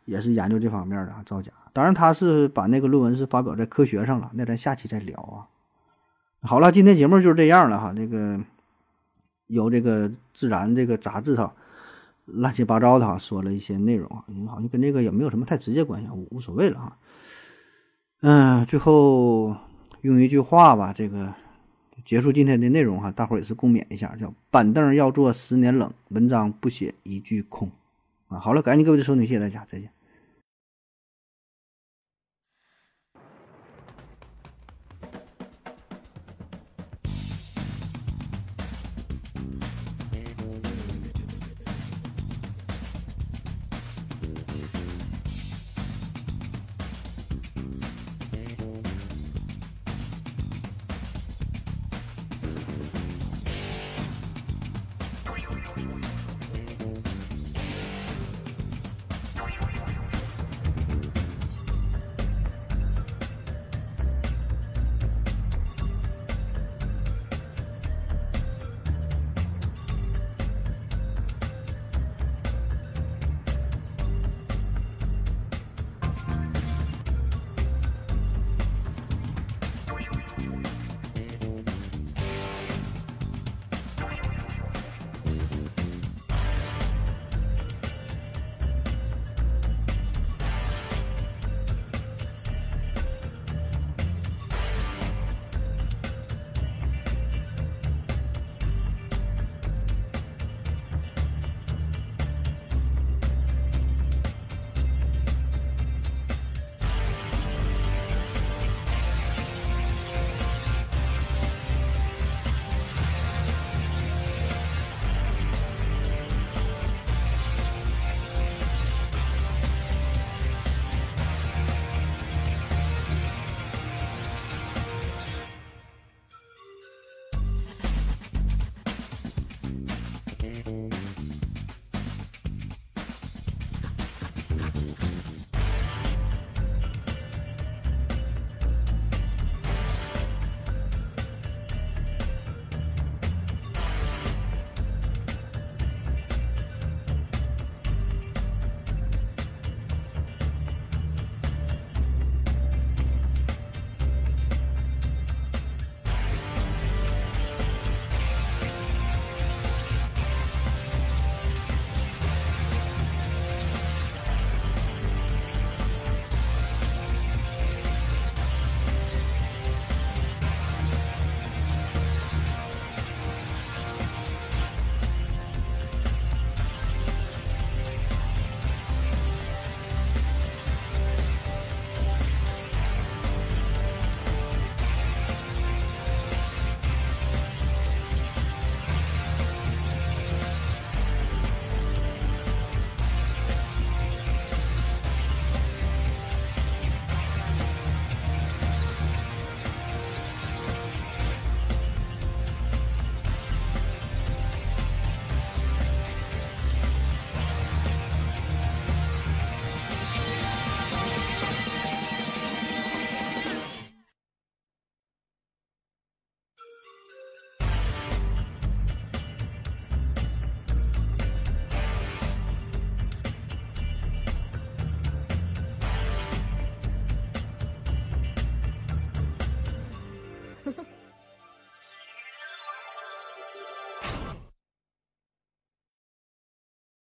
[0.03, 1.53] 也是研究这方面的造假。
[1.71, 4.29] 当然他是把那个论文是发表在科学上了。
[4.33, 5.47] 那咱下期再聊啊。
[6.41, 7.93] 好了，今天节目就是这样了哈。
[7.95, 8.37] 这个
[9.47, 11.53] 由这个自然这个杂志哈。
[12.25, 16.97] 乱七八糟的哈，说了一些内容啊，好像跟这个也没有什么太直接关系，无无所谓了哈。
[18.21, 19.55] 嗯，最后
[20.01, 21.33] 用一句话吧，这个
[22.05, 27.71] 结束今天的内容哈，大伙儿也是共勉一下，叫板凳要坐十年冷，文章不写一句空
[28.27, 28.39] 啊。
[28.39, 29.92] 好了，感谢各位的收听，谢谢大家，再见。